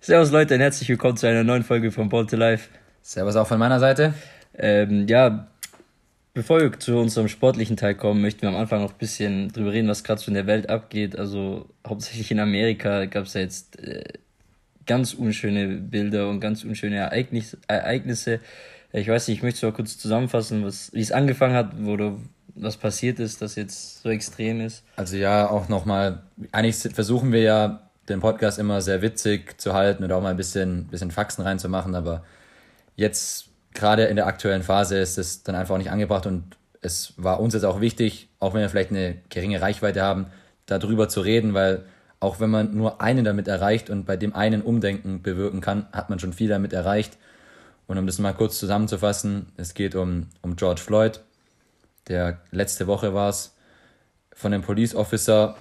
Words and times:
Servus 0.00 0.32
Leute 0.32 0.54
und 0.54 0.60
herzlich 0.60 0.88
willkommen 0.88 1.16
zu 1.16 1.28
einer 1.28 1.44
neuen 1.44 1.62
Folge 1.62 1.92
von 1.92 2.08
Ball 2.08 2.26
to 2.26 2.36
Life. 2.36 2.70
Servus 3.02 3.36
auch 3.36 3.46
von 3.46 3.60
meiner 3.60 3.78
Seite. 3.78 4.14
Ähm, 4.58 5.06
ja, 5.06 5.46
bevor 6.34 6.60
wir 6.60 6.72
zu 6.80 6.98
unserem 6.98 7.28
sportlichen 7.28 7.76
Teil 7.76 7.94
kommen, 7.94 8.20
möchten 8.20 8.42
wir 8.42 8.48
am 8.48 8.56
Anfang 8.56 8.82
noch 8.82 8.90
ein 8.90 8.98
bisschen 8.98 9.52
drüber 9.52 9.72
reden, 9.72 9.86
was 9.86 10.02
gerade 10.02 10.20
so 10.20 10.28
in 10.32 10.34
der 10.34 10.48
Welt 10.48 10.68
abgeht. 10.68 11.16
Also 11.16 11.68
hauptsächlich 11.86 12.32
in 12.32 12.40
Amerika 12.40 13.04
gab 13.04 13.26
es 13.26 13.34
ja 13.34 13.42
jetzt 13.42 13.78
äh, 13.78 14.02
ganz 14.84 15.14
unschöne 15.14 15.68
Bilder 15.76 16.28
und 16.28 16.40
ganz 16.40 16.64
unschöne 16.64 16.96
Ereignis 16.96 17.56
Ereignisse. 17.68 18.40
Ich 18.92 19.08
weiß 19.08 19.28
nicht, 19.28 19.38
ich 19.38 19.42
möchte 19.42 19.60
so 19.60 19.72
kurz 19.72 19.98
zusammenfassen, 19.98 20.64
wie 20.64 21.00
es 21.00 21.12
angefangen 21.12 21.54
hat, 21.54 21.72
wo 21.78 21.96
du, 21.96 22.18
was 22.54 22.76
passiert 22.76 23.20
ist, 23.20 23.40
das 23.40 23.54
jetzt 23.54 24.02
so 24.02 24.08
extrem 24.08 24.60
ist. 24.60 24.84
Also 24.96 25.16
ja, 25.16 25.48
auch 25.48 25.68
nochmal, 25.68 26.22
eigentlich 26.52 26.76
versuchen 26.76 27.32
wir 27.32 27.42
ja 27.42 27.90
den 28.08 28.20
Podcast 28.20 28.58
immer 28.58 28.80
sehr 28.80 29.02
witzig 29.02 29.60
zu 29.60 29.74
halten 29.74 30.02
und 30.02 30.12
auch 30.12 30.20
mal 30.20 30.30
ein 30.30 30.36
bisschen, 30.36 30.88
bisschen 30.88 31.12
Faxen 31.12 31.44
reinzumachen, 31.44 31.94
aber 31.94 32.24
jetzt 32.96 33.48
gerade 33.72 34.04
in 34.04 34.16
der 34.16 34.26
aktuellen 34.26 34.62
Phase 34.62 34.98
ist 34.98 35.18
es 35.18 35.44
dann 35.44 35.54
einfach 35.54 35.74
auch 35.74 35.78
nicht 35.78 35.92
angebracht 35.92 36.26
und 36.26 36.56
es 36.82 37.14
war 37.16 37.40
uns 37.40 37.54
jetzt 37.54 37.64
auch 37.64 37.80
wichtig, 37.80 38.28
auch 38.40 38.54
wenn 38.54 38.62
wir 38.62 38.68
vielleicht 38.68 38.90
eine 38.90 39.16
geringe 39.28 39.60
Reichweite 39.60 40.02
haben, 40.02 40.26
darüber 40.66 41.08
zu 41.08 41.20
reden, 41.20 41.54
weil 41.54 41.84
auch 42.20 42.40
wenn 42.40 42.50
man 42.50 42.76
nur 42.76 43.00
einen 43.00 43.24
damit 43.24 43.48
erreicht 43.48 43.90
und 43.90 44.04
bei 44.04 44.16
dem 44.16 44.34
einen 44.34 44.62
Umdenken 44.62 45.22
bewirken 45.22 45.60
kann, 45.60 45.86
hat 45.92 46.10
man 46.10 46.18
schon 46.18 46.32
viel 46.32 46.48
damit 46.48 46.72
erreicht. 46.72 47.16
Und 47.90 47.98
um 47.98 48.06
das 48.06 48.20
mal 48.20 48.32
kurz 48.32 48.56
zusammenzufassen, 48.60 49.46
es 49.56 49.74
geht 49.74 49.96
um, 49.96 50.28
um 50.42 50.54
George 50.54 50.80
Floyd, 50.80 51.22
der 52.06 52.38
letzte 52.52 52.86
Woche 52.86 53.14
war 53.14 53.30
es, 53.30 53.56
von 54.32 54.54
einem 54.54 54.62
Police 54.62 54.94
Officer 54.94 55.56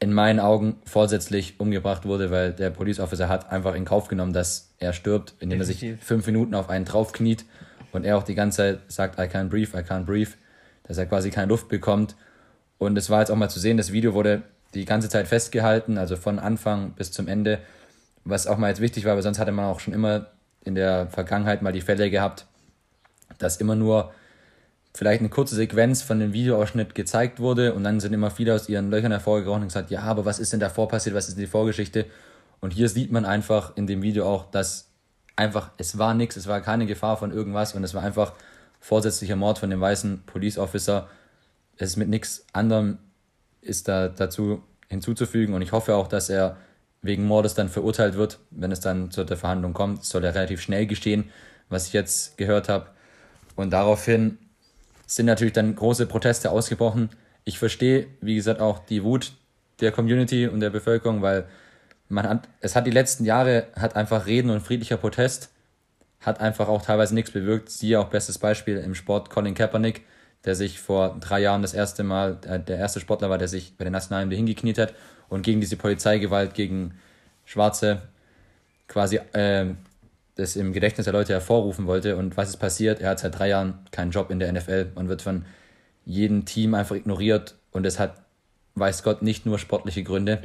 in 0.00 0.12
meinen 0.12 0.40
Augen 0.40 0.82
vorsätzlich 0.84 1.60
umgebracht 1.60 2.06
wurde, 2.06 2.32
weil 2.32 2.52
der 2.52 2.70
Police 2.70 2.98
Officer 2.98 3.28
hat 3.28 3.52
einfach 3.52 3.76
in 3.76 3.84
Kauf 3.84 4.08
genommen, 4.08 4.32
dass 4.32 4.74
er 4.80 4.92
stirbt, 4.92 5.34
indem 5.38 5.60
Definitiv. 5.60 5.90
er 5.90 5.96
sich 5.98 6.04
fünf 6.04 6.26
Minuten 6.26 6.56
auf 6.56 6.68
einen 6.70 6.84
draufkniet 6.84 7.44
und 7.92 8.04
er 8.04 8.18
auch 8.18 8.24
die 8.24 8.34
ganze 8.34 8.56
Zeit 8.56 8.80
sagt, 8.88 9.20
I 9.20 9.32
can't 9.32 9.48
breathe, 9.48 9.78
I 9.78 9.82
can't 9.82 10.06
breathe, 10.06 10.32
dass 10.88 10.98
er 10.98 11.06
quasi 11.06 11.30
keine 11.30 11.46
Luft 11.46 11.68
bekommt. 11.68 12.16
Und 12.78 12.98
es 12.98 13.10
war 13.10 13.20
jetzt 13.20 13.30
auch 13.30 13.36
mal 13.36 13.48
zu 13.48 13.60
sehen, 13.60 13.76
das 13.76 13.92
Video 13.92 14.12
wurde 14.12 14.42
die 14.74 14.86
ganze 14.86 15.08
Zeit 15.08 15.28
festgehalten, 15.28 15.98
also 15.98 16.16
von 16.16 16.40
Anfang 16.40 16.94
bis 16.94 17.12
zum 17.12 17.28
Ende, 17.28 17.60
was 18.24 18.48
auch 18.48 18.58
mal 18.58 18.70
jetzt 18.70 18.80
wichtig 18.80 19.04
war, 19.04 19.14
weil 19.14 19.22
sonst 19.22 19.38
hatte 19.38 19.52
man 19.52 19.66
auch 19.66 19.78
schon 19.78 19.94
immer 19.94 20.26
in 20.68 20.74
der 20.74 21.08
Vergangenheit 21.08 21.62
mal 21.62 21.72
die 21.72 21.80
Fälle 21.80 22.10
gehabt, 22.10 22.46
dass 23.38 23.56
immer 23.56 23.74
nur 23.74 24.12
vielleicht 24.94 25.20
eine 25.20 25.28
kurze 25.28 25.54
Sequenz 25.54 26.02
von 26.02 26.18
dem 26.20 26.32
Videoausschnitt 26.32 26.94
gezeigt 26.94 27.40
wurde 27.40 27.74
und 27.74 27.84
dann 27.84 28.00
sind 28.00 28.12
immer 28.12 28.30
viele 28.30 28.54
aus 28.54 28.68
ihren 28.68 28.90
Löchern 28.90 29.12
hervorgerochen 29.12 29.62
und 29.62 29.68
gesagt, 29.68 29.90
ja, 29.90 30.02
aber 30.02 30.24
was 30.24 30.38
ist 30.38 30.52
denn 30.52 30.60
davor 30.60 30.88
passiert, 30.88 31.14
was 31.14 31.28
ist 31.28 31.38
die 31.38 31.46
Vorgeschichte? 31.46 32.06
Und 32.60 32.72
hier 32.72 32.88
sieht 32.88 33.12
man 33.12 33.24
einfach 33.24 33.76
in 33.76 33.86
dem 33.86 34.02
Video 34.02 34.26
auch, 34.26 34.50
dass 34.50 34.90
einfach, 35.36 35.70
es 35.78 35.98
war 35.98 36.14
nichts, 36.14 36.36
es 36.36 36.46
war 36.46 36.60
keine 36.60 36.86
Gefahr 36.86 37.16
von 37.16 37.30
irgendwas 37.32 37.74
und 37.74 37.84
es 37.84 37.94
war 37.94 38.02
einfach 38.02 38.32
vorsätzlicher 38.80 39.36
Mord 39.36 39.58
von 39.58 39.70
dem 39.70 39.80
weißen 39.80 40.24
Police 40.26 40.58
Officer. 40.58 41.08
Es 41.76 41.90
ist 41.90 41.96
mit 41.96 42.08
nichts 42.08 42.44
anderem 42.52 42.98
ist 43.60 43.88
da 43.88 44.08
dazu 44.08 44.62
hinzuzufügen 44.88 45.54
und 45.54 45.62
ich 45.62 45.72
hoffe 45.72 45.94
auch, 45.94 46.08
dass 46.08 46.28
er 46.30 46.56
wegen 47.02 47.24
Mordes 47.24 47.54
dann 47.54 47.68
verurteilt 47.68 48.14
wird, 48.14 48.38
wenn 48.50 48.72
es 48.72 48.80
dann 48.80 49.10
zur 49.10 49.26
Verhandlung 49.26 49.72
kommt. 49.72 50.00
Das 50.00 50.08
soll 50.08 50.24
ja 50.24 50.30
relativ 50.30 50.60
schnell 50.60 50.86
geschehen, 50.86 51.30
was 51.68 51.86
ich 51.86 51.92
jetzt 51.92 52.36
gehört 52.36 52.68
habe. 52.68 52.88
Und 53.56 53.70
daraufhin 53.70 54.38
sind 55.06 55.26
natürlich 55.26 55.54
dann 55.54 55.74
große 55.74 56.06
Proteste 56.06 56.50
ausgebrochen. 56.50 57.10
Ich 57.44 57.58
verstehe, 57.58 58.08
wie 58.20 58.34
gesagt, 58.34 58.60
auch 58.60 58.80
die 58.80 59.04
Wut 59.04 59.32
der 59.80 59.92
Community 59.92 60.48
und 60.48 60.60
der 60.60 60.70
Bevölkerung, 60.70 61.22
weil 61.22 61.46
man 62.08 62.28
hat, 62.28 62.48
es 62.60 62.74
hat 62.74 62.86
die 62.86 62.90
letzten 62.90 63.24
Jahre, 63.24 63.68
hat 63.74 63.96
einfach 63.96 64.26
Reden 64.26 64.50
und 64.50 64.60
friedlicher 64.60 64.96
Protest, 64.96 65.50
hat 66.20 66.40
einfach 66.40 66.68
auch 66.68 66.82
teilweise 66.82 67.14
nichts 67.14 67.30
bewirkt. 67.30 67.70
Siehe 67.70 68.00
auch 68.00 68.08
bestes 68.08 68.38
Beispiel 68.38 68.78
im 68.78 68.94
Sport 68.94 69.30
Colin 69.30 69.54
Kaepernick, 69.54 70.04
der 70.44 70.54
sich 70.54 70.80
vor 70.80 71.16
drei 71.20 71.40
Jahren 71.40 71.62
das 71.62 71.74
erste 71.74 72.02
Mal, 72.02 72.38
äh, 72.46 72.58
der 72.58 72.78
erste 72.78 73.00
Sportler 73.00 73.30
war, 73.30 73.38
der 73.38 73.48
sich 73.48 73.76
bei 73.76 73.84
den 73.84 73.92
Nationalen 73.92 74.30
hingekniet 74.30 74.78
hat 74.78 74.94
und 75.28 75.42
gegen 75.42 75.60
diese 75.60 75.76
Polizeigewalt 75.76 76.54
gegen 76.54 76.94
Schwarze 77.44 78.02
quasi 78.88 79.16
äh, 79.32 79.66
das 80.38 80.56
im 80.56 80.72
Gedächtnis 80.72 81.04
der 81.04 81.12
Leute 81.12 81.32
hervorrufen 81.32 81.86
wollte. 81.86 82.16
Und 82.16 82.36
was 82.36 82.48
ist 82.48 82.58
passiert? 82.58 83.00
Er 83.00 83.10
hat 83.10 83.18
seit 83.18 83.38
drei 83.38 83.48
Jahren 83.48 83.74
keinen 83.90 84.12
Job 84.12 84.30
in 84.30 84.38
der 84.38 84.52
NFL 84.52 84.92
und 84.94 85.08
wird 85.08 85.20
von 85.20 85.44
jedem 86.04 86.44
Team 86.44 86.74
einfach 86.74 86.94
ignoriert. 86.94 87.56
Und 87.72 87.84
es 87.84 87.98
hat, 87.98 88.14
weiß 88.76 89.02
Gott, 89.02 89.20
nicht 89.22 89.46
nur 89.46 89.58
sportliche 89.58 90.02
Gründe. 90.04 90.40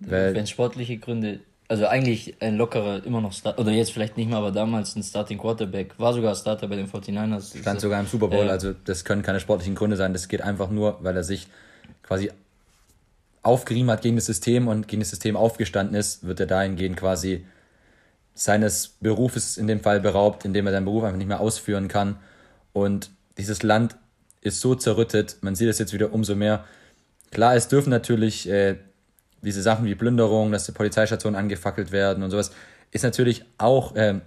Wenn 0.00 0.46
sportliche 0.46 0.96
Gründe, 0.96 1.40
also 1.68 1.86
eigentlich 1.86 2.36
ein 2.40 2.56
lockerer, 2.56 3.04
immer 3.04 3.20
noch 3.20 3.32
Start, 3.32 3.58
oder 3.58 3.70
jetzt 3.70 3.92
vielleicht 3.92 4.16
nicht 4.16 4.28
mehr, 4.28 4.38
aber 4.38 4.50
damals 4.50 4.96
ein 4.96 5.02
Starting 5.02 5.38
Quarterback, 5.38 5.98
war 5.98 6.14
sogar 6.14 6.34
Starter 6.34 6.66
bei 6.66 6.76
den 6.76 6.88
49ers. 6.88 7.60
Stand 7.60 7.80
sogar 7.80 8.00
im 8.00 8.06
Super 8.06 8.28
Bowl, 8.28 8.46
äh, 8.46 8.50
also 8.50 8.72
das 8.72 9.04
können 9.04 9.22
keine 9.22 9.40
sportlichen 9.40 9.74
Gründe 9.74 9.96
sein. 9.96 10.14
Das 10.14 10.28
geht 10.28 10.40
einfach 10.40 10.70
nur, 10.70 10.98
weil 11.02 11.16
er 11.16 11.24
sich 11.24 11.48
quasi 12.02 12.30
aufgerieben 13.44 13.90
hat 13.90 14.02
gegen 14.02 14.16
das 14.16 14.26
System 14.26 14.68
und 14.68 14.88
gegen 14.88 15.00
das 15.00 15.10
System 15.10 15.36
aufgestanden 15.36 15.94
ist, 15.94 16.26
wird 16.26 16.40
er 16.40 16.46
dahingehend 16.46 16.96
quasi 16.96 17.44
seines 18.34 18.88
Berufes 19.00 19.56
in 19.56 19.66
dem 19.66 19.80
Fall 19.80 20.00
beraubt, 20.00 20.44
indem 20.44 20.66
er 20.66 20.72
seinen 20.72 20.86
Beruf 20.86 21.04
einfach 21.04 21.18
nicht 21.18 21.28
mehr 21.28 21.40
ausführen 21.40 21.86
kann. 21.88 22.16
Und 22.72 23.10
dieses 23.38 23.62
Land 23.62 23.96
ist 24.40 24.60
so 24.60 24.74
zerrüttet, 24.74 25.36
man 25.42 25.54
sieht 25.54 25.68
es 25.68 25.78
jetzt 25.78 25.92
wieder 25.92 26.12
umso 26.12 26.34
mehr. 26.34 26.64
Klar, 27.30 27.54
es 27.54 27.68
dürfen 27.68 27.90
natürlich 27.90 28.48
äh, 28.48 28.76
diese 29.42 29.62
Sachen 29.62 29.84
wie 29.84 29.94
Plünderung, 29.94 30.50
dass 30.50 30.66
die 30.66 30.72
Polizeistationen 30.72 31.38
angefackelt 31.38 31.92
werden 31.92 32.24
und 32.24 32.30
sowas, 32.30 32.50
ist 32.90 33.02
natürlich 33.02 33.44
auch 33.58 33.94
äh, 33.94 34.20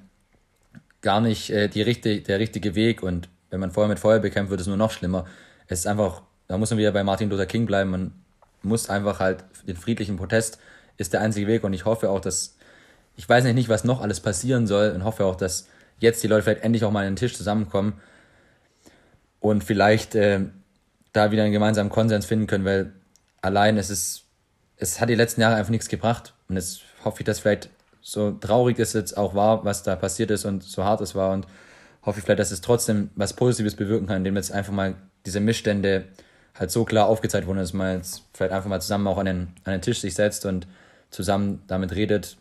gar 1.01 1.22
nicht 1.22 1.49
äh, 1.49 1.67
die 1.67 1.81
richtig, 1.81 2.25
der 2.25 2.39
richtige 2.39 2.75
Weg. 2.75 3.03
Und 3.03 3.29
wenn 3.49 3.59
man 3.59 3.72
vorher 3.72 3.89
mit 3.89 3.99
Feuer 3.99 4.19
bekämpft, 4.19 4.51
wird 4.51 4.61
es 4.61 4.67
nur 4.67 4.78
noch 4.78 4.91
schlimmer. 4.91 5.25
Es 5.67 5.79
ist 5.79 5.88
einfach, 5.88 6.22
da 6.47 6.57
muss 6.57 6.69
man 6.69 6.79
wieder 6.79 6.91
bei 6.91 7.03
Martin 7.03 7.29
Luther 7.29 7.45
King 7.45 7.66
bleiben. 7.66 7.91
Man 7.91 8.11
muss 8.62 8.90
einfach 8.90 9.19
halt 9.19 9.44
den 9.68 9.78
friedlichen 9.78 10.18
Protest 10.18 10.59
ist 10.97 11.13
der 11.13 11.22
einzige 11.22 11.47
Weg. 11.47 11.63
Und 11.63 11.73
ich 11.73 11.85
hoffe 11.85 12.09
auch, 12.09 12.19
dass 12.19 12.57
ich 13.16 13.28
weiß 13.28 13.44
nicht, 13.45 13.69
was 13.69 13.84
noch 13.84 14.01
alles 14.01 14.19
passieren 14.19 14.68
soll 14.68 14.91
und 14.91 15.03
hoffe 15.03 15.25
auch, 15.25 15.35
dass 15.35 15.68
jetzt 16.00 16.23
die 16.23 16.28
Leute 16.28 16.44
vielleicht 16.44 16.63
endlich 16.63 16.84
auch 16.84 16.91
mal 16.91 17.01
an 17.01 17.13
den 17.13 17.16
Tisch 17.16 17.35
zusammenkommen 17.35 18.00
und 19.40 19.63
vielleicht 19.63 20.16
äh, 20.16 20.41
da 21.13 21.31
wieder 21.31 21.44
einen 21.44 21.51
gemeinsamen 21.51 21.90
Konsens 21.90 22.25
finden 22.25 22.46
können, 22.46 22.63
weil 22.63 22.94
allein 23.41 23.78
es 23.78 23.90
ist, 23.90 24.25
es 24.78 25.01
hat 25.01 25.09
die 25.09 25.16
letzten 25.16 25.41
Jahre 25.41 25.56
einfach 25.56 25.72
nichts 25.72 25.90
gebracht 25.90 26.34
und 26.47 26.56
jetzt 26.56 26.81
hoffe 27.03 27.22
ich, 27.22 27.25
dass 27.25 27.40
vielleicht 27.40 27.69
so 28.01 28.31
traurig 28.31 28.78
es 28.78 28.94
jetzt 28.94 29.17
auch 29.17 29.34
war, 29.34 29.66
was 29.66 29.81
da 29.81 29.96
passiert 29.96 30.29
ist 30.29 30.46
und 30.46 30.63
so 30.63 30.84
hart 30.84 31.01
es 31.01 31.16
war 31.16 31.34
und 31.34 31.47
hoffe 32.03 32.19
ich 32.19 32.25
vielleicht, 32.25 32.40
dass 32.40 32.51
es 32.51 32.62
trotzdem 32.62 33.09
was 33.16 33.34
Positives 33.34 33.75
bewirken 33.75 34.06
kann, 34.06 34.17
indem 34.17 34.35
jetzt 34.35 34.51
einfach 34.51 34.73
mal 34.73 34.96
diese 35.25 35.40
Missstände 35.40 36.06
halt 36.59 36.72
so 36.72 36.85
klar 36.85 37.07
aufgezeigt 37.07 37.47
wurden, 37.47 37.59
dass 37.59 37.73
man 37.73 37.97
jetzt 37.97 38.23
vielleicht 38.34 38.53
einfach 38.53 38.69
mal 38.69 38.81
zusammen 38.81 39.07
auch 39.07 39.18
an 39.18 39.25
den, 39.25 39.47
an 39.63 39.73
den 39.73 39.81
Tisch 39.81 40.01
sich 40.01 40.16
setzt 40.16 40.45
und 40.45 40.68
zusammen 41.09 41.63
damit 41.68 41.95
redet, 41.95 42.38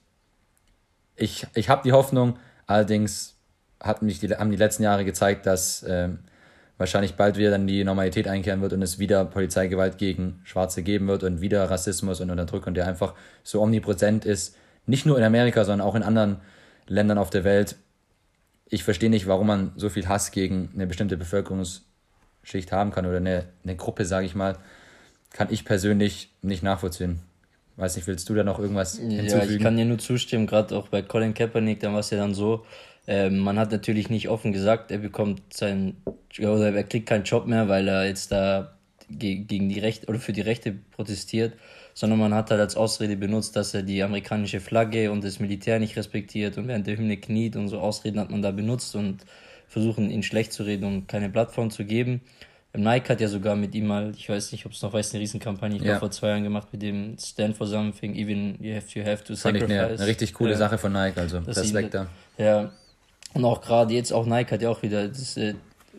ich, 1.17 1.47
ich 1.55 1.69
habe 1.69 1.83
die 1.83 1.93
Hoffnung, 1.93 2.39
allerdings 2.67 3.37
hat 3.81 4.03
mich 4.03 4.21
die, 4.21 4.29
haben 4.29 4.51
die 4.51 4.57
letzten 4.57 4.83
Jahre 4.83 5.05
gezeigt, 5.05 5.47
dass 5.47 5.85
ähm, 5.89 6.19
wahrscheinlich 6.79 7.15
bald 7.15 7.39
wieder 7.39 7.51
dann 7.51 7.67
die 7.67 7.85
Normalität 7.85 8.29
einkehren 8.29 8.61
wird 8.61 8.73
und 8.75 8.83
es 8.83 8.99
wieder 8.99 9.25
Polizeigewalt 9.25 9.99
gegen 9.99 10.41
Schwarze 10.45 10.83
geben 10.83 11.09
wird 11.09 11.23
und 11.23 11.41
wieder 11.41 11.71
Rassismus 11.71 12.21
und 12.21 12.31
Unterdrückung, 12.31 12.75
der 12.75 12.87
einfach 12.87 13.15
so 13.43 13.63
omnipräsent 13.63 14.25
ist. 14.25 14.57
Nicht 14.85 15.07
nur 15.07 15.19
in 15.19 15.25
Amerika, 15.25 15.65
sondern 15.65 15.87
auch 15.87 15.95
in 15.95 16.03
anderen 16.03 16.39
Ländern 16.87 17.19
auf 17.19 17.31
der 17.31 17.45
Welt. 17.45 17.77
Ich 18.69 18.85
verstehe 18.85 19.11
nicht, 19.11 19.27
warum 19.27 19.47
man 19.47 19.73
so 19.77 19.89
viel 19.89 20.07
Hass 20.07 20.33
gegen 20.33 20.71
eine 20.75 20.87
bestimmte 20.87 21.17
Bevölkerungsschicht 22.47 22.73
haben 22.73 22.91
kann 22.93 23.07
oder 23.07 23.19
eine, 23.19 23.45
eine 23.65 23.77
Gruppe, 23.77 24.05
sage 24.05 24.27
ich 24.27 24.35
mal, 24.35 24.57
kann 25.31 25.49
ich 25.51 25.65
persönlich 25.65 26.31
nicht 26.43 26.63
nachvollziehen. 26.63 27.21
Weiß 27.77 27.97
nicht, 27.97 28.07
willst 28.07 28.29
du 28.29 28.35
da 28.35 28.43
noch 28.43 28.59
irgendwas 28.59 28.97
hinzufügen? 28.97 29.29
Ja, 29.29 29.45
ich 29.45 29.59
kann 29.63 29.77
dir 29.77 29.85
nur 29.85 29.99
zustimmen, 29.99 30.47
gerade 30.47 30.75
auch 30.77 30.89
bei 30.89 31.03
Colin 31.03 31.35
Kaepernick, 31.35 31.81
da 31.81 31.93
war 31.93 32.01
es 32.01 32.11
ja 32.11 32.19
dann 32.19 32.33
so, 32.33 32.65
äh, 33.07 33.29
man 33.29 33.59
hat 33.59 33.71
natürlich 33.71 34.09
nicht 34.09 34.29
offen 34.29 34.53
gesagt, 34.53 34.91
er 34.91 34.99
bekommt 34.99 35.43
sein, 35.53 35.97
oder 36.39 36.75
er 36.75 36.85
kriegt 36.85 37.07
keinen 37.07 37.25
Job 37.25 37.47
mehr, 37.47 37.69
weil 37.69 37.87
er 37.89 38.07
jetzt 38.07 38.33
da 38.33 38.73
gegen 39.11 39.69
die 39.69 39.79
Rechte 39.79 40.07
oder 40.09 40.19
für 40.19 40.33
die 40.33 40.41
Rechte 40.41 40.73
protestiert, 40.73 41.53
sondern 41.95 42.19
man 42.19 42.35
hat 42.35 42.51
halt 42.51 42.61
als 42.61 42.77
Ausrede 42.77 43.17
benutzt, 43.17 43.55
dass 43.55 43.75
er 43.75 43.83
die 43.83 44.03
amerikanische 44.03 44.61
Flagge 44.61 45.13
und 45.13 45.23
das 45.23 45.39
Militär 45.39 45.79
nicht 45.79 45.97
respektiert 45.97 46.59
und 46.59 46.67
während 46.67 46.87
der 46.87 46.97
Hymne 46.97 47.17
kniet 47.19 47.57
und 47.57 47.69
so 47.69 47.79
Ausreden 47.79 48.19
hat 48.19 48.31
man 48.31 48.43
da 48.43 48.51
benutzt 48.51 48.97
und 48.97 49.25
versuchen 49.69 50.11
ihn 50.11 50.23
schlecht 50.23 50.53
zu 50.53 50.63
reden 50.63 50.85
und 50.85 51.09
keine 51.09 51.29
Plattform 51.29 51.71
zu 51.71 51.85
geben. 51.85 52.21
Nike 52.77 53.09
hat 53.09 53.21
ja 53.21 53.29
sogar 53.29 53.57
mit 53.57 53.75
ihm 53.75 53.87
mal, 53.87 54.13
ich 54.17 54.29
weiß 54.29 54.53
nicht, 54.53 54.67
ob 54.67 54.73
es 54.73 54.83
noch 54.83 54.93
weiß, 54.93 55.13
eine 55.13 55.23
Riesenkampagne, 55.23 55.77
ich 55.77 55.83
ja. 55.83 55.93
glaube 55.93 56.01
vor 56.01 56.11
zwei 56.11 56.29
Jahren 56.29 56.45
gemacht 56.45 56.69
mit 56.73 56.83
dem 56.83 57.17
Stand 57.19 57.57
for 57.57 57.67
Something, 57.67 58.15
even 58.15 58.57
you 58.61 58.75
have, 58.75 58.87
you 58.99 59.05
have 59.05 59.25
to 59.25 59.35
Fand 59.35 59.59
sacrifice. 59.59 59.71
Eine, 59.71 59.89
eine, 59.89 60.07
richtig 60.07 60.35
coole 60.35 60.53
ja. 60.53 60.57
Sache 60.59 60.79
von 60.79 60.93
Nike, 60.93 61.19
also 61.19 61.39
Respekt 61.39 61.95
da. 61.95 62.09
Ja, 62.39 62.71
und 63.35 63.45
auch 63.45 63.61
gerade 63.61 63.95
jetzt, 63.95 64.13
auch 64.13 64.27
Nike 64.27 64.51
hat 64.51 64.63
ja 64.63 64.69
auch 64.71 64.83
wieder 64.83 65.09
das, 65.09 65.37
äh, 65.37 65.55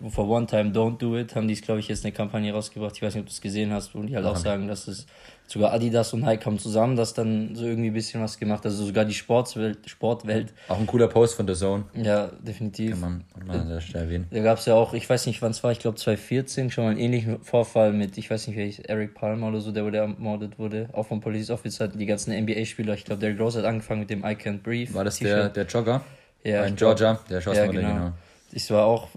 for 0.09 0.27
one 0.27 0.47
time 0.47 0.71
don't 0.71 0.97
do 0.97 1.17
it, 1.17 1.35
haben 1.35 1.47
die, 1.47 1.55
glaube 1.55 1.79
ich, 1.79 1.87
jetzt 1.87 2.05
eine 2.05 2.11
Kampagne 2.11 2.53
rausgebracht. 2.53 2.95
Ich 2.95 3.01
weiß 3.01 3.15
nicht, 3.15 3.21
ob 3.21 3.27
du 3.27 3.33
es 3.33 3.41
gesehen 3.41 3.71
hast, 3.71 3.95
wo 3.95 4.01
die 4.01 4.15
halt 4.15 4.25
auch 4.25 4.35
sagen, 4.35 4.67
dass 4.67 4.87
es 4.87 5.05
sogar 5.47 5.71
Adidas 5.71 6.13
und 6.13 6.21
Nike 6.21 6.45
haben 6.45 6.59
zusammen 6.59 6.95
das 6.95 7.13
dann 7.13 7.55
so 7.55 7.65
irgendwie 7.65 7.89
ein 7.89 7.93
bisschen 7.93 8.21
was 8.21 8.37
gemacht. 8.37 8.65
Also 8.65 8.85
sogar 8.85 9.05
die 9.05 9.13
Sportswelt, 9.13 9.89
Sportwelt. 9.89 10.53
Auch 10.67 10.77
ein 10.77 10.85
cooler 10.85 11.07
Post 11.07 11.35
von 11.35 11.47
The 11.47 11.53
Zone. 11.53 11.85
Ja, 11.93 12.27
definitiv. 12.39 12.91
Kann 12.91 12.99
man, 12.99 13.23
kann 13.33 13.47
man 13.47 13.59
an 13.61 13.69
der 13.69 13.81
Stelle 13.81 14.05
erwähnen. 14.05 14.27
Da 14.29 14.41
gab 14.41 14.57
es 14.57 14.65
ja 14.65 14.75
auch, 14.75 14.93
ich 14.93 15.09
weiß 15.09 15.25
nicht, 15.25 15.41
wann 15.41 15.51
es 15.51 15.63
war, 15.63 15.71
ich 15.71 15.79
glaube 15.79 15.97
2014, 15.97 16.69
schon 16.69 16.83
mal 16.83 16.91
einen 16.91 16.99
ähnlichen 16.99 17.41
Vorfall 17.41 17.93
mit, 17.93 18.17
ich 18.17 18.29
weiß 18.29 18.47
nicht, 18.47 18.57
welches, 18.57 18.85
Eric 18.85 19.15
Palmer 19.15 19.47
oder 19.47 19.61
so, 19.61 19.71
der 19.71 19.85
wurde 19.85 19.97
ermordet 19.97 20.59
wurde, 20.59 20.89
auch 20.93 21.07
vom 21.07 21.21
Police 21.21 21.49
Officer, 21.49 21.87
die 21.87 22.05
ganzen 22.05 22.33
NBA-Spieler. 22.33 22.93
Ich 22.93 23.05
glaube, 23.05 23.21
Derrick 23.21 23.39
Rose 23.39 23.59
hat 23.59 23.65
angefangen 23.65 24.01
mit 24.01 24.09
dem 24.09 24.19
I 24.19 24.35
Can't 24.35 24.61
Breathe. 24.61 24.93
War 24.93 25.05
das 25.05 25.19
der, 25.19 25.49
der 25.49 25.65
Jogger? 25.65 26.01
Ja. 26.43 26.65
In 26.65 26.75
Georgia, 26.75 27.19
der 27.29 27.41
schoss 27.41 27.57
ja, 27.57 27.65
genau. 27.67 27.93
genau. 27.93 28.11
Ich 28.51 28.69
war 28.71 28.85
auch 28.85 29.09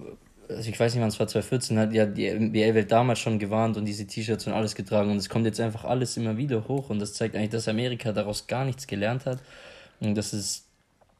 also 0.56 0.69
ich 0.69 0.79
weiß 0.79 0.94
nicht, 0.94 1.00
wann 1.00 1.08
es 1.08 1.19
war, 1.19 1.26
2014 1.26 1.79
hat 1.79 1.93
ja 1.93 2.06
die 2.06 2.31
NBA-Welt 2.31 2.91
damals 2.91 3.19
schon 3.19 3.38
gewarnt 3.38 3.76
und 3.76 3.85
diese 3.85 4.06
T-Shirts 4.06 4.47
und 4.47 4.52
alles 4.52 4.75
getragen 4.75 5.11
und 5.11 5.17
es 5.17 5.29
kommt 5.29 5.47
jetzt 5.47 5.61
einfach 5.61 5.85
alles 5.85 6.17
immer 6.17 6.37
wieder 6.37 6.69
hoch 6.69 6.91
und 6.91 6.99
das 6.99 7.14
zeigt 7.14 7.37
eigentlich, 7.37 7.50
dass 7.50 7.69
Amerika 7.69 8.12
daraus 8.12 8.47
gar 8.47 8.64
nichts 8.64 8.87
gelernt 8.87 9.26
hat 9.26 9.38
und 10.00 10.14
das 10.14 10.32
ist, 10.32 10.67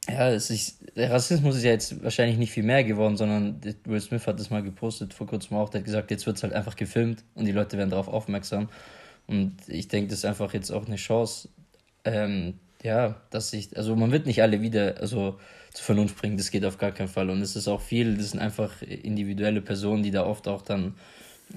ja, 0.07 0.29
es 0.31 0.49
ist, 0.49 0.79
der 0.95 1.11
Rassismus 1.11 1.55
ist 1.55 1.63
ja 1.63 1.71
jetzt 1.71 2.03
wahrscheinlich 2.03 2.37
nicht 2.37 2.51
viel 2.51 2.63
mehr 2.63 2.83
geworden, 2.83 3.17
sondern 3.17 3.61
Will 3.85 4.01
Smith 4.01 4.27
hat 4.27 4.39
das 4.39 4.49
mal 4.49 4.63
gepostet 4.63 5.13
vor 5.13 5.27
kurzem 5.27 5.57
auch, 5.57 5.69
der 5.69 5.79
hat 5.79 5.85
gesagt, 5.85 6.11
jetzt 6.11 6.25
wird 6.25 6.37
es 6.37 6.43
halt 6.43 6.53
einfach 6.53 6.75
gefilmt 6.75 7.23
und 7.35 7.45
die 7.45 7.51
Leute 7.51 7.77
werden 7.77 7.89
darauf 7.89 8.07
aufmerksam 8.07 8.69
und 9.27 9.55
ich 9.67 9.87
denke, 9.87 10.09
das 10.09 10.19
ist 10.19 10.25
einfach 10.25 10.53
jetzt 10.53 10.71
auch 10.71 10.85
eine 10.85 10.97
Chance, 10.97 11.49
ähm, 12.03 12.55
ja, 12.83 13.15
dass 13.29 13.51
sich, 13.51 13.77
also 13.77 13.95
man 13.95 14.11
wird 14.11 14.25
nicht 14.25 14.41
alle 14.41 14.61
wieder, 14.61 14.95
also 14.99 15.39
zur 15.73 15.85
Vernunft 15.85 16.17
bringen, 16.17 16.37
das 16.37 16.51
geht 16.51 16.65
auf 16.65 16.77
gar 16.77 16.91
keinen 16.91 17.07
Fall. 17.07 17.29
Und 17.29 17.41
es 17.41 17.55
ist 17.55 17.67
auch 17.67 17.81
viel, 17.81 18.17
das 18.17 18.31
sind 18.31 18.39
einfach 18.39 18.81
individuelle 18.81 19.61
Personen, 19.61 20.03
die 20.03 20.11
da 20.11 20.25
oft 20.25 20.47
auch 20.47 20.61
dann 20.61 20.95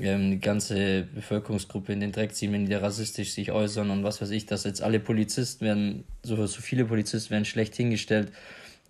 ähm, 0.01 0.33
die 0.33 0.41
ganze 0.41 1.03
Bevölkerungsgruppe 1.15 1.93
in 1.93 2.01
den 2.01 2.13
Dreck 2.13 2.35
ziehen, 2.35 2.53
wenn 2.53 2.65
die 2.67 2.73
da 2.73 2.79
rassistisch 2.79 3.33
sich 3.33 3.53
äußern 3.53 3.91
und 3.91 4.05
was 4.05 4.21
weiß 4.21 4.31
ich, 4.31 4.47
dass 4.47 4.65
jetzt 4.65 4.83
alle 4.83 5.01
Polizisten 5.01 5.65
werden, 5.65 6.05
so, 6.23 6.47
so 6.47 6.61
viele 6.61 6.85
Polizisten 6.85 7.31
werden 7.31 7.45
schlecht 7.45 7.75
hingestellt, 7.75 8.33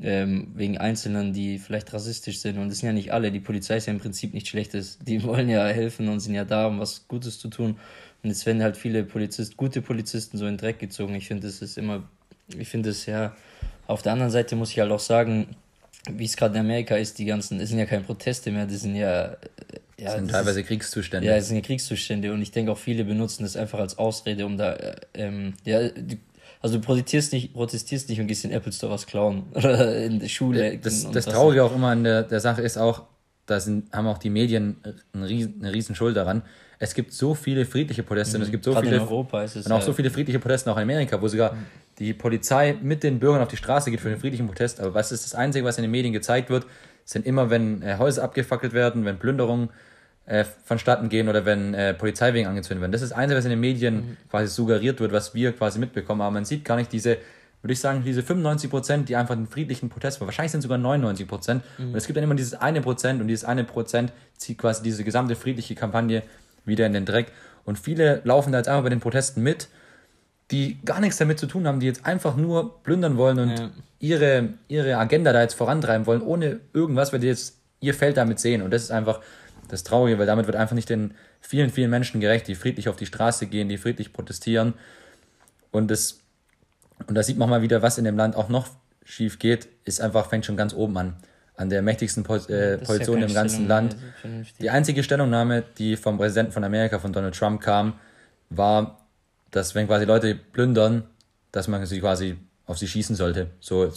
ähm, 0.02 0.48
wegen 0.54 0.78
Einzelnen, 0.78 1.32
die 1.32 1.58
vielleicht 1.58 1.92
rassistisch 1.92 2.40
sind. 2.40 2.58
Und 2.58 2.68
das 2.68 2.78
sind 2.78 2.88
ja 2.88 2.92
nicht 2.92 3.12
alle. 3.12 3.30
Die 3.30 3.40
Polizei 3.40 3.76
ist 3.76 3.86
ja 3.86 3.92
im 3.92 4.00
Prinzip 4.00 4.34
nicht 4.34 4.48
schlechtes. 4.48 4.98
Die 4.98 5.22
wollen 5.24 5.48
ja 5.48 5.66
helfen 5.66 6.08
und 6.08 6.20
sind 6.20 6.34
ja 6.34 6.44
da, 6.44 6.66
um 6.66 6.80
was 6.80 7.06
Gutes 7.08 7.38
zu 7.38 7.48
tun. 7.48 7.76
Und 8.22 8.30
jetzt 8.30 8.44
werden 8.46 8.62
halt 8.62 8.76
viele 8.76 9.04
Polizisten, 9.04 9.56
gute 9.56 9.82
Polizisten 9.82 10.38
so 10.38 10.46
in 10.46 10.52
den 10.52 10.58
Dreck 10.58 10.78
gezogen. 10.78 11.14
Ich 11.14 11.28
finde, 11.28 11.46
das 11.46 11.62
ist 11.62 11.78
immer, 11.78 12.08
ich 12.58 12.68
finde 12.68 12.90
es 12.90 13.06
ja 13.06 13.36
auf 13.86 14.02
der 14.02 14.12
anderen 14.12 14.30
Seite 14.30 14.56
muss 14.56 14.70
ich 14.70 14.78
halt 14.78 14.90
auch 14.90 15.00
sagen, 15.00 15.56
wie 16.10 16.24
es 16.24 16.36
gerade 16.36 16.54
in 16.54 16.60
Amerika 16.60 16.96
ist, 16.96 17.18
die 17.18 17.24
ganzen, 17.24 17.60
es 17.60 17.70
sind 17.70 17.78
ja 17.78 17.86
keine 17.86 18.04
Proteste 18.04 18.50
mehr, 18.50 18.66
das 18.66 18.82
sind 18.82 18.94
ja. 18.94 19.24
Äh, 19.24 19.36
ja 19.98 20.04
das 20.04 20.14
sind 20.14 20.30
teilweise 20.30 20.60
ist, 20.60 20.66
Kriegszustände. 20.66 21.26
Ja, 21.26 21.36
es 21.36 21.48
sind 21.48 21.56
ja 21.56 21.62
Kriegszustände 21.62 22.32
und 22.32 22.42
ich 22.42 22.50
denke 22.50 22.72
auch 22.72 22.78
viele 22.78 23.04
benutzen 23.04 23.42
das 23.42 23.56
einfach 23.56 23.78
als 23.78 23.98
Ausrede, 23.98 24.44
um 24.44 24.56
da, 24.56 24.74
äh, 24.74 24.96
ähm, 25.14 25.54
ja, 25.64 25.88
die, 25.88 26.18
also 26.60 26.78
du 26.78 26.84
protestierst 26.84 27.32
nicht, 27.32 27.52
protestierst 27.52 28.08
nicht 28.08 28.20
und 28.20 28.26
gehst 28.26 28.44
in 28.44 28.50
den 28.50 28.56
Apple 28.58 28.72
Store 28.72 28.92
was 28.92 29.06
klauen 29.06 29.44
oder 29.54 30.02
in 30.02 30.18
der 30.18 30.28
Schule. 30.28 30.78
Das, 30.78 31.10
das 31.10 31.26
Traurige 31.26 31.64
auch 31.64 31.74
immer 31.74 31.88
an 31.88 32.04
der, 32.04 32.22
der 32.22 32.40
Sache 32.40 32.62
ist 32.62 32.76
auch, 32.76 33.02
da 33.46 33.60
sind, 33.60 33.92
haben 33.92 34.06
auch 34.06 34.18
die 34.18 34.30
Medien 34.30 34.76
eine 35.12 35.28
riesen, 35.28 35.56
eine 35.60 35.72
riesen 35.72 35.94
Schuld 35.94 36.16
daran. 36.16 36.42
Es 36.78 36.94
gibt 36.94 37.12
so 37.12 37.34
viele 37.34 37.64
friedliche 37.64 38.02
Proteste 38.02 38.36
mhm. 38.36 38.42
und 38.42 38.46
es 38.46 38.50
gibt 38.50 38.64
so 38.64 38.72
Gerade 38.72 38.86
viele. 38.86 38.96
In 38.96 39.02
Europa 39.02 39.42
ist 39.42 39.56
es 39.56 39.66
und 39.66 39.72
auch 39.72 39.82
so 39.82 39.92
viele 39.92 40.10
friedliche 40.10 40.38
Proteste 40.38 40.70
auch 40.70 40.76
in 40.76 40.82
Amerika, 40.82 41.20
wo 41.20 41.28
sogar 41.28 41.52
mhm 41.52 41.64
die 41.98 42.12
Polizei 42.12 42.76
mit 42.82 43.02
den 43.02 43.20
Bürgern 43.20 43.42
auf 43.42 43.48
die 43.48 43.56
Straße 43.56 43.90
geht 43.90 44.00
für 44.00 44.08
den 44.08 44.18
friedlichen 44.18 44.46
Protest. 44.46 44.80
Aber 44.80 44.94
was 44.94 45.12
ist 45.12 45.24
das 45.24 45.34
Einzige, 45.34 45.64
was 45.64 45.78
in 45.78 45.82
den 45.82 45.90
Medien 45.90 46.12
gezeigt 46.12 46.50
wird, 46.50 46.66
sind 47.04 47.26
immer, 47.26 47.50
wenn 47.50 47.82
äh, 47.82 47.96
Häuser 47.98 48.24
abgefackelt 48.24 48.72
werden, 48.72 49.04
wenn 49.04 49.18
Plünderungen 49.18 49.70
äh, 50.26 50.44
vonstatten 50.64 51.08
gehen 51.08 51.28
oder 51.28 51.44
wenn 51.44 51.74
äh, 51.74 51.94
Polizeiwegen 51.94 52.48
angezündet 52.48 52.80
werden. 52.80 52.92
Das 52.92 53.02
ist 53.02 53.12
das 53.12 53.18
Einzige, 53.18 53.38
was 53.38 53.44
in 53.44 53.50
den 53.50 53.60
Medien 53.60 53.94
mhm. 53.94 54.16
quasi 54.30 54.48
suggeriert 54.48 55.00
wird, 55.00 55.12
was 55.12 55.34
wir 55.34 55.52
quasi 55.52 55.78
mitbekommen. 55.78 56.22
Aber 56.22 56.30
man 56.30 56.44
sieht 56.44 56.64
gar 56.64 56.76
nicht 56.76 56.92
diese, 56.92 57.18
würde 57.64 57.72
ich 57.72 57.80
sagen, 57.80 58.04
diese 58.04 58.22
95 58.22 58.70
Prozent, 58.70 59.08
die 59.08 59.16
einfach 59.16 59.34
den 59.34 59.48
friedlichen 59.48 59.88
Protest 59.88 60.20
waren. 60.20 60.28
Wahrscheinlich 60.28 60.52
sind 60.52 60.60
es 60.60 60.64
sogar 60.64 60.78
99 60.78 61.26
Prozent. 61.26 61.64
Mhm. 61.78 61.88
Und 61.88 61.94
es 61.96 62.06
gibt 62.06 62.16
dann 62.16 62.24
immer 62.24 62.36
dieses 62.36 62.54
eine 62.54 62.80
Prozent 62.80 63.20
und 63.20 63.26
dieses 63.26 63.44
eine 63.44 63.64
Prozent 63.64 64.12
zieht 64.36 64.58
quasi 64.58 64.82
diese 64.82 65.02
gesamte 65.02 65.34
friedliche 65.34 65.74
Kampagne 65.74 66.22
wieder 66.64 66.86
in 66.86 66.92
den 66.92 67.06
Dreck. 67.06 67.32
Und 67.64 67.78
viele 67.78 68.20
laufen 68.24 68.52
da 68.52 68.58
jetzt 68.58 68.68
einfach 68.68 68.84
bei 68.84 68.90
den 68.90 69.00
Protesten 69.00 69.42
mit 69.42 69.68
die 70.50 70.78
gar 70.84 71.00
nichts 71.00 71.16
damit 71.16 71.38
zu 71.38 71.46
tun 71.46 71.66
haben, 71.66 71.80
die 71.80 71.86
jetzt 71.86 72.04
einfach 72.04 72.36
nur 72.36 72.82
plündern 72.82 73.16
wollen 73.16 73.38
und 73.38 73.58
ja. 73.58 73.70
ihre, 73.98 74.50
ihre 74.68 74.96
Agenda 74.96 75.32
da 75.32 75.40
jetzt 75.40 75.54
vorantreiben 75.54 76.06
wollen, 76.06 76.20
ohne 76.20 76.60
irgendwas, 76.72 77.12
weil 77.12 77.20
die 77.20 77.28
jetzt 77.28 77.58
ihr 77.80 77.94
Feld 77.94 78.16
damit 78.16 78.38
sehen. 78.40 78.62
Und 78.62 78.70
das 78.70 78.82
ist 78.82 78.90
einfach 78.90 79.20
das 79.68 79.84
Traurige, 79.84 80.18
weil 80.18 80.26
damit 80.26 80.46
wird 80.46 80.56
einfach 80.56 80.74
nicht 80.74 80.90
den 80.90 81.14
vielen, 81.40 81.70
vielen 81.70 81.90
Menschen 81.90 82.20
gerecht, 82.20 82.46
die 82.46 82.54
friedlich 82.54 82.88
auf 82.88 82.96
die 82.96 83.06
Straße 83.06 83.46
gehen, 83.46 83.68
die 83.68 83.78
friedlich 83.78 84.12
protestieren. 84.12 84.74
Und 85.70 85.90
das, 85.90 86.20
und 87.06 87.14
da 87.14 87.22
sieht 87.22 87.38
man 87.38 87.48
mal 87.48 87.62
wieder, 87.62 87.82
was 87.82 87.98
in 87.98 88.04
dem 88.04 88.16
Land 88.16 88.36
auch 88.36 88.48
noch 88.48 88.68
schief 89.04 89.38
geht, 89.38 89.68
ist 89.84 90.00
einfach, 90.00 90.28
fängt 90.28 90.46
schon 90.46 90.56
ganz 90.56 90.74
oben 90.74 90.96
an. 90.96 91.16
An 91.56 91.70
der 91.70 91.82
mächtigsten 91.82 92.24
po 92.24 92.36
äh, 92.36 92.78
Position 92.78 93.20
ja 93.20 93.26
im 93.26 93.34
ganzen 93.34 93.68
Land. 93.68 93.96
Die 94.60 94.70
einzige 94.70 95.02
Stellungnahme, 95.04 95.62
die 95.78 95.96
vom 95.96 96.16
Präsidenten 96.16 96.52
von 96.52 96.64
Amerika, 96.64 96.98
von 96.98 97.12
Donald 97.12 97.36
Trump 97.36 97.60
kam, 97.60 97.94
war, 98.50 99.06
dass 99.50 99.74
wenn 99.74 99.86
quasi 99.86 100.04
Leute 100.04 100.34
plündern, 100.34 101.04
dass 101.52 101.68
man 101.68 101.84
sie 101.86 102.00
quasi 102.00 102.36
auf 102.66 102.78
sie 102.78 102.88
schießen 102.88 103.14
sollte. 103.14 103.50
So, 103.60 103.92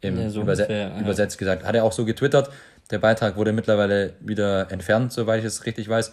im 0.00 0.18
ja, 0.18 0.30
so 0.30 0.42
Überse 0.42 0.62
ungefähr, 0.62 0.88
ja. 0.88 1.00
übersetzt 1.00 1.38
gesagt. 1.38 1.64
Hat 1.64 1.74
er 1.74 1.84
auch 1.84 1.92
so 1.92 2.04
getwittert. 2.04 2.50
Der 2.90 2.98
Beitrag 2.98 3.36
wurde 3.36 3.52
mittlerweile 3.52 4.14
wieder 4.20 4.70
entfernt, 4.70 5.12
soweit 5.12 5.40
ich 5.40 5.46
es 5.46 5.66
richtig 5.66 5.88
weiß. 5.88 6.12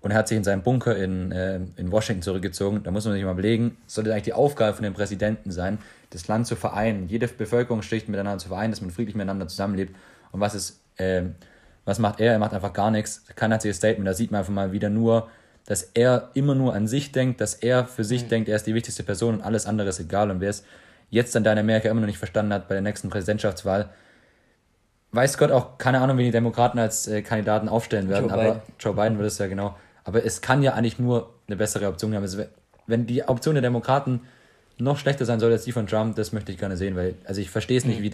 Und 0.00 0.12
er 0.12 0.18
hat 0.18 0.28
sich 0.28 0.36
in 0.36 0.44
seinen 0.44 0.62
Bunker 0.62 0.96
in, 0.96 1.32
äh, 1.32 1.60
in 1.76 1.90
Washington 1.90 2.22
zurückgezogen. 2.22 2.82
Da 2.84 2.90
muss 2.90 3.04
man 3.04 3.14
sich 3.14 3.24
mal 3.24 3.32
überlegen, 3.32 3.76
sollte 3.86 4.12
eigentlich 4.12 4.24
die 4.24 4.32
Aufgabe 4.32 4.74
von 4.74 4.84
dem 4.84 4.94
Präsidenten 4.94 5.50
sein, 5.50 5.78
das 6.10 6.28
Land 6.28 6.46
zu 6.46 6.56
vereinen, 6.56 7.08
jede 7.08 7.26
Bevölkerungsschicht 7.26 8.08
miteinander 8.08 8.38
zu 8.38 8.48
vereinen, 8.48 8.70
dass 8.70 8.80
man 8.80 8.90
friedlich 8.90 9.16
miteinander 9.16 9.48
zusammenlebt. 9.48 9.96
Und 10.30 10.40
was 10.40 10.54
ist, 10.54 10.80
äh, 10.96 11.22
was 11.84 11.98
macht 11.98 12.20
er? 12.20 12.32
Er 12.32 12.38
macht 12.38 12.54
einfach 12.54 12.72
gar 12.72 12.90
nichts. 12.90 13.24
Kein 13.34 13.52
einziges 13.52 13.78
Statement. 13.78 14.06
Da 14.06 14.14
sieht 14.14 14.30
man 14.30 14.40
einfach 14.40 14.52
mal 14.52 14.72
wieder 14.72 14.88
nur, 14.88 15.28
dass 15.66 15.82
er 15.94 16.30
immer 16.34 16.54
nur 16.54 16.74
an 16.74 16.86
sich 16.86 17.12
denkt, 17.12 17.40
dass 17.40 17.54
er 17.54 17.84
für 17.84 18.04
sich 18.04 18.24
mhm. 18.24 18.28
denkt, 18.28 18.48
er 18.48 18.56
ist 18.56 18.66
die 18.66 18.74
wichtigste 18.74 19.02
Person 19.02 19.34
und 19.34 19.40
alles 19.42 19.66
andere 19.66 19.88
ist 19.88 20.00
egal. 20.00 20.30
Und 20.30 20.40
wer 20.40 20.50
es 20.50 20.64
jetzt 21.10 21.34
dann 21.34 21.44
da 21.44 21.52
in 21.52 21.58
Amerika 21.58 21.88
immer 21.88 22.00
noch 22.00 22.06
nicht 22.06 22.18
verstanden 22.18 22.52
hat 22.52 22.68
bei 22.68 22.74
der 22.74 22.82
nächsten 22.82 23.10
Präsidentschaftswahl, 23.10 23.90
weiß 25.12 25.38
Gott 25.38 25.50
auch, 25.50 25.78
keine 25.78 26.00
Ahnung, 26.00 26.18
wie 26.18 26.24
die 26.24 26.30
Demokraten 26.30 26.78
als 26.78 27.06
äh, 27.06 27.22
Kandidaten 27.22 27.68
aufstellen 27.68 28.08
werden, 28.08 28.28
Joe 28.28 28.32
aber 28.32 28.42
Biden. 28.42 28.62
Joe 28.78 28.94
Biden 28.94 29.18
wird 29.18 29.28
es 29.28 29.38
ja 29.38 29.46
genau. 29.46 29.76
Aber 30.08 30.24
es 30.24 30.40
kann 30.40 30.62
ja 30.62 30.72
eigentlich 30.72 30.98
nur 30.98 31.34
eine 31.46 31.56
bessere 31.56 31.86
Option 31.86 32.14
haben. 32.14 32.22
Also, 32.22 32.42
wenn 32.86 33.04
die 33.04 33.22
Option 33.24 33.54
der 33.56 33.60
Demokraten 33.60 34.22
noch 34.78 34.96
schlechter 34.96 35.26
sein 35.26 35.38
soll 35.38 35.52
als 35.52 35.64
die 35.64 35.72
von 35.72 35.86
Trump, 35.86 36.16
das 36.16 36.32
möchte 36.32 36.50
ich 36.50 36.56
gerne 36.56 36.78
sehen, 36.78 36.96
weil, 36.96 37.14
also 37.24 37.42
ich 37.42 37.50
verstehe 37.50 37.76
es 37.76 37.84
nicht, 37.84 38.00
mhm. 38.00 38.04
wie 38.04 38.12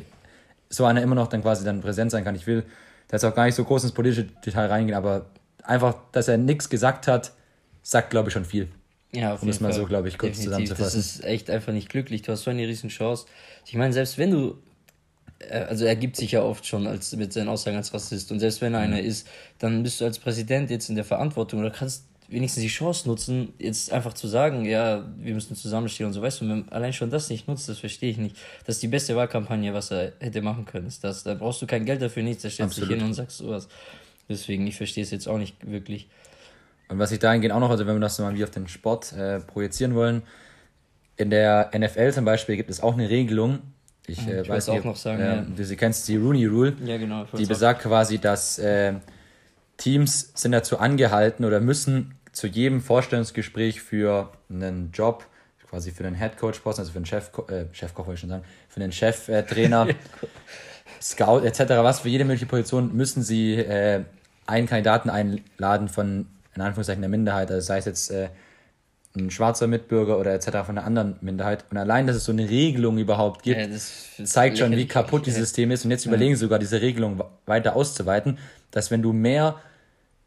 so 0.68 0.86
einer 0.86 1.02
immer 1.02 1.14
noch 1.14 1.28
dann 1.28 1.42
quasi 1.42 1.64
dann 1.64 1.82
präsent 1.82 2.10
sein 2.10 2.24
kann. 2.24 2.34
Ich 2.34 2.48
will 2.48 2.64
da 3.06 3.14
jetzt 3.16 3.24
auch 3.24 3.32
gar 3.32 3.44
nicht 3.44 3.54
so 3.54 3.62
groß 3.62 3.84
ins 3.84 3.92
politische 3.92 4.24
Detail 4.24 4.66
reingehen, 4.66 4.96
aber 4.96 5.26
einfach, 5.62 5.94
dass 6.10 6.26
er 6.26 6.36
nichts 6.36 6.68
gesagt 6.68 7.06
hat, 7.06 7.30
sagt, 7.82 8.10
glaube 8.10 8.28
ich, 8.28 8.32
schon 8.32 8.44
viel. 8.44 8.66
Ja, 9.12 9.34
auf 9.34 9.44
um 9.44 9.48
es 9.48 9.60
mal 9.60 9.72
so, 9.72 9.86
glaube 9.86 10.08
ich, 10.08 10.18
kurz 10.18 10.38
Definitiv. 10.38 10.70
zusammenzufassen. 10.70 10.98
Das 10.98 11.14
ist 11.14 11.24
echt 11.24 11.48
einfach 11.48 11.72
nicht 11.72 11.90
glücklich. 11.90 12.22
Du 12.22 12.32
hast 12.32 12.42
so 12.42 12.50
eine 12.50 12.66
riesen 12.66 12.88
Chance. 12.88 13.26
Ich 13.66 13.76
meine, 13.76 13.92
selbst 13.92 14.18
wenn 14.18 14.32
du, 14.32 14.58
also 15.50 15.84
er 15.84 15.96
gibt 15.96 16.16
sich 16.16 16.32
ja 16.32 16.42
oft 16.42 16.66
schon 16.66 16.86
als, 16.86 17.14
mit 17.16 17.32
seinen 17.32 17.48
Aussagen 17.48 17.76
als 17.76 17.92
Rassist 17.92 18.30
und 18.32 18.40
selbst 18.40 18.60
wenn 18.60 18.74
er 18.74 18.80
mhm. 18.80 18.92
einer 18.92 19.00
ist, 19.00 19.26
dann 19.58 19.82
bist 19.82 20.00
du 20.00 20.04
als 20.04 20.18
Präsident 20.18 20.70
jetzt 20.70 20.88
in 20.88 20.94
der 20.94 21.04
Verantwortung 21.04 21.60
oder 21.60 21.70
kannst 21.70 22.04
wenigstens 22.28 22.62
die 22.62 22.68
Chance 22.68 23.08
nutzen, 23.08 23.52
jetzt 23.58 23.92
einfach 23.92 24.14
zu 24.14 24.26
sagen, 24.26 24.64
ja, 24.64 25.04
wir 25.18 25.34
müssen 25.34 25.54
zusammenstehen 25.56 26.06
und 26.06 26.12
so, 26.12 26.22
weißt 26.22 26.40
du, 26.40 26.48
wenn 26.48 26.60
man 26.60 26.68
allein 26.70 26.92
schon 26.92 27.10
das 27.10 27.28
nicht 27.28 27.46
nutzt, 27.48 27.68
das 27.68 27.78
verstehe 27.78 28.10
ich 28.10 28.16
nicht. 28.16 28.36
Das 28.66 28.76
ist 28.76 28.82
die 28.82 28.88
beste 28.88 29.14
Wahlkampagne, 29.14 29.74
was 29.74 29.90
er 29.90 30.12
hätte 30.20 30.40
machen 30.42 30.64
können, 30.64 30.86
ist 30.86 31.04
das. 31.04 31.22
Da 31.22 31.34
brauchst 31.34 31.60
du 31.62 31.66
kein 31.66 31.84
Geld 31.84 32.00
dafür, 32.00 32.22
nichts, 32.22 32.42
da 32.42 32.50
stellst 32.50 32.78
du 32.78 32.82
dich 32.82 32.96
hin 32.96 33.04
und 33.04 33.14
sagst 33.14 33.38
sowas. 33.38 33.68
Deswegen, 34.28 34.66
ich 34.66 34.76
verstehe 34.76 35.04
es 35.04 35.10
jetzt 35.10 35.28
auch 35.28 35.38
nicht 35.38 35.70
wirklich. 35.70 36.08
Und 36.88 36.98
was 36.98 37.12
ich 37.12 37.18
dahingehend 37.18 37.54
auch 37.54 37.60
noch, 37.60 37.70
also 37.70 37.86
wenn 37.86 37.96
wir 37.96 38.00
das 38.00 38.18
mal 38.18 38.34
wie 38.34 38.44
auf 38.44 38.50
den 38.50 38.68
Sport 38.68 39.12
äh, 39.12 39.40
projizieren 39.40 39.94
wollen, 39.94 40.22
in 41.16 41.30
der 41.30 41.70
NFL 41.76 42.12
zum 42.12 42.24
Beispiel 42.24 42.56
gibt 42.56 42.70
es 42.70 42.80
auch 42.80 42.94
eine 42.94 43.08
Regelung, 43.08 43.60
ich, 44.06 44.20
ah, 44.20 44.30
äh, 44.30 44.42
ich 44.42 44.48
weiß 44.48 44.68
auch 44.68 44.84
noch 44.84 44.96
sagen, 44.96 45.20
äh, 45.20 45.36
ja. 45.36 45.46
du 45.56 45.64
sie 45.64 45.76
kennst, 45.76 46.08
die 46.08 46.16
Rooney 46.16 46.46
Rule, 46.46 46.74
ja, 46.84 46.96
genau, 46.98 47.24
die 47.36 47.46
besagt 47.46 47.82
quasi, 47.82 48.18
dass 48.18 48.58
äh, 48.58 48.94
Teams 49.76 50.32
sind 50.34 50.52
dazu 50.52 50.78
angehalten 50.78 51.44
oder 51.44 51.60
müssen 51.60 52.14
zu 52.32 52.46
jedem 52.46 52.80
Vorstellungsgespräch 52.80 53.80
für 53.80 54.32
einen 54.50 54.90
Job, 54.92 55.26
quasi 55.68 55.90
für 55.90 56.02
den 56.02 56.14
Head 56.14 56.36
Coach 56.36 56.58
Posten, 56.60 56.82
also 56.82 56.92
für 56.92 57.00
den 57.00 57.06
Chef, 57.06 57.30
äh, 57.48 57.66
Chefkoch 57.72 58.06
wollte 58.06 58.14
ich 58.14 58.20
schon 58.20 58.30
sagen, 58.30 58.44
für 58.68 58.80
den 58.80 58.92
Cheftrainer, 58.92 59.88
Scout 61.00 61.40
etc., 61.44 61.60
was 61.82 62.00
für 62.00 62.08
jede 62.08 62.24
mögliche 62.24 62.46
Position 62.46 62.94
müssen 62.94 63.22
sie 63.22 63.54
äh, 63.54 64.04
einen 64.46 64.66
Kandidaten 64.66 65.10
einladen 65.10 65.88
von 65.88 66.26
in 66.54 66.62
Anführungszeichen 66.62 67.02
der 67.02 67.10
Minderheit, 67.10 67.50
also 67.50 67.66
sei 67.66 67.78
es 67.78 67.84
jetzt 67.84 68.10
äh, 68.10 68.28
ein 69.16 69.30
schwarzer 69.30 69.66
Mitbürger 69.66 70.18
oder 70.18 70.34
etc. 70.34 70.66
von 70.66 70.76
einer 70.76 70.84
anderen 70.84 71.16
Minderheit. 71.20 71.64
Und 71.70 71.76
allein, 71.76 72.06
dass 72.06 72.16
es 72.16 72.24
so 72.24 72.32
eine 72.32 72.48
Regelung 72.48 72.98
überhaupt 72.98 73.44
gibt, 73.44 73.60
ja, 73.60 73.66
das, 73.66 74.08
das 74.18 74.30
zeigt 74.30 74.58
schon, 74.58 74.72
wie 74.72 74.86
kaputt 74.86 75.26
dieses 75.26 75.40
System 75.40 75.70
ist. 75.70 75.84
Und 75.84 75.92
jetzt 75.92 76.04
überlegen 76.04 76.32
ja. 76.32 76.36
sogar, 76.36 76.58
diese 76.58 76.80
Regelung 76.80 77.22
weiter 77.46 77.76
auszuweiten, 77.76 78.38
dass 78.72 78.90
wenn 78.90 79.02
du 79.02 79.12
mehr 79.12 79.60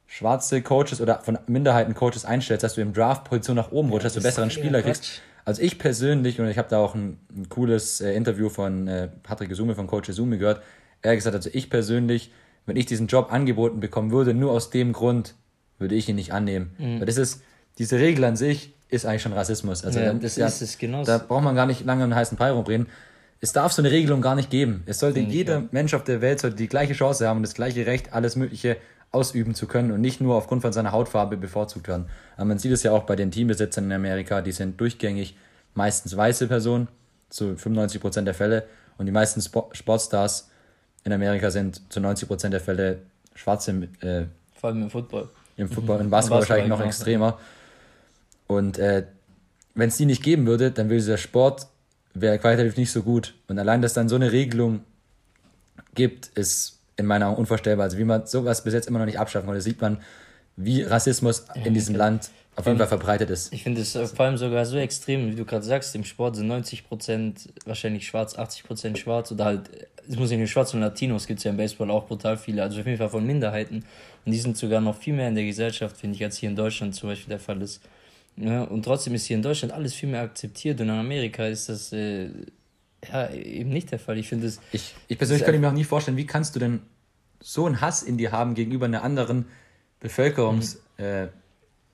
schwarze 0.06 0.62
Coaches 0.62 1.01
oder 1.01 1.20
von 1.20 1.38
Minderheiten 1.48 1.96
Coaches 1.96 2.24
einstellst, 2.24 2.63
dass 2.63 2.75
du 2.75 2.82
im 2.82 2.94
Draft 2.94 3.25
Position 3.25 3.58
nach 3.58 3.74
oben 3.74 3.89
rutschst, 3.89 4.06
dass 4.06 4.13
du 4.13 4.22
besseren 4.22 4.51
Spieler 4.51 4.82
kriegst. 4.82 5.22
Also 5.44 5.62
ich 5.62 5.79
persönlich, 5.79 6.39
und 6.39 6.48
ich 6.48 6.58
habe 6.58 6.70
da 6.70 6.77
auch 6.77 6.96
ein, 6.96 7.20
ein 7.36 7.50
cooles 7.50 8.00
äh, 8.00 8.13
Interview 8.13 8.48
von 8.50 8.88
äh, 8.88 9.10
Patrick 9.24 9.50
Gesume 9.50 9.75
von 9.75 9.88
Coach 9.88 10.08
Gesume 10.08 10.38
gehört, 10.38 10.62
er 11.01 11.12
hat 11.12 11.17
gesagt, 11.17 11.36
also 11.36 11.50
ich 11.51 11.70
persönlich, 11.70 12.32
wenn 12.65 12.77
ich 12.77 12.86
diesen 12.86 13.08
Job 13.08 13.32
angeboten 13.32 13.82
bekommen 13.82 14.12
würde, 14.12 14.34
nur 14.34 14.51
aus 14.51 14.70
dem 14.70 14.94
Grund 14.94 15.36
würde 15.77 15.96
ich 15.96 16.08
ihn 16.08 16.15
nicht 16.15 16.32
annehmen. 16.32 16.72
Mhm. 16.77 17.00
Weil 17.00 17.06
das 17.06 17.17
ist, 17.17 17.41
diese 17.77 18.00
Regel 18.00 18.24
an 18.25 18.36
sich 18.36 18.74
ist 18.89 19.06
eigentlich 19.06 19.22
schon 19.22 19.34
Rassismus. 19.34 19.84
Also 19.84 20.00
ja, 20.00 20.13
das 20.13 20.36
ja, 20.36 20.48
ist 20.48 20.62
es 20.62 20.77
genau. 20.77 21.03
Da 21.03 21.17
braucht 21.17 21.44
man 21.44 21.56
gar 21.56 21.65
nicht 21.65 21.86
lange 21.86 22.03
einen 22.03 22.15
heißen 22.15 22.38
Brei 22.38 22.51
rumreden. 22.51 22.88
Es 23.39 23.53
darf 23.53 23.72
so 23.72 23.82
eine 23.82 23.91
Regelung 23.91 24.22
gar 24.22 24.36
nicht 24.36 24.50
geben. 24.50 24.84
Es 24.86 25.00
sollte 25.00 25.20
jeder 25.20 25.60
ja. 25.60 25.63
Mensch 25.72 25.94
auf 25.94 26.03
der 26.03 26.22
Welt 26.22 26.39
sollte 26.39 26.56
die 26.56 26.67
gleiche 26.67 26.94
Chance 26.94 27.27
haben 27.27 27.38
und 27.38 27.44
das 27.44 27.53
gleiche 27.53 27.86
Recht, 27.86 28.13
alles 28.13 28.36
Mögliche 28.36 28.77
ausüben 29.12 29.56
zu 29.56 29.67
können 29.67 29.91
und 29.91 30.01
nicht 30.01 30.22
nur 30.22 30.36
aufgrund 30.36 30.62
von 30.63 30.74
seiner 30.74 30.91
Hautfarbe 30.91 31.38
bevorzugt 31.38 31.88
werden. 31.88 32.08
Aber 32.36 32.46
man 32.46 32.60
sieht 32.60 32.72
es 32.72 32.84
ja 32.84 32.91
auch 32.91 33.03
bei 33.03 33.15
den 33.15 33.32
Teambesitzern 33.32 33.86
in 33.86 33.91
Amerika, 33.91 34.41
die 34.41 34.51
sind 34.51 34.79
durchgängig 34.82 35.36
meistens 35.75 36.17
weiße 36.17 36.48
Personen, 36.48 36.88
zu 37.29 37.56
95 37.56 38.01
Prozent 38.01 38.27
der 38.27 38.34
Fälle. 38.34 38.63
Und 38.98 39.06
die 39.06 39.12
meisten 39.12 39.41
Sportstars 39.41 40.50
in 41.03 41.13
Amerika 41.13 41.51
sind 41.51 41.82
zu 41.91 42.00
90 42.00 42.27
Prozent 42.27 42.53
der 42.53 42.62
Fälle 42.62 43.00
schwarze. 43.36 43.72
Äh, 44.01 44.24
Vor 44.56 44.70
allem 44.70 44.84
im 44.84 44.89
Football. 44.89 45.29
Im 45.58 45.70
Football, 45.70 46.01
im 46.01 46.10
Basketball, 46.10 46.39
wahrscheinlich 46.39 46.67
noch 46.67 46.77
genau. 46.77 46.88
extremer. 46.88 47.39
Und 48.48 48.77
äh, 48.77 49.06
wenn 49.75 49.89
es 49.89 49.98
die 49.98 50.06
nicht 50.06 50.24
geben 50.24 50.46
würde, 50.48 50.72
dann 50.72 50.88
würde 50.88 50.98
dieser 50.98 51.18
Sport 51.18 51.68
wäre 52.13 52.39
qualitativ 52.39 52.77
nicht 52.77 52.92
so 52.92 53.04
gut. 53.04 53.36
Und 53.48 53.60
allein, 53.60 53.82
dass 53.82 53.94
dann 53.94 54.10
so 54.10 54.16
eine 54.16 54.32
Regelung 54.32 54.82
gibt, 55.94 56.27
ist 56.27 56.80
in 56.96 57.06
meiner 57.06 57.27
Augen 57.27 57.38
unvorstellbar. 57.38 57.84
Also 57.86 57.98
wie 57.98 58.04
man 58.04 58.25
sowas 58.25 58.63
bis 58.63 58.74
jetzt 58.74 58.88
immer 58.88 59.00
noch 59.00 59.06
nicht 59.06 59.20
abschaffen 59.20 59.46
konnte, 59.46 59.62
sieht 59.62 59.80
man, 59.82 60.01
wie 60.56 60.82
Rassismus 60.82 61.46
in 61.63 61.74
diesem 61.74 61.96
Land 61.96 62.32
auf 62.56 62.66
jeden 62.66 62.80
Fall 62.80 62.88
verbreitet 62.88 63.30
ist. 63.30 63.54
Ich 63.54 63.62
finde 63.62 63.82
es 63.82 63.92
vor 63.92 64.25
allem 64.25 64.38
sogar 64.38 64.66
so 64.66 64.77
extrem, 64.77 65.30
wie 65.30 65.36
du 65.36 65.46
gerade 65.46 65.63
sagst, 65.63 65.94
im 65.94 66.04
Sport 66.04 66.36
sind 66.36 66.51
90% 66.51 67.50
wahrscheinlich 67.66 68.08
schwarz, 68.08 68.36
80% 68.36 68.98
schwarz 68.98 69.32
oder 69.32 69.46
halt, 69.46 69.70
es 70.10 70.18
muss 70.18 70.32
nicht 70.32 70.39
nur 70.39 70.48
schwarz 70.48 70.74
und 70.74 70.80
Latinos, 70.80 71.27
gibt 71.27 71.38
es 71.38 71.44
ja 71.44 71.51
im 71.51 71.58
Baseball 71.58 71.92
auch 71.92 72.08
brutal 72.08 72.36
viele, 72.36 72.63
also 72.63 72.80
auf 72.80 72.86
jeden 72.88 72.98
Fall 72.98 73.10
von 73.10 73.24
Minderheiten. 73.24 73.86
Und 74.25 74.32
die 74.32 74.39
sind 74.39 74.58
sogar 74.58 74.82
noch 74.82 74.98
viel 74.98 75.13
mehr 75.13 75.27
in 75.27 75.36
der 75.36 75.46
Gesellschaft, 75.46 75.98
finde 75.98 76.16
ich, 76.16 76.24
als 76.24 76.38
hier 76.38 76.50
in 76.50 76.56
Deutschland 76.56 76.96
zum 76.96 77.10
Beispiel 77.10 77.30
der 77.30 77.39
Fall 77.39 77.62
ist. 77.62 77.80
Ja, 78.38 78.63
und 78.63 78.84
trotzdem 78.84 79.15
ist 79.15 79.25
hier 79.25 79.36
in 79.36 79.41
Deutschland 79.41 79.74
alles 79.74 79.94
viel 79.94 80.10
mehr 80.10 80.22
akzeptiert 80.22 80.79
und 80.79 80.89
in 80.89 80.96
Amerika 80.96 81.48
ist 81.48 81.70
das 81.70 81.91
äh, 81.91 82.29
ja 83.12 83.29
eben 83.32 83.70
nicht 83.70 83.91
der 83.91 84.00
Fall. 84.00 84.17
Ich 84.17 84.29
finde 84.29 84.48
es. 84.48 84.60
Ich, 84.72 84.96
ich 85.08 85.17
persönlich 85.17 85.44
kann 85.46 85.60
mir 85.60 85.67
auch 85.67 85.74
nie 85.74 85.84
vorstellen, 85.84 86.17
wie 86.17 86.27
kannst 86.27 86.56
du 86.56 86.60
denn 86.60 86.82
so 87.39 87.65
einen 87.65 87.82
Hass 87.82 88.03
in 88.03 88.17
dir 88.17 88.32
haben 88.32 88.53
gegenüber 88.53 88.86
einer 88.86 89.03
anderen 89.03 89.46
Bevölkerungsrasse, 90.00 90.86
mhm. 90.98 91.32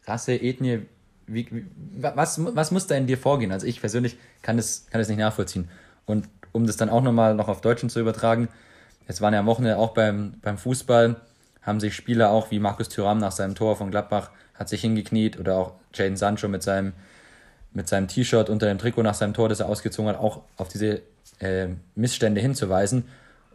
äh, 0.05 0.49
Ethnie? 0.49 0.81
Wie, 1.25 1.47
wie, 1.49 1.65
was, 2.01 2.43
was 2.43 2.71
muss 2.71 2.87
da 2.87 2.95
in 2.95 3.07
dir 3.07 3.17
vorgehen? 3.17 3.53
Also 3.53 3.65
ich 3.65 3.79
persönlich 3.79 4.17
kann 4.41 4.57
das, 4.57 4.87
kann 4.91 4.99
das 4.99 5.07
nicht 5.07 5.19
nachvollziehen. 5.19 5.69
Und 6.05 6.27
um 6.51 6.67
das 6.67 6.75
dann 6.75 6.89
auch 6.89 7.01
nochmal 7.01 7.35
noch 7.35 7.47
auf 7.47 7.61
Deutschen 7.61 7.89
zu 7.89 8.01
übertragen, 8.01 8.49
jetzt 9.07 9.21
waren 9.21 9.33
ja 9.33 9.39
am 9.39 9.45
Wochenende 9.45 9.77
auch 9.77 9.93
beim, 9.93 10.35
beim 10.41 10.57
Fußball, 10.57 11.21
haben 11.63 11.79
sich 11.79 11.95
Spieler 11.95 12.29
auch 12.31 12.51
wie 12.51 12.59
Markus 12.59 12.89
Thüram 12.89 13.17
nach 13.17 13.31
seinem 13.31 13.55
Tor 13.55 13.75
von 13.75 13.91
Gladbach 13.91 14.31
hat 14.53 14.69
sich 14.69 14.81
hingekniet 14.81 15.39
oder 15.39 15.55
auch 15.55 15.73
Jaden 15.93 16.17
Sancho 16.17 16.47
mit 16.47 16.63
seinem, 16.63 16.93
mit 17.73 17.87
seinem 17.87 18.07
T-Shirt 18.07 18.49
unter 18.49 18.67
dem 18.67 18.77
Trikot 18.77 19.03
nach 19.03 19.15
seinem 19.15 19.33
Tor, 19.33 19.49
das 19.49 19.59
er 19.59 19.67
ausgezogen 19.67 20.09
hat, 20.09 20.19
auch 20.19 20.43
auf 20.57 20.67
diese 20.67 21.01
äh, 21.39 21.69
Missstände 21.95 22.39
hinzuweisen. 22.39 23.05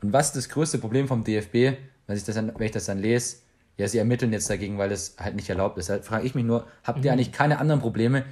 Und 0.03 0.13
was 0.13 0.29
ist 0.29 0.37
das 0.37 0.49
größte 0.49 0.79
Problem 0.79 1.09
vom 1.09 1.25
DFB, 1.25 1.79
wenn 2.07 2.17
ich 2.17 2.25
das 2.25 2.35
dann, 2.35 2.53
wenn 2.57 2.67
ich 2.67 2.73
das 2.73 2.87
dann 2.87 2.99
lese? 2.99 3.37
Ja, 3.77 3.87
sie 3.87 3.99
ermitteln 3.99 4.33
jetzt 4.33 4.51
dagegen, 4.51 4.77
weil 4.79 4.91
es 4.91 5.17
halt 5.19 5.37
nicht 5.37 5.49
erlaubt 5.49 5.79
ist. 5.79 5.89
Da 5.89 6.01
frage 6.01 6.27
ich 6.27 6.35
mich 6.35 6.45
nur, 6.45 6.67
habt 6.83 7.05
ihr 7.05 7.13
mhm. 7.13 7.19
eigentlich 7.19 7.33
keine 7.33 7.59
anderen 7.59 7.81
Probleme, 7.81 8.25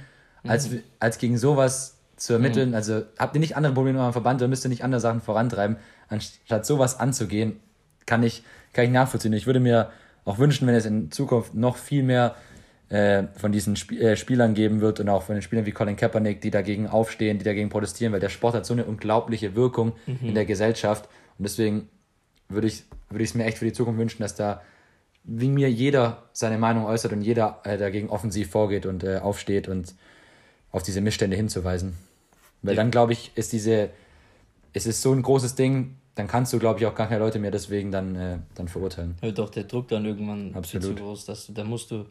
als, 0.43 0.69
mhm. 0.69 0.83
als 0.99 1.17
gegen 1.19 1.37
sowas 1.37 1.97
zu 2.17 2.33
ermitteln? 2.33 2.69
Mhm. 2.69 2.75
Also 2.75 3.03
habt 3.17 3.35
ihr 3.35 3.39
nicht 3.39 3.55
andere 3.55 3.73
Probleme 3.73 4.01
am 4.01 4.11
Verband 4.11 4.41
oder 4.41 4.49
müsst 4.49 4.65
ihr 4.65 4.69
nicht 4.69 4.83
andere 4.83 4.99
Sachen 4.99 5.21
vorantreiben, 5.21 5.77
anstatt 6.09 6.65
sowas 6.65 6.99
anzugehen? 6.99 7.59
Kann 8.05 8.23
ich, 8.23 8.43
kann 8.73 8.85
ich 8.85 8.91
nachvollziehen. 8.91 9.33
Ich 9.33 9.45
würde 9.45 9.59
mir 9.59 9.91
auch 10.25 10.39
wünschen, 10.39 10.67
wenn 10.67 10.75
es 10.75 10.85
in 10.85 11.11
Zukunft 11.11 11.53
noch 11.53 11.77
viel 11.77 12.03
mehr 12.03 12.35
äh, 12.89 13.23
von 13.35 13.51
diesen 13.51 13.73
Sp 13.75 13.95
äh, 13.99 14.15
Spielern 14.15 14.53
geben 14.53 14.81
wird 14.81 14.99
und 14.99 15.09
auch 15.09 15.23
von 15.23 15.35
den 15.35 15.41
Spielern 15.41 15.65
wie 15.65 15.71
Colin 15.71 15.95
Kaepernick, 15.95 16.41
die 16.41 16.51
dagegen 16.51 16.87
aufstehen, 16.87 17.37
die 17.37 17.45
dagegen 17.45 17.69
protestieren, 17.69 18.13
weil 18.13 18.19
der 18.19 18.29
Sport 18.29 18.55
hat 18.55 18.65
so 18.65 18.73
eine 18.73 18.85
unglaubliche 18.85 19.55
Wirkung 19.55 19.93
mhm. 20.05 20.19
in 20.21 20.35
der 20.35 20.45
Gesellschaft 20.45 21.09
und 21.37 21.43
deswegen 21.43 21.89
würde 22.49 22.67
ich 22.67 22.85
es 23.11 23.35
mir 23.35 23.45
echt 23.45 23.57
für 23.57 23.65
die 23.65 23.73
Zukunft 23.73 23.99
wünschen, 23.99 24.21
dass 24.21 24.35
da 24.35 24.61
wie 25.25 25.49
mir 25.49 25.69
jeder 25.69 26.29
seine 26.31 26.57
Meinung 26.57 26.85
äußert 26.85 27.11
und 27.11 27.21
jeder 27.21 27.59
äh, 27.65 27.77
dagegen 27.77 28.09
offensiv 28.09 28.49
vorgeht 28.49 28.85
und 28.85 29.03
äh, 29.03 29.17
aufsteht 29.17 29.67
und 29.67 29.95
auf 30.71 30.83
diese 30.83 31.01
Missstände 31.01 31.35
hinzuweisen. 31.35 31.97
Weil 32.61 32.75
ja. 32.75 32.81
dann 32.81 32.91
glaube 32.91 33.11
ich, 33.11 33.31
ist 33.35 33.51
diese 33.51 33.89
es 34.73 34.85
ist 34.85 35.01
so 35.01 35.11
ein 35.11 35.21
großes 35.21 35.55
Ding, 35.55 35.95
dann 36.17 36.27
kannst 36.27 36.51
du, 36.51 36.59
glaube 36.59 36.79
ich, 36.79 36.85
auch 36.87 36.95
gar 36.95 37.07
keine 37.07 37.19
Leute 37.19 37.37
mehr 37.37 37.51
deswegen 37.51 37.91
dann, 37.91 38.15
äh, 38.15 38.39
dann 38.55 38.67
verurteilen. 38.67 39.15
Wird 39.21 39.37
doch 39.37 39.49
der 39.49 39.65
Druck 39.65 39.87
dann 39.87 40.03
irgendwann 40.03 40.53
Absolut. 40.55 40.83
zu 40.87 40.95
groß, 40.95 41.25
dass 41.25 41.45
du, 41.45 41.53
da 41.53 41.63
musst 41.63 41.91
du 41.91 42.05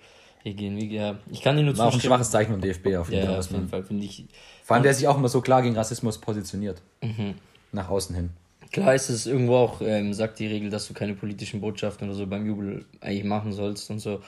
gehen. 0.44 0.76
Wie, 0.76 0.94
ja, 0.94 1.18
ich 1.28 1.42
kann 1.42 1.56
dir 1.56 1.64
nur 1.64 1.76
War 1.76 1.88
auch 1.88 1.94
ein 1.94 2.00
schwaches 2.00 2.30
Zeichen 2.30 2.52
vom 2.52 2.60
DFB 2.60 2.94
auf 2.96 3.10
jeden, 3.10 3.28
ja, 3.28 3.38
auf 3.38 3.50
jeden 3.50 3.68
Fall. 3.68 3.84
Ich. 3.98 4.24
Vor 4.62 4.76
allem, 4.76 4.84
der 4.84 4.94
sich 4.94 5.08
auch 5.08 5.16
immer 5.16 5.28
so 5.28 5.40
klar 5.40 5.60
gegen 5.60 5.76
Rassismus 5.76 6.18
positioniert. 6.18 6.80
Mhm. 7.02 7.34
Nach 7.72 7.88
außen 7.88 8.14
hin. 8.14 8.30
Klar 8.70 8.94
ist 8.94 9.08
es 9.08 9.26
irgendwo 9.26 9.56
auch, 9.56 9.80
ähm, 9.80 10.14
sagt 10.14 10.38
die 10.38 10.46
Regel, 10.46 10.70
dass 10.70 10.86
du 10.86 10.94
keine 10.94 11.14
politischen 11.14 11.60
Botschaften 11.60 12.08
oder 12.08 12.16
so 12.16 12.26
beim 12.28 12.46
Jubel 12.46 12.84
eigentlich 13.00 13.24
machen 13.24 13.52
sollst 13.52 13.90
und 13.90 13.98
so. 13.98 14.20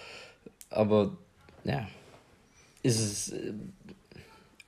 Aber 0.71 1.13
ja, 1.65 1.87
ist 2.83 3.01
es 3.01 3.29
äh, 3.31 3.53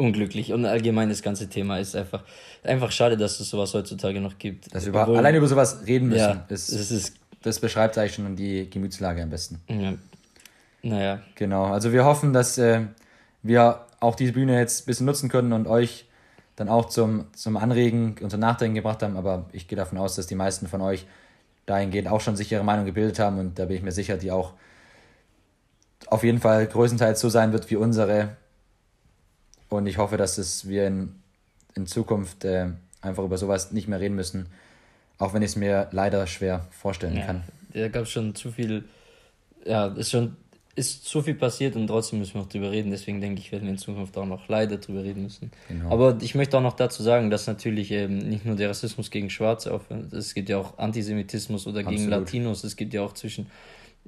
unglücklich. 0.01 0.53
Und 0.53 0.65
allgemein 0.65 1.09
das 1.09 1.23
ganze 1.23 1.49
Thema 1.49 1.79
ist 1.79 1.95
einfach, 1.95 2.25
einfach 2.65 2.91
schade, 2.91 3.17
dass 3.17 3.39
es 3.39 3.51
sowas 3.51 3.73
heutzutage 3.75 4.21
noch 4.21 4.39
gibt. 4.39 4.75
Dass 4.75 4.85
wir 4.85 4.91
über, 4.91 5.07
allein 5.07 5.35
über 5.35 5.47
sowas 5.47 5.83
reden 5.87 6.09
müssen, 6.09 6.19
ja, 6.19 6.47
ist, 6.49 6.71
ist, 6.71 6.91
ist, 6.91 7.17
das 7.43 7.61
beschreibt 7.61 7.97
eigentlich 7.99 8.15
schon 8.15 8.35
die 8.37 8.69
Gemütslage 8.69 9.23
am 9.23 9.31
besten. 9.31 9.61
Ja. 9.69 9.95
Naja. 10.83 11.21
Genau, 11.35 11.67
also 11.67 11.93
wir 11.93 12.05
hoffen, 12.05 12.33
dass 12.33 12.59
äh, 12.59 12.83
wir 13.43 13.87
auch 14.01 14.15
diese 14.15 14.33
Bühne 14.33 14.59
jetzt 14.59 14.83
ein 14.83 14.87
bisschen 14.87 15.07
nutzen 15.07 15.29
können 15.29 15.53
und 15.53 15.67
euch 15.67 16.07
dann 16.57 16.69
auch 16.69 16.87
zum, 16.87 17.27
zum 17.35 17.57
Anregen 17.57 18.17
und 18.21 18.31
zum 18.31 18.41
Nachdenken 18.41 18.75
gebracht 18.75 19.03
haben. 19.03 19.17
Aber 19.17 19.47
ich 19.53 19.69
gehe 19.69 19.77
davon 19.77 19.99
aus, 19.99 20.17
dass 20.17 20.27
die 20.27 20.35
meisten 20.35 20.67
von 20.67 20.81
euch 20.81 21.07
dahingehend 21.67 22.09
auch 22.09 22.21
schon 22.21 22.37
sich 22.37 22.51
ihre 22.51 22.65
Meinung 22.65 22.85
gebildet 22.85 23.19
haben 23.19 23.39
und 23.39 23.59
da 23.59 23.67
bin 23.67 23.77
ich 23.77 23.83
mir 23.83 23.93
sicher, 23.93 24.17
die 24.17 24.31
auch 24.31 24.55
auf 26.07 26.25
jeden 26.25 26.41
Fall 26.41 26.67
größtenteils 26.67 27.21
so 27.21 27.29
sein 27.29 27.53
wird 27.53 27.71
wie 27.71 27.77
unsere. 27.77 28.37
Und 29.71 29.87
ich 29.87 29.97
hoffe, 29.97 30.17
dass 30.17 30.37
es 30.37 30.69
wir 30.69 30.87
in, 30.87 31.15
in 31.75 31.87
Zukunft 31.87 32.45
äh, 32.45 32.67
einfach 33.01 33.25
über 33.25 33.39
sowas 33.39 33.73
nicht 33.73 33.89
mehr 33.89 34.01
reden 34.01 34.17
müssen, 34.17 34.47
auch 35.19 35.33
wenn 35.33 35.43
ich 35.43 35.51
es 35.51 35.57
mir 35.57 35.89
leider 35.93 36.27
schwer 36.27 36.67
vorstellen 36.71 37.17
ja, 37.17 37.25
kann. 37.25 37.43
Da 37.73 37.89
gab 37.89 38.03
es 38.03 38.11
schon 38.11 38.35
zu 38.35 38.51
viel, 38.51 38.85
ja, 39.65 39.87
ist 39.87 40.11
schon 40.11 40.37
ist 40.77 41.05
so 41.05 41.21
viel 41.21 41.35
passiert 41.35 41.77
und 41.77 41.89
trotzdem 41.89 42.21
müssen 42.21 42.35
wir 42.35 42.43
noch 42.43 42.49
drüber 42.49 42.71
reden. 42.71 42.91
Deswegen 42.91 43.21
denke 43.21 43.41
ich, 43.41 43.51
werden 43.53 43.65
wir 43.65 43.73
in 43.73 43.79
Zukunft 43.79 44.17
auch 44.17 44.25
noch 44.25 44.49
leider 44.49 44.77
drüber 44.79 45.03
reden 45.03 45.25
müssen. 45.25 45.51
Genau. 45.69 45.91
Aber 45.91 46.17
ich 46.21 46.35
möchte 46.35 46.57
auch 46.57 46.63
noch 46.63 46.75
dazu 46.75 47.03
sagen, 47.03 47.31
dass 47.31 47.47
natürlich 47.47 47.91
ähm, 47.91 48.19
nicht 48.19 48.47
nur 48.47 48.57
der 48.57 48.71
Rassismus 48.71 49.11
gegen 49.11 49.31
Schwarze 49.31 49.73
aufhört, 49.73 50.13
es 50.13 50.33
gibt 50.33 50.49
ja 50.49 50.59
auch 50.59 50.79
Antisemitismus 50.79 51.67
oder 51.67 51.81
Absolut. 51.81 51.99
gegen 51.99 52.11
Latinos, 52.11 52.65
es 52.65 52.77
gibt 52.77 52.95
ja 52.95 53.03
auch 53.03 53.13
zwischen 53.15 53.47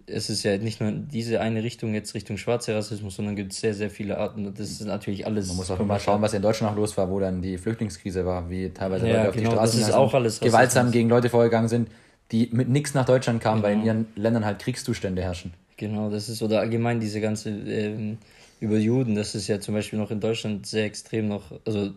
es 0.06 0.30
ist 0.30 0.42
ja 0.42 0.56
nicht 0.58 0.80
nur 0.80 0.90
diese 0.92 1.40
eine 1.40 1.62
Richtung, 1.62 1.94
jetzt 1.94 2.14
Richtung 2.14 2.36
schwarzer 2.36 2.76
Rassismus, 2.76 3.16
sondern 3.16 3.36
gibt 3.36 3.52
es 3.52 3.60
sehr, 3.60 3.74
sehr 3.74 3.90
viele 3.90 4.18
Arten. 4.18 4.52
Das 4.54 4.70
ist 4.70 4.84
natürlich 4.84 5.26
alles. 5.26 5.48
Man 5.48 5.56
muss 5.56 5.70
auch 5.70 5.78
mal 5.84 6.00
schauen, 6.00 6.22
was 6.22 6.34
in 6.34 6.42
Deutschland 6.42 6.72
noch 6.72 6.80
los 6.80 6.96
war, 6.96 7.10
wo 7.10 7.20
dann 7.20 7.42
die 7.42 7.58
Flüchtlingskrise 7.58 8.26
war, 8.26 8.50
wie 8.50 8.70
teilweise 8.70 9.08
ja, 9.08 9.16
Leute 9.16 9.28
auf 9.28 9.34
genau, 9.34 9.50
die 9.50 9.56
Straßen 9.56 9.80
das 9.80 9.88
ist 9.88 9.94
auch 9.94 10.14
alles 10.14 10.40
gewaltsam 10.40 10.90
gegen 10.90 11.08
Leute 11.08 11.28
vorgegangen 11.28 11.68
sind, 11.68 11.88
die 12.30 12.48
mit 12.52 12.68
nichts 12.68 12.94
nach 12.94 13.04
Deutschland 13.04 13.40
kamen, 13.40 13.62
genau. 13.62 13.68
weil 13.68 13.80
in 13.80 13.84
ihren 13.84 14.06
Ländern 14.16 14.44
halt 14.44 14.58
Kriegszustände 14.58 15.22
herrschen. 15.22 15.52
Genau, 15.76 16.10
das 16.10 16.28
ist, 16.28 16.42
oder 16.42 16.60
allgemein 16.60 17.00
diese 17.00 17.20
ganze 17.20 17.50
ähm, 17.50 18.18
über 18.60 18.76
Juden, 18.76 19.14
das 19.14 19.34
ist 19.34 19.48
ja 19.48 19.60
zum 19.60 19.74
Beispiel 19.74 19.98
noch 19.98 20.10
in 20.10 20.20
Deutschland 20.20 20.66
sehr 20.66 20.84
extrem 20.84 21.28
noch, 21.28 21.52
also 21.66 21.90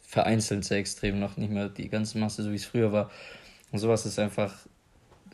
vereinzelt 0.00 0.64
sehr 0.64 0.78
extrem 0.78 1.18
noch, 1.18 1.36
nicht 1.36 1.50
mehr 1.50 1.68
die 1.68 1.88
ganze 1.88 2.18
Masse, 2.18 2.42
so 2.42 2.52
wie 2.52 2.56
es 2.56 2.64
früher 2.64 2.92
war. 2.92 3.10
Und 3.72 3.78
sowas 3.78 4.06
ist 4.06 4.18
einfach, 4.18 4.54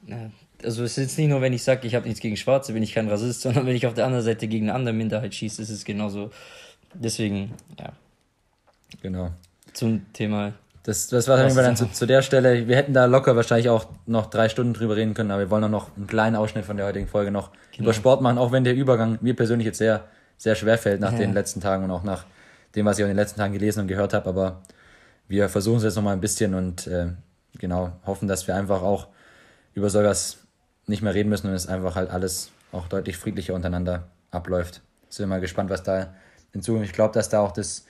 ja, 0.06 0.30
also 0.62 0.82
es 0.82 0.92
ist 0.92 0.96
jetzt 0.96 1.18
nicht 1.18 1.28
nur, 1.28 1.40
wenn 1.40 1.52
ich 1.52 1.62
sage, 1.62 1.86
ich 1.86 1.94
habe 1.94 2.06
nichts 2.06 2.20
gegen 2.20 2.36
Schwarze, 2.36 2.72
bin 2.72 2.82
ich 2.82 2.94
kein 2.94 3.08
Rassist, 3.08 3.40
sondern 3.42 3.66
wenn 3.66 3.76
ich 3.76 3.86
auf 3.86 3.94
der 3.94 4.06
anderen 4.06 4.24
Seite 4.24 4.48
gegen 4.48 4.68
eine 4.68 4.74
andere 4.74 4.94
Minderheit 4.94 5.34
schieße, 5.34 5.62
ist 5.62 5.70
es 5.70 5.84
genauso. 5.84 6.30
Deswegen, 6.94 7.54
ja. 7.78 7.92
Genau. 9.02 9.30
Zum 9.74 10.10
Thema. 10.12 10.54
Das, 10.82 11.08
das 11.08 11.28
war 11.28 11.36
dann, 11.36 11.54
dann 11.54 11.76
zu, 11.76 11.90
zu 11.92 12.06
der 12.06 12.22
Stelle. 12.22 12.66
Wir 12.66 12.76
hätten 12.76 12.94
da 12.94 13.04
locker 13.04 13.36
wahrscheinlich 13.36 13.68
auch 13.68 13.86
noch 14.06 14.30
drei 14.30 14.48
Stunden 14.48 14.72
drüber 14.72 14.96
reden 14.96 15.12
können, 15.12 15.30
aber 15.30 15.40
wir 15.40 15.50
wollen 15.50 15.64
auch 15.64 15.68
noch 15.68 15.94
einen 15.96 16.06
kleinen 16.06 16.34
Ausschnitt 16.34 16.64
von 16.64 16.78
der 16.78 16.86
heutigen 16.86 17.06
Folge 17.06 17.30
noch 17.30 17.50
genau. 17.72 17.84
über 17.84 17.92
Sport 17.92 18.22
machen, 18.22 18.38
auch 18.38 18.52
wenn 18.52 18.64
der 18.64 18.74
Übergang 18.74 19.18
mir 19.20 19.36
persönlich 19.36 19.66
jetzt 19.66 19.78
sehr, 19.78 20.04
sehr 20.38 20.54
schwer 20.54 20.78
fällt 20.78 21.00
nach 21.00 21.12
ja. 21.12 21.18
den 21.18 21.34
letzten 21.34 21.60
Tagen 21.60 21.84
und 21.84 21.90
auch 21.90 22.04
nach 22.04 22.24
dem, 22.74 22.86
was 22.86 22.98
ich 22.98 23.02
in 23.02 23.08
den 23.08 23.16
letzten 23.16 23.38
Tagen 23.38 23.52
gelesen 23.52 23.80
und 23.80 23.88
gehört 23.88 24.14
habe. 24.14 24.30
Aber 24.30 24.62
wir 25.28 25.50
versuchen 25.50 25.76
es 25.76 25.84
jetzt 25.84 25.96
nochmal 25.96 26.14
ein 26.14 26.22
bisschen 26.22 26.54
und 26.54 26.86
äh, 26.86 27.08
genau 27.58 27.92
hoffen, 28.06 28.26
dass 28.26 28.46
wir 28.46 28.56
einfach 28.56 28.80
auch 28.80 29.08
über 29.74 29.90
sowas 29.90 30.38
nicht 30.88 31.02
mehr 31.02 31.14
reden 31.14 31.28
müssen 31.28 31.48
und 31.48 31.54
es 31.54 31.66
einfach 31.66 31.94
halt 31.96 32.10
alles 32.10 32.50
auch 32.72 32.88
deutlich 32.88 33.16
friedlicher 33.16 33.54
untereinander 33.54 34.08
abläuft. 34.30 34.80
Sind 35.08 35.24
wir 35.24 35.28
mal 35.28 35.40
gespannt, 35.40 35.70
was 35.70 35.82
da 35.82 36.14
in 36.52 36.62
Zukunft. 36.62 36.86
Ich 36.86 36.92
glaube, 36.92 37.14
dass 37.14 37.28
da 37.28 37.40
auch 37.40 37.52
das, 37.52 37.86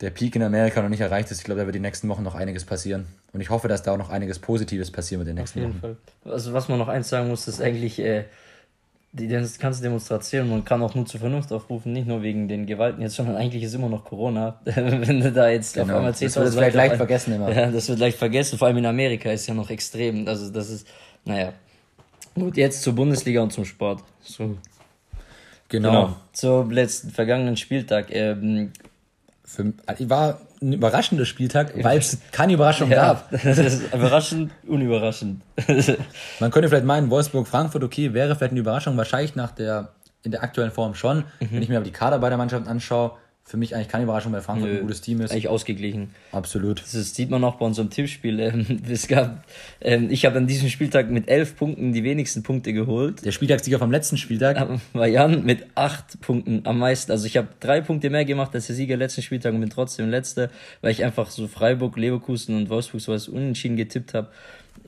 der 0.00 0.10
Peak 0.10 0.36
in 0.36 0.42
Amerika 0.42 0.82
noch 0.82 0.88
nicht 0.90 1.00
erreicht 1.00 1.30
ist. 1.30 1.38
Ich 1.38 1.44
glaube, 1.44 1.60
da 1.60 1.66
wird 1.66 1.74
die 1.74 1.80
nächsten 1.80 2.08
Wochen 2.08 2.22
noch 2.22 2.34
einiges 2.34 2.64
passieren. 2.64 3.06
Und 3.32 3.40
ich 3.40 3.50
hoffe, 3.50 3.68
dass 3.68 3.82
da 3.82 3.92
auch 3.92 3.98
noch 3.98 4.10
einiges 4.10 4.38
Positives 4.38 4.90
passiert 4.90 5.18
mit 5.20 5.28
den 5.28 5.36
nächsten 5.36 5.60
Auf 5.60 5.64
jeden 5.66 5.82
Wochen. 5.82 5.96
Fall. 6.24 6.32
Also 6.32 6.52
was 6.52 6.68
man 6.68 6.78
noch 6.78 6.88
eins 6.88 7.08
sagen 7.08 7.28
muss, 7.28 7.48
ist 7.48 7.62
eigentlich 7.62 7.98
äh, 7.98 8.24
die 9.12 9.28
ganze 9.28 9.82
Demonstration, 9.82 10.50
man 10.50 10.64
kann 10.64 10.82
auch 10.82 10.94
nur 10.94 11.06
zur 11.06 11.20
Vernunft 11.20 11.50
aufrufen, 11.52 11.92
nicht 11.94 12.06
nur 12.06 12.22
wegen 12.22 12.48
den 12.48 12.66
Gewalten 12.66 13.00
jetzt, 13.00 13.14
sondern 13.16 13.36
eigentlich 13.36 13.62
ist 13.62 13.72
immer 13.74 13.88
noch 13.88 14.04
Corona. 14.04 14.60
Wenn 14.64 15.20
du 15.20 15.32
da 15.32 15.48
jetzt 15.48 15.78
auf 15.78 15.86
Genau. 15.86 15.98
einmal 15.98 16.12
Das 16.12 16.20
10.000 16.20 16.40
wird 16.40 16.52
vielleicht 16.54 16.70
auf 16.70 16.74
leicht 16.76 16.96
vergessen 16.96 17.34
immer. 17.34 17.50
Ja, 17.54 17.70
das 17.70 17.88
wird 17.88 17.98
leicht 17.98 18.18
vergessen, 18.18 18.58
vor 18.58 18.68
allem 18.68 18.76
in 18.78 18.86
Amerika 18.86 19.30
ist 19.30 19.46
ja 19.46 19.54
noch 19.54 19.70
extrem. 19.70 20.28
Also 20.28 20.50
das 20.50 20.68
ist, 20.68 20.86
naja. 21.24 21.52
Gut, 22.36 22.56
jetzt 22.56 22.82
zur 22.82 22.94
Bundesliga 22.94 23.42
und 23.42 23.52
zum 23.52 23.64
Sport. 23.64 24.02
So, 24.20 24.56
Genau. 25.68 25.90
genau. 25.90 26.16
Zum 26.32 26.70
letzten 26.70 27.10
vergangenen 27.10 27.56
Spieltag. 27.56 28.14
Ähm, 28.14 28.72
Für, 29.44 29.72
war 30.08 30.40
ein 30.60 30.72
überraschender 30.72 31.24
Spieltag, 31.24 31.72
weil 31.82 31.98
es 31.98 32.18
keine 32.32 32.54
Überraschung 32.54 32.90
ja, 32.90 33.14
gab. 33.14 33.30
das 33.42 33.58
ist 33.58 33.92
überraschend, 33.92 34.52
unüberraschend. 34.66 35.42
Man 36.40 36.50
könnte 36.50 36.68
vielleicht 36.68 36.84
meinen, 36.84 37.10
Wolfsburg-Frankfurt, 37.10 37.82
okay, 37.84 38.12
wäre 38.14 38.34
vielleicht 38.36 38.52
eine 38.52 38.60
Überraschung, 38.60 38.96
wahrscheinlich 38.96 39.34
nach 39.34 39.50
der, 39.50 39.90
in 40.22 40.30
der 40.30 40.42
aktuellen 40.42 40.70
Form 40.70 40.94
schon. 40.94 41.18
Mhm. 41.40 41.48
Wenn 41.50 41.62
ich 41.62 41.68
mir 41.68 41.76
aber 41.76 41.84
die 41.84 41.92
Kader 41.92 42.18
bei 42.18 42.28
der 42.28 42.38
Mannschaft 42.38 42.66
anschaue, 42.68 43.12
für 43.48 43.56
mich 43.56 43.76
eigentlich 43.76 43.86
keine 43.88 44.02
Überraschung, 44.02 44.32
weil 44.32 44.42
Frankfurt 44.42 44.70
ein 44.70 44.80
gutes 44.80 45.00
Team 45.02 45.20
ist. 45.20 45.30
Eigentlich 45.30 45.46
ausgeglichen. 45.46 46.10
Absolut. 46.32 46.82
Das 46.82 47.14
sieht 47.14 47.30
man 47.30 47.44
auch 47.44 47.54
bei 47.54 47.64
unserem 47.64 47.90
Tippspiel. 47.90 48.40
Ähm, 48.40 48.82
es 48.90 49.06
gab, 49.06 49.44
ähm, 49.80 50.08
ich 50.10 50.26
habe 50.26 50.36
an 50.38 50.48
diesem 50.48 50.68
Spieltag 50.68 51.10
mit 51.10 51.28
elf 51.28 51.56
Punkten 51.56 51.92
die 51.92 52.02
wenigsten 52.02 52.42
Punkte 52.42 52.72
geholt. 52.72 53.24
Der 53.24 53.30
Spieltagssieger 53.30 53.78
vom 53.78 53.92
letzten 53.92 54.16
Spieltag, 54.16 54.80
war 54.92 55.06
Jan 55.06 55.44
mit 55.44 55.64
acht 55.76 56.20
Punkten 56.20 56.62
am 56.64 56.80
meisten. 56.80 57.12
Also 57.12 57.26
ich 57.26 57.36
habe 57.36 57.46
drei 57.60 57.80
Punkte 57.82 58.10
mehr 58.10 58.24
gemacht 58.24 58.52
als 58.52 58.66
der 58.66 58.74
Sieger 58.74 58.96
letzten 58.96 59.22
Spieltag 59.22 59.54
und 59.54 59.60
bin 59.60 59.70
trotzdem 59.70 60.10
letzter, 60.10 60.50
weil 60.80 60.90
ich 60.90 61.04
einfach 61.04 61.30
so 61.30 61.46
Freiburg, 61.46 61.96
Leverkusen 61.96 62.56
und 62.56 62.68
Wolfsburg 62.68 63.00
sowas 63.00 63.28
unentschieden 63.28 63.76
getippt 63.76 64.12
habe. 64.12 64.26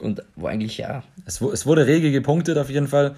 Und 0.00 0.24
wo 0.34 0.48
eigentlich 0.48 0.78
ja, 0.78 1.04
es, 1.26 1.40
es 1.40 1.64
wurde 1.64 1.86
rege 1.86 2.10
gepunktet 2.10 2.58
auf 2.58 2.70
jeden 2.70 2.88
Fall. 2.88 3.14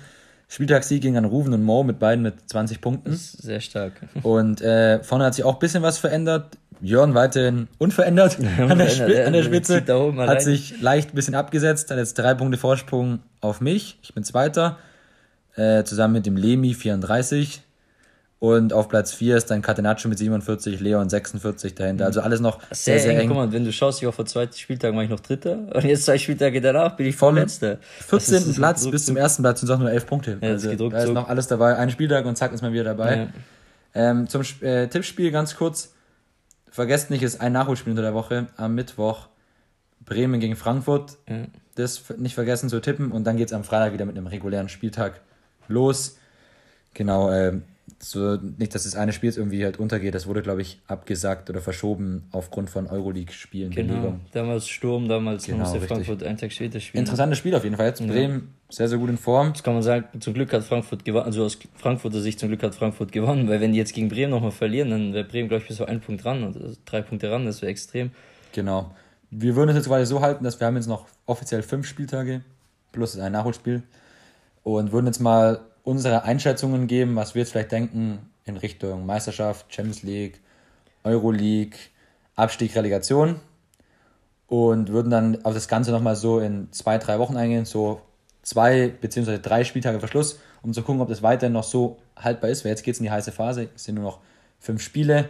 Spieltagssieg 0.53 1.01
ging 1.01 1.17
an 1.17 1.25
Ruven 1.25 1.55
und 1.55 1.63
Mo 1.63 1.83
mit 1.85 1.99
beiden 2.01 2.23
mit 2.23 2.35
20 2.51 2.81
Punkten. 2.81 3.15
sehr 3.17 3.61
stark. 3.61 3.93
Und 4.23 4.61
äh, 4.61 5.03
vorne 5.03 5.25
hat 5.25 5.35
sich 5.35 5.45
auch 5.45 5.55
ein 5.55 5.59
bisschen 5.61 5.83
was 5.83 5.97
verändert. 5.99 6.59
Jörn 6.83 7.15
weiterhin 7.15 7.69
unverändert 7.79 8.39
an 8.59 8.79
der, 8.79 8.87
der- 9.07 9.27
an 9.27 9.33
der 9.33 9.43
Spitze. 9.45 9.85
Hat 10.29 10.43
sich 10.43 10.81
leicht 10.81 11.11
ein 11.13 11.15
bisschen 11.15 11.35
abgesetzt, 11.37 11.91
hat 11.91 11.99
jetzt 11.99 12.15
drei 12.19 12.35
Punkte 12.35 12.59
Vorsprung 12.59 13.21
auf 13.41 13.61
mich. 13.61 13.99
Ich 14.03 14.13
bin 14.15 14.25
Zweiter. 14.25 14.79
Äh, 15.57 15.85
zusammen 15.85 16.15
mit 16.15 16.27
dem 16.27 16.37
Lemi 16.37 16.75
34. 16.75 17.63
Und 18.41 18.73
auf 18.73 18.89
Platz 18.89 19.13
4 19.13 19.37
ist 19.37 19.51
dann 19.51 19.61
Catenaccio 19.61 20.09
mit 20.09 20.17
47, 20.17 20.81
Leon 20.81 21.11
46 21.11 21.75
dahinter. 21.75 22.07
Also 22.07 22.23
alles 22.23 22.41
noch 22.41 22.59
Sehr, 22.71 22.99
sehr, 22.99 23.01
sehr, 23.01 23.21
eng. 23.21 23.29
Guck 23.29 23.37
mal, 23.37 23.53
wenn 23.53 23.67
du 23.67 23.73
schaust, 23.73 24.01
ich 24.01 24.07
war 24.07 24.15
vor 24.15 24.25
zwei 24.25 24.49
Spieltagen 24.51 24.97
war 24.97 25.05
ich 25.05 25.11
noch 25.11 25.21
Dritter 25.21 25.59
und 25.75 25.85
jetzt 25.85 26.07
zwei 26.07 26.17
Spieltage 26.17 26.63
danach 26.63 26.97
bin 26.97 27.07
ich 27.07 27.17
vorletzter. 27.17 27.77
14. 28.09 28.55
Platz 28.55 28.91
bis 28.91 29.05
zum 29.05 29.19
ersten 29.19 29.43
Platz 29.43 29.61
sind 29.61 29.69
es 29.69 29.75
auch 29.77 29.79
nur 29.79 29.91
11 29.91 30.07
Punkte. 30.07 30.39
das 30.41 30.65
also, 30.65 30.71
geht 30.71 30.93
da 30.95 31.03
ist 31.03 31.13
noch 31.13 31.29
alles 31.29 31.49
dabei. 31.49 31.77
Ein 31.77 31.91
Spieltag 31.91 32.25
und 32.25 32.37
zack 32.37 32.55
ist 32.55 32.63
man 32.63 32.73
wieder 32.73 32.85
dabei. 32.85 33.17
Ja. 33.17 33.29
Ähm, 33.93 34.27
zum 34.27 34.41
äh, 34.63 34.89
Tippspiel 34.89 35.31
ganz 35.33 35.55
kurz. 35.55 35.93
Vergesst 36.71 37.11
nicht, 37.11 37.23
es 37.23 37.35
ist 37.35 37.41
ein 37.43 37.53
Nachholspiel 37.53 37.91
unter 37.91 38.03
der 38.03 38.15
Woche. 38.15 38.47
Am 38.57 38.75
Mittwoch 38.75 39.29
Bremen 40.07 40.41
gegen 40.41 40.57
Frankfurt. 40.57 41.19
Ja. 41.29 41.45
Das 41.75 42.05
nicht 42.17 42.35
vergessen 42.35 42.71
zu 42.71 42.81
tippen. 42.81 43.13
Und 43.13 43.25
dann 43.25 43.37
geht 43.37 43.49
es 43.49 43.53
am 43.53 43.65
Freitag 43.65 43.93
wieder 43.93 44.07
mit 44.07 44.17
einem 44.17 44.29
regulären 44.29 44.71
Spieltag 44.71 45.21
los. 45.69 46.17
Genau, 46.95 47.31
ähm, 47.31 47.65
so 47.99 48.37
nicht, 48.37 48.75
dass 48.75 48.85
das 48.85 48.95
eine 48.95 49.13
Spiel 49.13 49.29
jetzt 49.29 49.37
irgendwie 49.37 49.65
halt 49.65 49.79
untergeht. 49.79 50.15
Das 50.15 50.27
wurde, 50.27 50.43
glaube 50.43 50.63
ich, 50.63 50.81
abgesagt 50.87 51.51
oder 51.51 51.61
verschoben 51.61 52.25
aufgrund 52.33 52.71
von 52.71 52.87
Euroleague-Spielen. 52.87 53.71
Genau. 53.71 54.19
Damals 54.33 54.69
Sturm, 54.69 55.09
damals 55.09 55.47
Genau, 55.47 55.59
musste 55.59 55.75
richtig. 55.75 55.89
Frankfurt 55.89 56.23
einen 56.23 56.39
Tag 56.39 56.53
später 56.53 56.81
spielen. 56.81 57.03
Interessantes 57.03 57.39
Spiel 57.39 57.55
auf 57.55 57.65
jeden 57.65 57.77
Fall. 57.77 57.87
Jetzt 57.87 58.07
Bremen 58.07 58.55
sehr, 58.69 58.89
sehr 58.89 58.99
gut 58.99 59.11
in 59.11 59.19
Form. 59.19 59.53
Das 59.53 59.63
kann 59.63 59.75
man 59.75 59.83
sagen, 59.83 60.21
zum 60.21 60.35
Glück 60.35 60.53
hat 60.53 60.65
Frankfurt 60.65 61.05
gewonnen, 61.05 61.27
also 61.27 61.45
aus 61.45 61.59
Frankfurter 61.75 62.21
Sicht 62.21 62.39
zum 62.39 62.49
Glück 62.49 62.63
hat 62.63 62.75
Frankfurt 62.75 63.13
gewonnen, 63.13 63.49
weil 63.49 63.61
wenn 63.61 63.73
die 63.73 63.79
jetzt 63.79 63.95
gegen 63.95 64.09
Bremen 64.09 64.31
nochmal 64.31 64.53
verlieren, 64.53 64.91
dann 64.91 65.13
wäre 65.13 65.25
Bremen, 65.25 65.49
glaube 65.49 65.63
ich, 65.63 65.69
bis 65.69 65.77
zu 65.77 65.87
einen 65.87 66.01
Punkt 66.01 66.25
ran, 66.25 66.45
also 66.45 66.77
drei 66.85 67.03
Punkte 67.03 67.31
ran, 67.31 67.47
das 67.47 67.63
wäre 67.63 67.71
extrem. 67.71 68.13
Genau. 68.53 68.91
Wir 69.31 69.57
würden 69.57 69.71
es 69.71 69.77
jetzt 69.77 69.89
weiter 69.89 70.07
so 70.07 70.21
halten, 70.21 70.45
dass 70.45 70.59
wir 70.61 70.67
haben 70.67 70.77
jetzt 70.77 70.89
noch 70.89 71.07
offiziell 71.27 71.63
fünf 71.63 71.87
Spieltage 71.87 72.43
plus 72.93 73.19
ein 73.19 73.33
Nachholspiel 73.33 73.83
und 74.63 74.93
würden 74.93 75.07
jetzt 75.07 75.21
mal 75.21 75.61
unsere 75.91 76.23
Einschätzungen 76.23 76.87
geben, 76.87 77.17
was 77.17 77.35
wir 77.35 77.41
jetzt 77.41 77.53
vielleicht 77.53 77.73
denken 77.73 78.31
in 78.45 78.57
Richtung 78.57 79.07
Meisterschaft, 79.07 79.75
Champions 79.75 80.03
League, 80.03 80.41
Euroleague, 81.05 81.77
Abstieg, 82.37 82.75
Relegation 82.77 83.41
und 84.47 84.89
würden 84.91 85.11
dann 85.11 85.45
auf 85.45 85.55
das 85.55 85.69
Ganze 85.69 85.91
nochmal 85.91 86.17
so 86.17 86.39
in 86.39 86.73
zwei, 86.73 86.99
drei 86.99 87.19
Wochen 87.19 87.37
eingehen, 87.37 87.65
so 87.65 88.01
zwei 88.43 88.89
beziehungsweise 88.89 89.41
drei 89.41 89.65
Spieltage 89.65 89.99
Verschluss, 89.99 90.39
um 90.63 90.73
zu 90.73 90.83
gucken, 90.83 91.01
ob 91.01 91.09
das 91.09 91.23
weiterhin 91.23 91.53
noch 91.53 91.65
so 91.65 91.99
haltbar 92.17 92.51
ist, 92.51 92.65
weil 92.65 92.71
jetzt 92.71 92.83
geht 92.83 92.95
es 92.95 93.01
in 93.01 93.05
die 93.05 93.11
heiße 93.11 93.33
Phase, 93.33 93.69
es 93.75 93.85
sind 93.85 93.97
nur 93.97 94.05
noch 94.05 94.21
fünf 94.59 94.83
Spiele, 94.83 95.29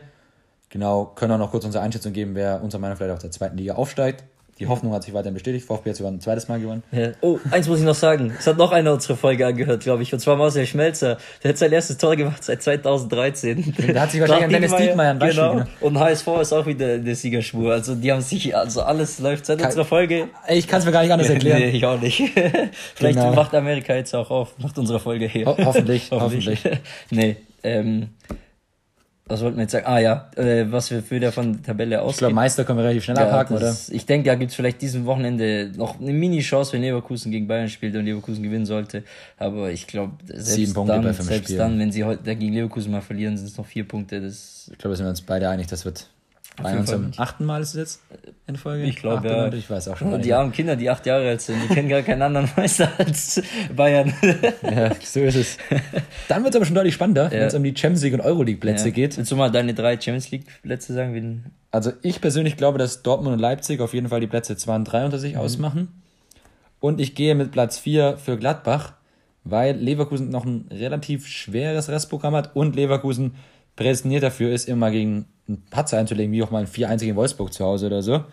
Genau, 0.70 1.06
können 1.16 1.32
auch 1.32 1.38
noch 1.38 1.50
kurz 1.50 1.64
unsere 1.64 1.82
Einschätzung 1.82 2.12
geben, 2.12 2.36
wer 2.36 2.62
unserer 2.62 2.80
Meinung 2.80 2.92
nach 2.92 2.98
vielleicht 2.98 3.14
auf 3.14 3.18
der 3.18 3.32
zweiten 3.32 3.58
Liga 3.58 3.74
aufsteigt. 3.74 4.22
Die 4.60 4.66
Hoffnung 4.66 4.92
hat 4.92 5.02
sich 5.02 5.14
weiterhin 5.14 5.32
bestätigt. 5.34 5.66
VfB 5.66 5.90
hat 5.90 5.96
sogar 5.96 6.12
ein 6.12 6.20
zweites 6.20 6.46
Mal 6.46 6.60
gewonnen. 6.60 6.82
Ja. 6.92 7.12
Oh, 7.22 7.38
eins 7.50 7.66
muss 7.66 7.78
ich 7.78 7.84
noch 7.86 7.94
sagen, 7.94 8.32
es 8.38 8.46
hat 8.46 8.58
noch 8.58 8.72
einer 8.72 8.92
unsere 8.92 9.16
Folge 9.16 9.46
angehört, 9.46 9.82
glaube 9.82 10.02
ich, 10.02 10.12
und 10.12 10.20
zwar 10.20 10.36
Marcel 10.36 10.66
Schmelzer, 10.66 11.16
der 11.42 11.48
hat 11.48 11.58
sein 11.58 11.72
erstes 11.72 11.96
Tor 11.96 12.14
gemacht 12.14 12.44
seit 12.44 12.62
2013. 12.62 13.74
Der 13.78 14.00
hat 14.02 14.10
sich 14.10 14.20
wahrscheinlich 14.20 14.44
an 14.44 14.50
Dennis 14.50 14.76
Diekmeyer 14.76 15.14
Genau, 15.14 15.62
und 15.80 15.98
HSV 15.98 16.26
ist 16.42 16.52
auch 16.52 16.66
wieder 16.66 16.96
in 16.96 17.04
der 17.06 17.16
Siegerspur, 17.16 17.72
also 17.72 17.94
die 17.94 18.12
haben 18.12 18.20
sich, 18.20 18.54
also 18.54 18.82
alles 18.82 19.18
läuft 19.18 19.46
seit 19.46 19.62
unserer 19.64 19.84
Folge. 19.86 20.28
Ich 20.48 20.68
kann 20.68 20.80
es 20.80 20.84
mir 20.86 20.92
gar 20.92 21.02
nicht 21.02 21.12
anders 21.12 21.28
erklären. 21.30 21.58
Nee, 21.60 21.70
ich 21.70 21.84
auch 21.86 22.00
nicht. 22.00 22.18
Vielleicht 22.94 23.18
Genau. 23.18 23.34
macht 23.34 23.54
Amerika 23.54 23.94
jetzt 23.94 24.14
auch 24.14 24.30
auf, 24.30 24.54
nach 24.58 24.76
unserer 24.76 25.00
Folge 25.00 25.26
hier. 25.26 25.46
Ho 25.46 25.56
hoffentlich, 25.64 26.08
hoffentlich. 26.10 26.60
nee, 27.10 27.36
ähm, 27.62 28.10
was 29.30 29.40
wollten 29.42 29.56
wir 29.56 29.62
jetzt 29.62 29.72
sagen? 29.72 29.86
Ah 29.86 29.98
ja, 29.98 30.30
äh, 30.36 30.70
was 30.70 30.90
wir 30.90 31.02
für 31.02 31.20
der 31.20 31.32
von 31.32 31.52
der 31.52 31.62
Tabelle 31.62 32.04
Ich 32.08 32.16
glaube. 32.16 32.34
Meister 32.34 32.64
können 32.64 32.78
wir 32.78 32.84
relativ 32.84 33.04
schnell 33.04 33.16
Ja, 33.16 33.26
abhaken, 33.28 33.56
oder? 33.56 33.66
das, 33.66 33.88
ich 33.88 34.04
denke, 34.06 34.28
da 34.28 34.34
gibt's 34.34 34.54
vielleicht 34.54 34.82
diesem 34.82 35.06
Wochenende 35.06 35.70
noch 35.76 36.00
eine 36.00 36.12
Mini-Chance, 36.12 36.72
wenn 36.72 36.82
Leverkusen 36.82 37.30
gegen 37.30 37.46
Bayern 37.46 37.68
spielt 37.68 37.94
und 37.96 38.04
Leverkusen 38.04 38.42
gewinnen 38.42 38.66
sollte. 38.66 39.04
Aber 39.38 39.70
ich 39.70 39.86
glaube, 39.86 40.12
selbst, 40.26 40.76
dann, 40.76 41.12
selbst 41.14 41.58
dann, 41.58 41.78
wenn 41.78 41.92
sie 41.92 42.04
heute 42.04 42.36
gegen 42.36 42.52
Leverkusen 42.52 42.90
mal 42.92 43.00
verlieren, 43.00 43.36
sind 43.36 43.46
es 43.46 43.56
noch 43.56 43.66
vier 43.66 43.86
Punkte. 43.86 44.20
Das, 44.20 44.68
Ich 44.72 44.78
glaube, 44.78 44.92
da 44.92 44.96
sind 44.96 45.06
wir 45.06 45.10
uns 45.10 45.22
beide 45.22 45.48
einig, 45.48 45.68
das 45.68 45.84
wird 45.84 46.06
am 46.62 47.06
nicht. 47.06 47.18
achten 47.18 47.44
Mal 47.44 47.62
ist 47.62 47.70
es 47.70 47.74
jetzt 47.74 48.00
in 48.46 48.56
Folge. 48.56 48.84
Ich 48.84 48.96
glaub, 48.96 49.18
Acht 49.18 49.24
ja. 49.24 49.52
Ich 49.52 49.70
weiß 49.70 49.88
auch 49.88 49.96
schon. 49.96 50.08
und 50.08 50.14
nicht 50.18 50.26
die 50.26 50.34
armen 50.34 50.52
Kinder, 50.52 50.76
die 50.76 50.90
acht 50.90 51.06
Jahre 51.06 51.28
alt 51.28 51.40
sind, 51.40 51.58
die 51.62 51.74
kennen 51.74 51.88
gar 51.88 52.02
keinen 52.02 52.22
anderen 52.22 52.48
Meister 52.56 52.90
als 52.98 53.42
Bayern. 53.74 54.12
Ja, 54.62 54.94
so 55.02 55.20
ist 55.20 55.36
es. 55.36 55.58
Dann 56.28 56.42
wird 56.42 56.54
es 56.54 56.56
aber 56.56 56.66
schon 56.66 56.74
deutlich 56.74 56.94
spannender, 56.94 57.30
wenn 57.30 57.42
es 57.42 57.54
um 57.54 57.62
die 57.62 57.74
Champions 57.76 58.02
League 58.02 58.14
und 58.14 58.20
Euroleague 58.20 58.60
Plätze 58.60 58.88
Ja. 58.88 58.94
geht. 58.94 59.16
Willst 59.16 59.30
du 59.32 59.36
mal 59.36 59.50
deine 59.50 59.72
drei 59.74 59.94
Champions 59.94 60.30
League 60.30 60.46
Plätze 60.62 60.92
sagen? 60.92 61.14
Wen- 61.14 61.44
Also 61.70 61.92
ich 62.02 62.20
persönlich 62.20 62.56
glaube, 62.56 62.78
dass 62.78 63.02
Dortmund 63.02 63.34
und 63.34 63.38
Leipzig 63.40 63.80
auf 63.80 63.94
jeden 63.94 64.08
Fall 64.08 64.20
die 64.20 64.26
Plätze 64.26 64.56
2 64.56 64.76
und 64.76 64.84
3 64.84 65.04
unter 65.06 65.18
sich 65.18 65.36
ausmachen. 65.36 65.88
Und 66.80 67.00
ich 67.00 67.14
gehe 67.14 67.34
mit 67.34 67.52
Platz 67.52 67.78
4 67.78 68.16
für 68.18 68.36
Gladbach, 68.38 68.94
weil 69.44 69.76
Leverkusen 69.76 70.28
noch 70.30 70.44
ein 70.44 70.66
relativ 70.70 71.26
schweres 71.26 71.88
Restprogramm 71.88 72.34
hat 72.34 72.54
und 72.56 72.76
Leverkusen 72.76 73.34
prädestiniert 73.76 74.22
dafür 74.22 74.50
ist, 74.52 74.68
immer 74.68 74.90
gegen 74.90 75.26
einen 75.50 75.62
Patzer 75.70 75.98
einzulegen, 75.98 76.32
wie 76.32 76.42
auch 76.42 76.50
mal 76.50 76.60
ein 76.60 76.66
4-1 76.66 77.00
gegen 77.00 77.16
Wolfsburg 77.16 77.52
zu 77.52 77.64
Hause 77.64 77.86
oder 77.86 78.02
so. 78.02 78.24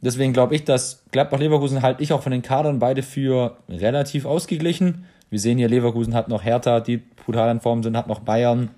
Deswegen 0.00 0.32
glaube 0.32 0.54
ich, 0.54 0.64
dass 0.64 1.02
Gladbach-Leverkusen 1.10 1.82
halte 1.82 2.02
ich 2.02 2.12
auch 2.12 2.22
von 2.22 2.32
den 2.32 2.42
Kadern 2.42 2.78
beide 2.78 3.02
für 3.02 3.56
relativ 3.68 4.26
ausgeglichen. 4.26 5.06
Wir 5.30 5.40
sehen 5.40 5.58
hier, 5.58 5.68
Leverkusen 5.68 6.14
hat 6.14 6.28
noch 6.28 6.44
Hertha, 6.44 6.80
die 6.80 6.98
brutal 6.98 7.50
in 7.50 7.60
Form 7.60 7.82
sind, 7.82 7.96
hat 7.96 8.06
noch 8.06 8.20
Bayern. 8.20 8.70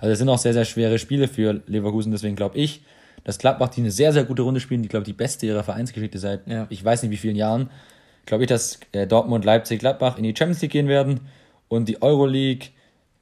Also 0.00 0.12
es 0.12 0.18
sind 0.18 0.28
auch 0.28 0.38
sehr, 0.38 0.52
sehr 0.52 0.64
schwere 0.64 0.98
Spiele 0.98 1.28
für 1.28 1.62
Leverkusen, 1.66 2.12
deswegen 2.12 2.36
glaube 2.36 2.58
ich, 2.58 2.82
dass 3.22 3.38
Gladbach 3.38 3.68
die 3.68 3.80
eine 3.80 3.90
sehr, 3.90 4.12
sehr 4.12 4.24
gute 4.24 4.42
Runde 4.42 4.60
spielen, 4.60 4.82
die, 4.82 4.88
glaube 4.88 5.04
ich, 5.04 5.08
die 5.08 5.12
beste 5.16 5.46
ihrer 5.46 5.62
Vereinsgeschichte 5.62 6.18
seit 6.18 6.46
Ja. 6.46 6.66
ich 6.70 6.84
weiß 6.84 7.02
nicht 7.02 7.12
wie 7.12 7.16
vielen 7.16 7.36
Jahren. 7.36 7.70
Glaube 8.26 8.44
ich, 8.44 8.48
dass 8.48 8.80
äh, 8.92 9.06
Dortmund, 9.06 9.44
Leipzig, 9.44 9.80
Gladbach 9.80 10.18
in 10.18 10.24
die 10.24 10.34
Champions 10.36 10.60
League 10.60 10.72
gehen 10.72 10.88
werden 10.88 11.20
und 11.68 11.88
die 11.88 12.02
Euroleague 12.02 12.68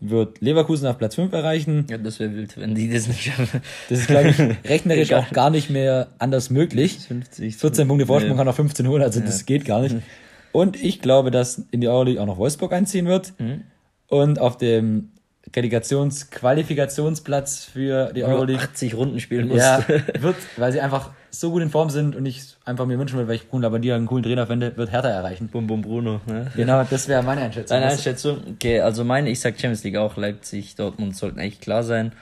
wird 0.04 0.40
Leverkusen 0.40 0.86
auf 0.88 0.98
Platz 0.98 1.14
5 1.14 1.32
erreichen. 1.32 1.86
Ja, 1.88 1.96
das 1.98 2.18
wäre 2.20 2.34
wild, 2.34 2.58
wenn 2.58 2.74
die 2.74 2.90
das 2.90 3.06
nicht 3.08 3.22
schaffen. 3.22 3.60
Das 3.88 4.00
ist, 4.00 4.08
glaube 4.08 4.30
ich, 4.30 4.38
rechnerisch 4.70 5.08
Egal. 5.10 5.20
auch 5.22 5.30
gar 5.30 5.50
nicht 5.50 5.70
mehr 5.70 6.08
anders 6.18 6.50
möglich. 6.50 6.98
50. 7.06 7.56
14 7.56 7.88
Punkte 7.88 8.06
Vorsprung 8.06 8.32
Nee. 8.32 8.38
kann 8.38 8.48
auf 8.48 8.56
15 8.56 8.88
holen, 8.88 9.02
also 9.02 9.20
das 9.20 9.46
geht 9.46 9.64
gar 9.64 9.80
nicht. 9.80 9.96
Und 10.52 10.82
ich 10.82 11.00
glaube, 11.00 11.30
dass 11.30 11.62
in 11.70 11.80
die 11.80 11.88
Euroleague 11.88 12.20
auch 12.20 12.26
noch 12.26 12.36
Wolfsburg 12.36 12.72
einziehen 12.72 13.06
wird. 13.06 13.32
Mhm. 13.38 13.62
Und 14.08 14.38
auf 14.38 14.58
dem 14.58 15.11
Relegationsqualifikationsplatz 15.54 17.64
für 17.64 18.12
die 18.12 18.24
Euroleague. 18.24 18.62
80 18.62 18.94
Runden 18.94 19.20
spielen 19.20 19.48
muss. 19.48 19.58
Ja, 19.58 19.84
wird, 20.20 20.36
weil 20.56 20.72
sie 20.72 20.80
einfach 20.80 21.10
so 21.30 21.50
gut 21.50 21.62
in 21.62 21.70
Form 21.70 21.90
sind 21.90 22.14
und 22.14 22.26
ich 22.26 22.56
einfach 22.64 22.86
mir 22.86 22.98
wünschen 22.98 23.16
würde, 23.16 23.28
weil 23.28 23.36
ich 23.36 23.48
Bruno 23.48 23.62
Labbadia 23.62 23.96
einen 23.96 24.06
coolen 24.06 24.22
Trainer 24.22 24.46
finde, 24.46 24.76
wird 24.76 24.92
Hertha 24.92 25.08
erreichen. 25.08 25.48
Bum 25.48 25.66
Bum 25.66 25.82
Bruno. 25.82 26.20
Ne? 26.26 26.50
Genau, 26.54 26.84
das 26.84 27.08
wäre 27.08 27.22
meine 27.22 27.42
Einschätzung. 27.42 27.76
Deine 27.76 27.90
Einschätzung? 27.90 28.42
Okay, 28.54 28.80
also 28.80 29.04
meine, 29.04 29.30
ich 29.30 29.40
sag 29.40 29.54
Champions 29.54 29.84
League 29.84 29.96
auch, 29.96 30.16
Leipzig, 30.16 30.74
Dortmund 30.76 31.16
sollten 31.16 31.40
eigentlich 31.40 31.60
klar 31.60 31.82
sein. 31.82 32.12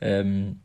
Ähm, 0.00 0.60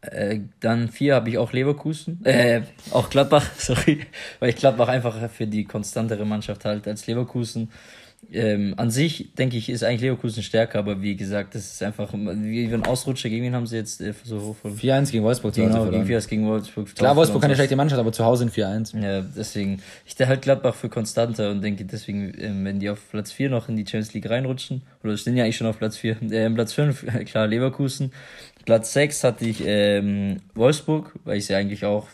äh, 0.00 0.40
dann 0.60 0.88
vier 0.88 1.14
habe 1.14 1.28
ich 1.28 1.38
auch 1.38 1.52
Leverkusen, 1.52 2.24
äh, 2.24 2.62
auch 2.90 3.10
Gladbach, 3.10 3.50
sorry, 3.56 4.06
weil 4.38 4.50
ich 4.50 4.56
Gladbach 4.56 4.88
einfach 4.88 5.30
für 5.30 5.46
die 5.46 5.64
konstantere 5.64 6.24
Mannschaft 6.24 6.64
halte 6.64 6.90
als 6.90 7.06
Leverkusen. 7.06 7.70
Ähm, 8.32 8.74
an 8.76 8.90
sich, 8.90 9.34
denke 9.34 9.56
ich, 9.56 9.68
ist 9.68 9.82
eigentlich 9.84 10.02
Leverkusen 10.02 10.42
stärker, 10.42 10.78
aber 10.78 11.02
wie 11.02 11.16
gesagt, 11.16 11.54
das 11.54 11.72
ist 11.72 11.82
einfach, 11.82 12.12
wie 12.12 12.72
ein 12.72 12.86
Ausrutscher, 12.86 13.28
gegen 13.28 13.44
wen 13.44 13.54
haben 13.54 13.66
sie 13.66 13.76
jetzt 13.76 14.00
äh, 14.00 14.12
so 14.24 14.40
hoch 14.40 14.56
von 14.56 14.76
4-1 14.76 15.10
gegen 15.10 15.24
Wolfsburg 15.24 15.54
Genau, 15.54 15.90
gegen 15.90 16.06
4 16.06 16.20
gegen 16.20 16.46
Wolfsburg. 16.46 16.94
Klar, 16.94 17.16
Wolfsburg 17.16 17.42
keine 17.42 17.54
schlechte 17.54 17.76
Mannschaft, 17.76 18.00
aber 18.00 18.12
zu 18.12 18.24
Hause 18.24 18.44
in 18.44 18.50
4-1. 18.50 19.00
Ja, 19.00 19.20
deswegen, 19.20 19.80
ich 20.06 20.14
halte 20.26 20.40
Gladbach 20.40 20.74
für 20.74 20.88
konstanter 20.88 21.50
und 21.50 21.62
denke 21.62 21.84
deswegen, 21.84 22.32
ähm, 22.38 22.64
wenn 22.64 22.80
die 22.80 22.90
auf 22.90 22.98
Platz 23.10 23.32
4 23.32 23.50
noch 23.50 23.68
in 23.68 23.76
die 23.76 23.84
Champions 23.84 24.14
League 24.14 24.28
reinrutschen, 24.28 24.82
oder 25.02 25.16
stehen 25.16 25.36
ja 25.36 25.44
eigentlich 25.44 25.56
schon 25.56 25.66
auf 25.66 25.78
Platz 25.78 25.96
4, 25.96 26.22
äh, 26.30 26.50
Platz 26.50 26.72
5, 26.72 27.06
klar, 27.26 27.46
Leverkusen. 27.46 28.12
Platz 28.64 28.92
6 28.94 29.24
hatte 29.24 29.44
ich 29.44 29.62
ähm, 29.64 30.40
Wolfsburg, 30.54 31.12
weil 31.24 31.38
ich 31.38 31.46
sie 31.46 31.54
eigentlich 31.54 31.84
auch 31.84 32.08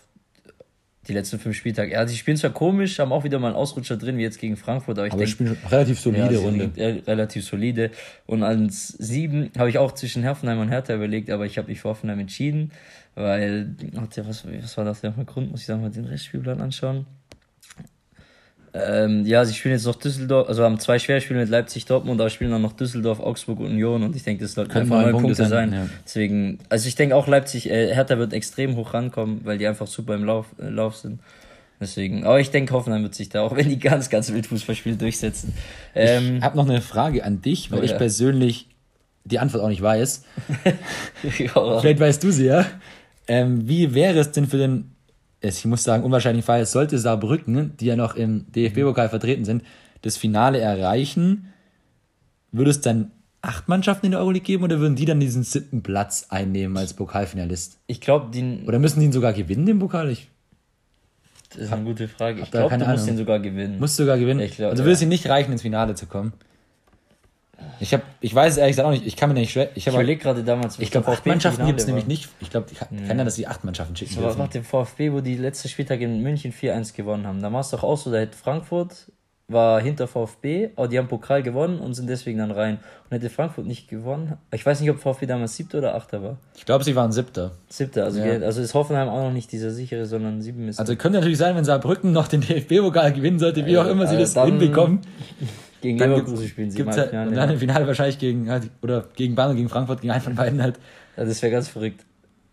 die 1.11 1.15
letzten 1.15 1.39
fünf 1.39 1.57
Spieltage, 1.57 1.93
ja, 1.93 2.07
sie 2.07 2.17
spielen 2.17 2.37
zwar 2.37 2.51
komisch, 2.51 2.99
haben 3.01 3.13
auch 3.13 3.25
wieder 3.25 3.39
mal 3.39 3.49
einen 3.49 3.57
Ausrutscher 3.57 3.97
drin, 3.97 4.17
wie 4.17 4.23
jetzt 4.23 4.39
gegen 4.39 4.57
Frankfurt, 4.57 4.97
aber 4.97 5.09
ich 5.09 5.13
Aber 5.13 5.19
denke, 5.19 5.29
ich 5.29 5.35
spiele 5.35 5.57
relativ 5.71 6.01
solide 6.01 6.35
ja, 6.35 6.41
Runde. 6.41 6.71
sind, 6.75 6.79
äh, 6.79 7.03
relativ 7.07 7.45
solide. 7.45 7.91
Und 8.27 8.43
als 8.45 8.89
sieben 8.89 9.51
habe 9.59 9.69
ich 9.69 9.79
auch 9.79 9.93
zwischen 9.93 10.27
Hoffenheim 10.27 10.61
und 10.61 10.69
Hertha 10.69 10.95
überlegt, 10.95 11.29
aber 11.31 11.47
ich 11.47 11.59
habe 11.59 11.69
mich 11.69 11.81
für 11.81 11.89
Hoffenheim 11.89 12.21
entschieden, 12.21 12.71
weil, 13.17 13.75
was, 13.93 14.47
was 14.47 14.77
war 14.77 14.85
das 14.85 15.01
denn 15.01 15.13
für 15.13 15.21
ein 15.21 15.27
Grund? 15.27 15.51
Muss 15.51 15.61
ich 15.61 15.67
sagen, 15.67 15.83
mal 15.83 15.91
den 15.91 16.05
Restspielplan 16.05 16.61
anschauen. 16.61 17.07
Ähm, 18.73 19.27
ja, 19.27 19.45
sie 19.45 19.55
spielen 19.55 19.75
jetzt 19.75 19.85
noch 19.87 19.97
Düsseldorf, 19.97 20.49
also 20.49 20.63
haben 20.63 20.79
zwei 20.79 20.99
Schwerspiele 21.01 21.41
mit 21.41 21.49
Leipzig, 21.49 21.87
Dortmund, 21.87 22.21
aber 22.21 22.31
spielen 22.31 22.53
dann 22.53 22.63
noch 22.63 22.73
Düsseldorf, 22.73 23.19
Augsburg 23.19 23.59
und 23.59 23.67
Union 23.67 24.05
und 24.05 24.15
ich 24.15 24.23
denke, 24.23 24.45
das 24.45 24.53
sollten 24.53 24.71
einfach 24.73 24.97
neun 25.03 25.11
neun 25.11 25.23
Punkte 25.23 25.35
sein, 25.35 25.49
sein. 25.49 25.73
ja. 25.73 25.87
Deswegen, 26.05 26.59
also 26.69 26.87
ich 26.87 26.95
denke 26.95 27.17
auch 27.17 27.27
Leipzig, 27.27 27.69
äh, 27.69 27.93
Hertha 27.95 28.17
wird 28.19 28.33
extrem 28.33 28.77
hoch 28.77 28.95
rankommen, 28.95 29.41
weil 29.45 29.59
die 29.59 29.67
einfach 29.67 29.89
super 29.89 30.15
im 30.15 30.23
Lauf, 30.25 30.47
äh, 30.61 30.69
Lauf 30.69 30.97
sind. 30.97 31.21
Deswegen, 31.81 32.25
aber 32.25 32.39
ich 32.39 32.51
denke, 32.51 32.73
Hoffenheim 32.75 33.03
wird 33.03 33.15
sich 33.17 33.29
da, 33.29 33.43
auch 33.43 33.57
wenn 33.57 33.69
die 33.69 33.79
ganz, 33.81 34.09
ganz 34.09 34.33
wild 34.33 34.47
Fußball 34.47 34.77
spielen, 34.77 34.99
durchsetzen. 34.99 35.53
Ähm, 35.97 36.37
Ich 36.37 36.43
habe 36.45 36.57
noch 36.57 36.69
eine 36.69 36.81
Frage 36.81 37.25
an 37.25 37.43
dich, 37.43 37.73
weil 37.73 37.81
Oh, 37.81 37.83
ich 37.83 37.91
ja. 37.93 37.97
persönlich 37.97 38.69
die 39.25 39.39
Antwort 39.41 39.65
auch 39.65 39.69
nicht 39.69 39.83
weiß. 39.83 40.25
Vielleicht 41.23 42.01
weißt 42.01 42.23
du 42.23 42.31
sie 42.31 42.47
ja. 42.47 42.67
Ähm, 43.29 43.69
wie 43.69 43.95
wäre 43.95 44.19
es 44.19 44.31
denn 44.33 44.47
für 44.47 44.59
den, 44.59 44.93
es- 45.41 45.59
ich 45.59 45.65
muss 45.67 45.83
sagen, 45.83 46.05
unwahrscheinlichen 46.05 46.47
Fall, 46.47 46.65
sollte 46.67 46.99
Saarbrücken, 46.99 47.77
die 47.79 47.87
ja 47.87 47.97
noch 47.97 48.15
im 48.17 48.47
DFB-Pokal 48.53 49.09
vertreten 49.09 49.45
sind, 49.45 49.63
das 50.03 50.17
Finale 50.17 50.59
erreichen, 50.61 51.47
würde 52.53 52.71
es 52.71 52.81
dann 52.81 53.11
acht 53.43 53.69
Mannschaften 53.69 54.07
in 54.07 54.13
der 54.13 54.21
Euroleague 54.21 54.45
geben 54.45 54.65
oder 54.65 54.81
würden 54.81 54.97
die 54.97 55.05
dann 55.05 55.21
diesen 55.21 55.43
siebten 55.45 55.83
Platz 55.83 56.27
einnehmen 56.29 56.77
als 56.77 56.95
Pokalfinalist? 56.95 57.79
ich 57.87 58.01
glaube, 58.01 58.31
die, 58.33 58.65
Oder 58.67 58.79
müssen 58.79 59.01
die 59.01 59.07
ihn 59.07 59.13
sogar 59.13 59.33
gewinnen, 59.33 59.67
den 59.67 59.79
Pokal? 59.79 60.11
Ich 60.11 60.29
das 61.51 61.63
ist 61.63 61.73
eine 61.73 61.83
gute 61.85 62.07
Frage. 62.07 62.43
Ich 62.43 62.51
glaube, 62.53 62.69
du 62.69 62.77
musst 62.79 62.89
Ahnung. 62.89 63.07
den 63.07 63.17
sogar 63.17 63.41
gewinnen. 63.41 63.79
muss 63.81 63.97
sogar 63.97 64.19
gewinnen. 64.19 64.39
Ich 64.41 64.57
glaub, 64.57 64.71
also 64.71 64.85
würde 64.85 64.93
es 64.93 65.03
ihm 65.03 65.09
nicht 65.09 65.29
reichen, 65.29 65.51
ins 65.51 65.63
Finale 65.63 65.97
zu 65.97 66.07
kommen. 66.07 66.33
Ich 67.81 67.95
habe, 67.95 68.03
ich 68.21 68.35
weiß 68.35 68.53
es 68.53 68.59
ehrlich 68.59 68.73
gesagt 68.73 68.87
auch 68.87 68.93
nicht. 68.93 69.07
Ich 69.07 69.17
kann 69.17 69.31
mir 69.31 69.35
nicht 69.35 69.53
schwer. 69.53 69.71
Ich, 69.71 69.79
ich 69.79 69.87
habe, 69.87 69.97
überlege 69.97 70.23
gerade 70.23 70.45
damals, 70.45 70.79
ich 70.79 70.91
glaube, 70.91 71.09
acht 71.09 71.25
Mannschaften 71.25 71.67
gibt 71.67 71.81
es 71.81 71.87
nämlich 71.87 72.07
nicht. 72.07 72.29
Ich 72.41 72.51
glaube, 72.51 72.67
ich 72.71 72.79
kann 72.79 73.19
ja, 73.19 73.25
dass 73.25 73.37
sie 73.37 73.47
acht 73.47 73.65
Mannschaften 73.65 73.97
schicken. 73.97 74.17
Dürfen. 74.17 74.39
nach 74.39 74.49
dem 74.49 74.65
VfB, 74.65 75.13
wo 75.13 75.21
die 75.21 75.37
letzte 75.37 75.69
Spieltag 75.69 76.01
in 76.01 76.23
München 76.23 76.53
4-1 76.53 76.95
gewonnen 76.95 77.27
haben, 77.27 77.41
da 77.41 77.53
war 77.53 77.61
es 77.61 77.71
doch 77.71 77.83
auch 77.83 77.97
so, 77.97 78.11
da 78.11 78.19
hätte 78.19 78.37
Frankfurt 78.37 79.07
war 79.53 79.81
hinter 79.81 80.07
VfB, 80.07 80.71
aber 80.77 80.89
die 80.89 80.99
haben 80.99 81.09
Pokal 81.09 81.43
gewonnen 81.43 81.81
und 81.81 81.95
sind 81.95 82.09
deswegen 82.09 82.39
dann 82.39 82.51
rein. 82.51 82.79
Und 83.09 83.17
hätte 83.17 83.31
Frankfurt 83.31 83.67
nicht 83.67 83.89
gewonnen, 83.89 84.35
ich 84.53 84.65
weiß 84.65 84.81
nicht, 84.81 84.91
ob 84.91 84.99
VfB 84.99 85.27
damals 85.27 85.57
siebter 85.57 85.79
oder 85.79 85.95
achter 85.95 86.23
war. 86.23 86.37
Ich 86.57 86.65
glaube, 86.65 86.85
sie 86.85 86.95
waren 86.95 87.13
siebter. 87.13 87.53
Siebter, 87.69 88.05
also, 88.05 88.21
Ja. 88.21 88.35
also 88.35 88.61
ist 88.61 88.75
Hoffenheim 88.75 89.09
auch 89.09 89.25
noch 89.25 89.33
nicht 89.33 89.51
dieser 89.53 89.71
sichere, 89.71 90.07
sondern 90.07 90.41
sieben 90.41 90.69
ist 90.69 90.79
Also 90.79 90.95
könnte 90.97 91.19
natürlich 91.19 91.39
sein, 91.39 91.57
wenn 91.57 91.65
Saarbrücken 91.65 92.13
noch 92.13 92.29
den 92.29 92.41
DFB-Pokal 92.43 93.13
gewinnen 93.13 93.39
sollte, 93.39 93.67
wie 93.67 93.77
auch 93.79 93.87
immer 93.87 94.07
sie 94.07 94.17
äh, 94.17 94.21
das 94.21 94.35
hinbekommen. 94.35 95.01
Gegen 95.81 95.99
Dann 95.99 96.11
Leverkusen 96.11 96.49
spielen 96.49 96.71
sie 96.71 96.81
im 96.81 96.89
halt, 96.89 97.13
und 97.13 97.35
dann 97.35 97.51
im 97.51 97.59
Finale 97.59 97.87
wahrscheinlich 97.87 98.19
gegen, 98.19 98.51
halt, 98.51 98.71
oder 98.83 99.07
gegen 99.17 99.35
Bayern, 99.35 99.57
gegen 99.57 99.69
Frankfurt, 99.69 100.01
gegen 100.01 100.13
einen 100.13 100.23
von 100.23 100.35
beiden 100.35 100.63
halt. 100.63 100.79
Ja, 101.17 101.25
das 101.25 101.43
wäre 101.43 101.53
ganz 101.53 101.69
verrückt. 101.69 102.05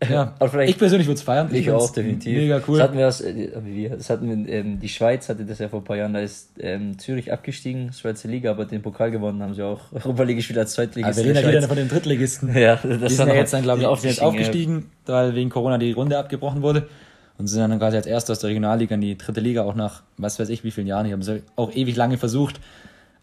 Ja, 0.08 0.36
ich 0.66 0.78
persönlich 0.78 1.08
würde 1.08 1.18
es 1.18 1.24
feiern. 1.24 1.48
Ich 1.52 1.66
find's 1.66 1.84
auch, 1.84 1.92
definitiv. 1.92 2.38
Mega 2.38 2.62
cool. 2.68 2.78
Das 2.78 2.88
hatten 2.88 2.98
wir, 2.98 3.06
das, 3.06 3.22
äh, 3.22 3.90
das 3.90 4.10
hatten 4.10 4.46
wir 4.46 4.54
ähm, 4.54 4.80
die 4.80 4.90
Schweiz 4.90 5.28
hatte 5.28 5.44
das 5.44 5.58
ja 5.58 5.70
vor 5.70 5.82
ein 5.82 5.86
paar 5.86 5.98
Jahren, 5.98 6.14
da 6.14 6.20
ist 6.20 6.52
ähm, 6.60 7.00
Zürich 7.00 7.34
abgestiegen, 7.34 7.92
Schweizer 7.94 8.28
Liga, 8.28 8.52
aber 8.52 8.66
den 8.66 8.84
Pokal 8.84 9.10
gewonnen 9.10 9.42
haben 9.42 9.56
sie 9.56 9.64
auch. 9.64 9.82
Europa 9.92 10.24
League 10.24 10.38
gespielt 10.38 10.60
als 10.60 10.74
Zweitligist. 10.74 11.18
Aber 11.18 11.26
wir 11.26 11.32
reden 11.32 11.42
der 11.42 11.52
ja 11.52 11.58
wieder 11.58 11.68
von 11.68 11.78
den 11.78 11.90
Drittligisten. 11.90 12.56
Ja, 12.58 12.76
das 12.76 13.00
Die 13.00 13.16
sind 13.16 13.28
ja 13.28 13.36
jetzt 13.36 13.54
dann, 13.54 13.64
glaube 13.64 13.82
ich, 13.82 13.88
auch 13.88 14.02
jetzt 14.04 14.22
aufgestiegen, 14.22 14.90
weil 15.06 15.36
wegen 15.36 15.50
Corona 15.50 15.78
die 15.78 15.92
Runde 15.92 16.18
abgebrochen 16.18 16.62
wurde. 16.62 16.88
Und 17.38 17.48
sind 17.48 17.60
dann 17.60 17.78
quasi 17.78 17.98
als 17.98 18.08
Erster 18.08 18.34
aus 18.34 18.40
der 18.40 18.50
Regionalliga 18.50 18.96
in 18.96 19.02
die 19.02 19.16
dritte 19.16 19.42
Liga, 19.42 19.64
auch 19.64 19.76
nach 19.76 20.02
was 20.18 20.40
weiß 20.40 20.50
ich 20.50 20.64
wie 20.64 20.72
vielen 20.72 20.88
Jahren. 20.88 21.06
Die 21.06 21.14
haben 21.14 21.22
es 21.22 21.30
auch 21.56 21.72
ewig 21.72 21.96
lange 21.96 22.18
versucht. 22.18 22.60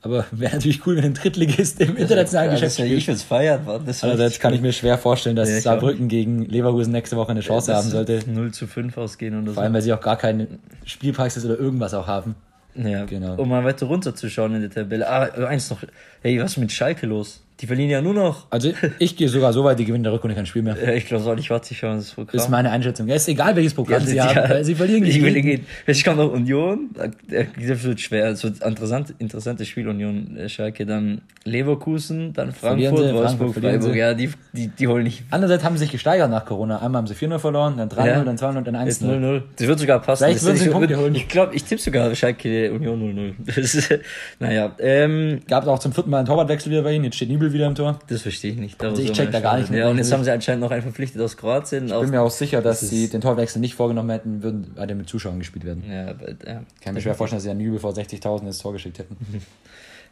Aber 0.05 0.27
wäre 0.31 0.53
natürlich 0.55 0.87
cool, 0.87 0.97
wenn 0.97 1.05
ein 1.05 1.15
Drittligist 1.15 1.81
im 1.81 1.97
internationalen 1.97 2.51
ja, 2.51 2.55
Geschäft 2.55 2.73
das 2.73 2.79
wär- 2.79 2.85
spielt. 2.87 2.99
Ich 3.01 3.07
würde 3.09 3.17
es 3.17 3.23
feiern, 3.23 3.65
Mann. 3.65 3.85
Das 3.87 4.05
richtig 4.05 4.39
kann 4.41 4.55
ich 4.55 4.61
mir 4.61 4.73
schwer 4.73 4.99
vorstellen, 4.99 5.35
dass 5.35 5.49
Ja, 5.51 5.61
Saarbrücken 5.61 6.09
gegen 6.09 6.45
Leverkusen 6.45 6.93
nächste 6.93 7.17
Woche 7.17 7.31
eine 7.33 7.41
Chance 7.41 7.73
Das 7.73 7.83
haben 7.85 7.91
sollte. 7.91 8.21
0 8.31 8.53
zu 8.53 8.67
5 8.67 8.97
ausgehen 8.99 9.35
oder 9.37 9.49
so. 9.49 9.55
Vor 9.55 9.63
allem, 9.63 9.73
weil 9.75 9.83
sie 9.83 9.93
auch 9.93 10.01
gar 10.01 10.17
keine 10.17 10.47
Spielpraxis 10.85 11.45
oder 11.45 11.59
irgendwas 11.59 11.95
auch 11.95 12.07
haben. 12.07 12.35
ja, 12.75 13.05
Genau. 13.07 13.37
Um 13.37 13.49
mal 13.49 13.65
weiter 13.65 13.87
runterzuschauen 13.87 14.55
in 14.57 14.61
der 14.61 14.71
Tabelle. 14.71 15.09
Ah, 15.09 15.23
eins 15.47 15.71
noch. 15.71 15.79
Hey, 16.23 16.41
was 16.41 16.53
ist 16.53 16.57
mit 16.59 16.71
Schalke 16.73 17.07
los? 17.07 17.41
Die 17.61 17.67
verlieren 17.69 17.91
ja 17.91 18.03
nur 18.03 18.15
noch. 18.15 18.47
Also 18.51 18.73
ich 18.99 19.17
gehe 19.17 19.29
sogar 19.29 19.53
so 19.53 19.63
weit, 19.63 19.79
die 19.79 19.85
gewinnen 19.85 20.03
der 20.03 20.13
Rückrunde 20.13 20.35
kein 20.35 20.45
Spiel 20.45 20.63
mehr. 20.63 20.77
Ja, 20.83 20.93
ich 20.93 21.07
glaube 21.07 21.23
es 21.23 21.29
auch 21.29 21.37
nicht, 21.37 21.51
warte, 21.51 21.71
ich 21.71 21.79
schaue 21.79 21.95
das 21.97 22.11
Programm. 22.11 22.37
ist 22.37 22.49
meine 22.51 22.71
Einschätzung. 22.71 23.07
Ja, 23.07 23.15
ist 23.15 23.29
egal, 23.29 23.55
welches 23.55 23.75
Programm 23.75 24.01
Ja, 24.03 24.07
sie 24.09 24.17
ja, 24.17 24.35
haben, 24.35 24.65
sie 24.65 24.75
verlieren 24.75 25.05
Ich 25.05 25.23
will 25.23 25.33
gegen 25.35 25.49
gehen. 25.49 25.67
Jetzt 25.87 26.05
kommt 26.05 26.17
noch 26.17 26.33
Union. 26.33 26.91
Das 26.97 27.85
wird 27.85 28.01
schwer. 28.01 28.27
Es 28.31 28.43
wird 28.43 28.61
interessant, 28.63 29.15
interessantes 29.19 29.69
Spiel. 29.69 29.87
Union, 29.89 30.37
äh, 30.37 30.49
Schalke, 30.49 30.85
dann 30.85 31.21
Leverkusen, 31.45 32.33
dann 32.33 32.53
Frankfurt, 32.53 32.99
sie, 32.99 33.15
Wolfsburg, 33.15 33.53
Frankfurt 33.55 33.65
Freiburg. 33.65 33.97
Ja, 33.97 34.15
die, 34.15 34.31
die, 34.53 34.69
die 34.69 34.89
holen 34.89 35.05
nicht. 35.05 35.23
Andererseits 35.31 35.63
haben 35.63 35.77
sie 35.77 35.85
sich 35.85 35.93
gesteigert 35.93 36.31
nach 36.31 36.45
Corona. 36.45 36.79
Einmal 36.81 37.03
haben 37.03 37.07
sie 37.07 37.15
4-0 37.15 37.39
verloren, 37.39 37.75
dann 37.77 37.89
3-0, 37.89 38.07
Ja. 38.07 38.25
dann 38.25 38.37
2-0, 38.37 38.63
dann 38.63 38.87
Ist 38.89 39.03
1-0. 39.03 39.07
0-0. 39.21 39.43
Das 39.57 39.67
wird 39.69 39.79
sogar 39.79 40.01
passen. 40.01 40.25
Vielleicht 40.25 40.43
würden 40.43 40.57
sie 40.57 40.67
ich 40.67 40.73
Punkte 40.73 40.99
holen. 40.99 41.15
Ich 41.15 41.29
glaube, 41.29 41.55
ich 41.55 41.63
tippe 41.65 41.81
sogar 41.81 42.15
Schalke 42.15 42.73
Union 42.73 43.01
0-0. 43.01 43.33
Das 43.55 43.75
ist, 43.75 43.95
naja, 44.41 44.75
ähm, 44.81 45.41
Gab 45.49 45.63
es 45.63 45.69
auch 45.69 45.79
zum 45.79 45.93
vierten 45.93 46.11
Mal 46.11 46.19
einen 46.19 46.27
Torwartwechsel 46.27 46.73
wieder 46.73 46.83
bei 46.83 46.93
ihnen. 46.95 47.05
Jetzt 47.05 47.17
steht 47.17 47.29
Nibel 47.29 47.44
wieder 47.53 47.67
im 47.67 47.75
Tor. 47.75 47.99
das 48.09 48.23
verstehe 48.23 48.53
ich 48.53 48.59
nicht. 48.59 48.83
Also 48.83 49.03
ich 49.03 49.13
check 49.13 49.31
da 49.31 49.41
gar 49.41 49.59
nicht 49.59 49.71
Ja, 49.71 49.89
und 49.91 49.99
jetzt 49.99 50.13
haben 50.13 50.25
sie 50.25 50.31
anscheinend 50.31 50.63
noch 50.63 50.71
einen 50.71 50.83
verpflichtet 50.83 51.21
aus 51.21 51.37
Kroatien. 51.37 51.87
Ich 51.89 51.93
bin 51.93 52.11
mir 52.11 52.23
auch 52.23 52.31
sicher, 52.31 52.63
dass 52.63 52.81
das 52.81 52.91
sie 52.91 53.09
den 53.09 53.21
Torwechsel 53.21 53.61
nicht 53.61 53.75
vorgenommen 53.75 54.11
hätten, 54.11 54.43
würden 54.43 54.73
weiter 54.77 54.95
mit 54.95 55.09
Zuschauern 55.09 55.39
gespielt 55.39 55.65
werden. 55.65 55.85
ja, 55.91 56.09
aber, 56.09 56.29
ja. 56.31 56.63
Kann 56.81 56.95
mir 56.95 57.01
schwer 57.01 57.15
vorstellen, 57.15 57.39
dass 57.39 57.45
sie 57.45 57.51
an 57.51 57.59
Nübel 57.59 57.79
vor 57.79 57.93
60.000 57.93 58.47
ins 58.47 58.59
Tor 58.59 58.73
geschickt 58.73 58.99
hätten. 58.99 59.17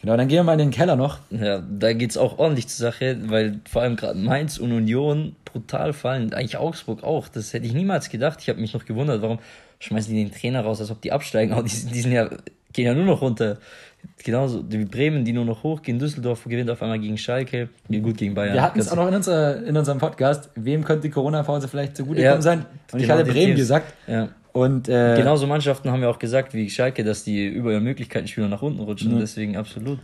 genau, 0.02 0.16
dann 0.16 0.28
gehen 0.28 0.36
wir 0.38 0.44
mal 0.44 0.52
in 0.52 0.58
den 0.58 0.70
Keller 0.70 0.96
noch. 0.96 1.18
Ja, 1.30 1.60
da 1.60 1.92
geht's 1.92 2.16
auch 2.16 2.38
ordentlich 2.38 2.68
zur 2.68 2.90
Sache, 2.90 3.16
weil 3.26 3.60
vor 3.68 3.82
allem 3.82 3.96
gerade 3.96 4.18
Mainz 4.18 4.58
und 4.58 4.72
Union 4.72 5.36
brutal 5.44 5.92
fallen. 5.92 6.32
Eigentlich 6.34 6.56
Augsburg 6.56 7.02
auch. 7.04 7.28
Das 7.28 7.52
hätte 7.52 7.66
ich 7.66 7.72
niemals 7.74 8.08
gedacht. 8.08 8.38
Ich 8.42 8.48
habe 8.48 8.60
mich 8.60 8.72
noch 8.74 8.84
gewundert, 8.84 9.22
warum 9.22 9.38
schmeißen 9.80 10.14
die 10.14 10.24
den 10.24 10.32
Trainer 10.32 10.62
raus, 10.62 10.80
als 10.80 10.90
ob 10.90 11.00
die 11.02 11.12
absteigen. 11.12 11.52
Aber 11.52 11.62
die, 11.64 11.70
sind- 11.70 11.94
die 11.94 12.00
sind 12.00 12.12
ja, 12.12 12.28
gehen 12.72 12.86
ja 12.86 12.94
nur 12.94 13.04
noch 13.04 13.20
runter. 13.20 13.58
Genauso 14.24 14.64
wie 14.68 14.84
Bremen, 14.84 15.24
die 15.24 15.32
nur 15.32 15.44
noch 15.44 15.62
hochgehen. 15.62 15.98
Düsseldorf 15.98 16.44
gewinnt 16.44 16.70
auf 16.70 16.80
einmal 16.82 16.98
gegen 16.98 17.18
Schalke. 17.18 17.68
Ja, 17.88 18.00
gut 18.00 18.16
gegen 18.16 18.34
Bayern. 18.34 18.54
Wir 18.54 18.62
hatten 18.62 18.78
es 18.78 18.90
auch 18.90 18.96
noch 18.96 19.08
in, 19.08 19.14
unserer, 19.14 19.62
in 19.64 19.76
unserem 19.76 19.98
Podcast. 19.98 20.50
Wem 20.54 20.84
könnte 20.84 21.02
die 21.02 21.10
Corona-Pause 21.10 21.66
vielleicht 21.68 21.96
zugutekommen 21.96 22.36
Ja, 22.36 22.42
sein? 22.42 22.66
Und 22.92 23.00
ich 23.00 23.06
genau 23.06 23.14
hatte 23.18 23.24
die 23.24 23.30
Bremen 23.30 23.46
Teams. 23.46 23.58
gesagt. 23.58 23.94
Ja. 24.06 24.28
Und 24.52 24.88
äh, 24.88 25.16
Genauso 25.16 25.46
Mannschaften 25.46 25.90
haben 25.90 26.00
wir 26.02 26.10
auch 26.10 26.18
gesagt, 26.18 26.54
wie 26.54 26.68
Schalke, 26.70 27.04
dass 27.04 27.24
die 27.24 27.46
über 27.46 27.72
ihre 27.72 27.80
Möglichkeiten 27.80 28.28
spielen 28.28 28.44
und 28.44 28.50
nach 28.50 28.62
unten 28.62 28.80
rutschen. 28.80 29.18
Deswegen 29.18 29.56
absolut. 29.56 29.98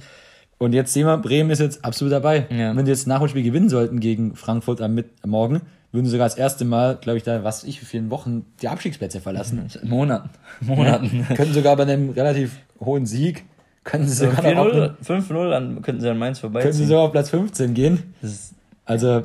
Und 0.56 0.72
jetzt 0.72 0.92
sehen 0.92 1.06
wir, 1.06 1.16
Bremen 1.18 1.50
ist 1.50 1.60
jetzt 1.60 1.84
absolut 1.84 2.12
dabei. 2.12 2.46
Ja. 2.50 2.74
Wenn 2.74 2.84
die 2.84 2.90
jetzt 2.90 3.06
Nachholspiel 3.06 3.42
gewinnen 3.44 3.68
sollten 3.68 4.00
gegen 4.00 4.34
Frankfurt 4.34 4.80
am, 4.80 4.94
Mit 4.94 5.10
am 5.22 5.30
Morgen, 5.30 5.60
würden 5.92 6.06
sie 6.06 6.10
sogar 6.12 6.26
das 6.26 6.36
erste 6.36 6.64
Mal, 6.64 6.96
glaube 7.00 7.18
ich, 7.18 7.22
da, 7.22 7.44
was 7.44 7.62
ich, 7.62 7.80
wie 7.80 7.86
vielen 7.86 8.10
Wochen 8.10 8.44
die 8.60 8.68
Abstiegsplätze 8.68 9.20
verlassen. 9.20 9.68
Monaten. 9.84 10.30
Monaten. 10.60 11.26
können 11.36 11.52
sogar 11.52 11.76
bei 11.76 11.84
einem 11.84 12.10
relativ 12.10 12.56
hohen 12.80 13.06
Sieg, 13.06 13.44
können 13.90 14.06
sie 14.08 14.26
sogar 14.26 14.54
noch 14.54 14.66
auf, 14.66 14.72
4-0, 14.72 14.94
5-0, 15.28 15.50
dann 15.50 15.82
könnten 15.82 16.00
sie 16.00 16.08
an 16.10 16.18
Mainz 16.18 16.40
können 16.40 16.52
sie 16.54 16.60
vorbeiziehen. 16.60 16.86
sogar 16.88 17.02
auf 17.04 17.12
Platz 17.12 17.30
15 17.30 17.74
gehen. 17.74 18.14
Das 18.22 18.54
Also, 18.84 19.24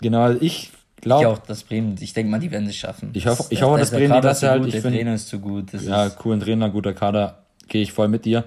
genau, 0.00 0.22
also 0.22 0.38
ich 0.40 0.70
Ich 0.96 1.02
glaube, 1.02 1.28
auch, 1.28 1.38
das 1.38 1.62
Bremen, 1.62 1.96
ich 2.00 2.12
denke 2.14 2.30
mal, 2.30 2.40
die 2.40 2.50
werden 2.50 2.68
es 2.68 2.76
schaffen. 2.76 3.10
Ich 3.12 3.26
hoffe- 3.26 3.42
Das- 3.44 3.52
ich 3.52 3.62
hoffe, 3.62 3.74
da 3.74 3.80
dass 3.80 3.90
Bremen 3.90 4.12
die 4.14 4.20
Klasse 4.20 4.50
halt, 4.50 4.58
gut, 4.60 4.68
ich 4.68 4.72
der 4.72 4.82
find- 4.82 4.94
Trainer 4.96 5.14
ist 5.14 5.28
zu 5.28 5.38
gut. 5.38 5.72
Das 5.72 5.84
ja, 5.84 6.08
coolen 6.10 6.40
Trainer, 6.40 6.70
guter 6.70 6.92
Kader, 6.94 7.44
gehe 7.68 7.82
ich 7.82 7.92
voll 7.92 8.08
mit 8.08 8.24
dir. 8.24 8.44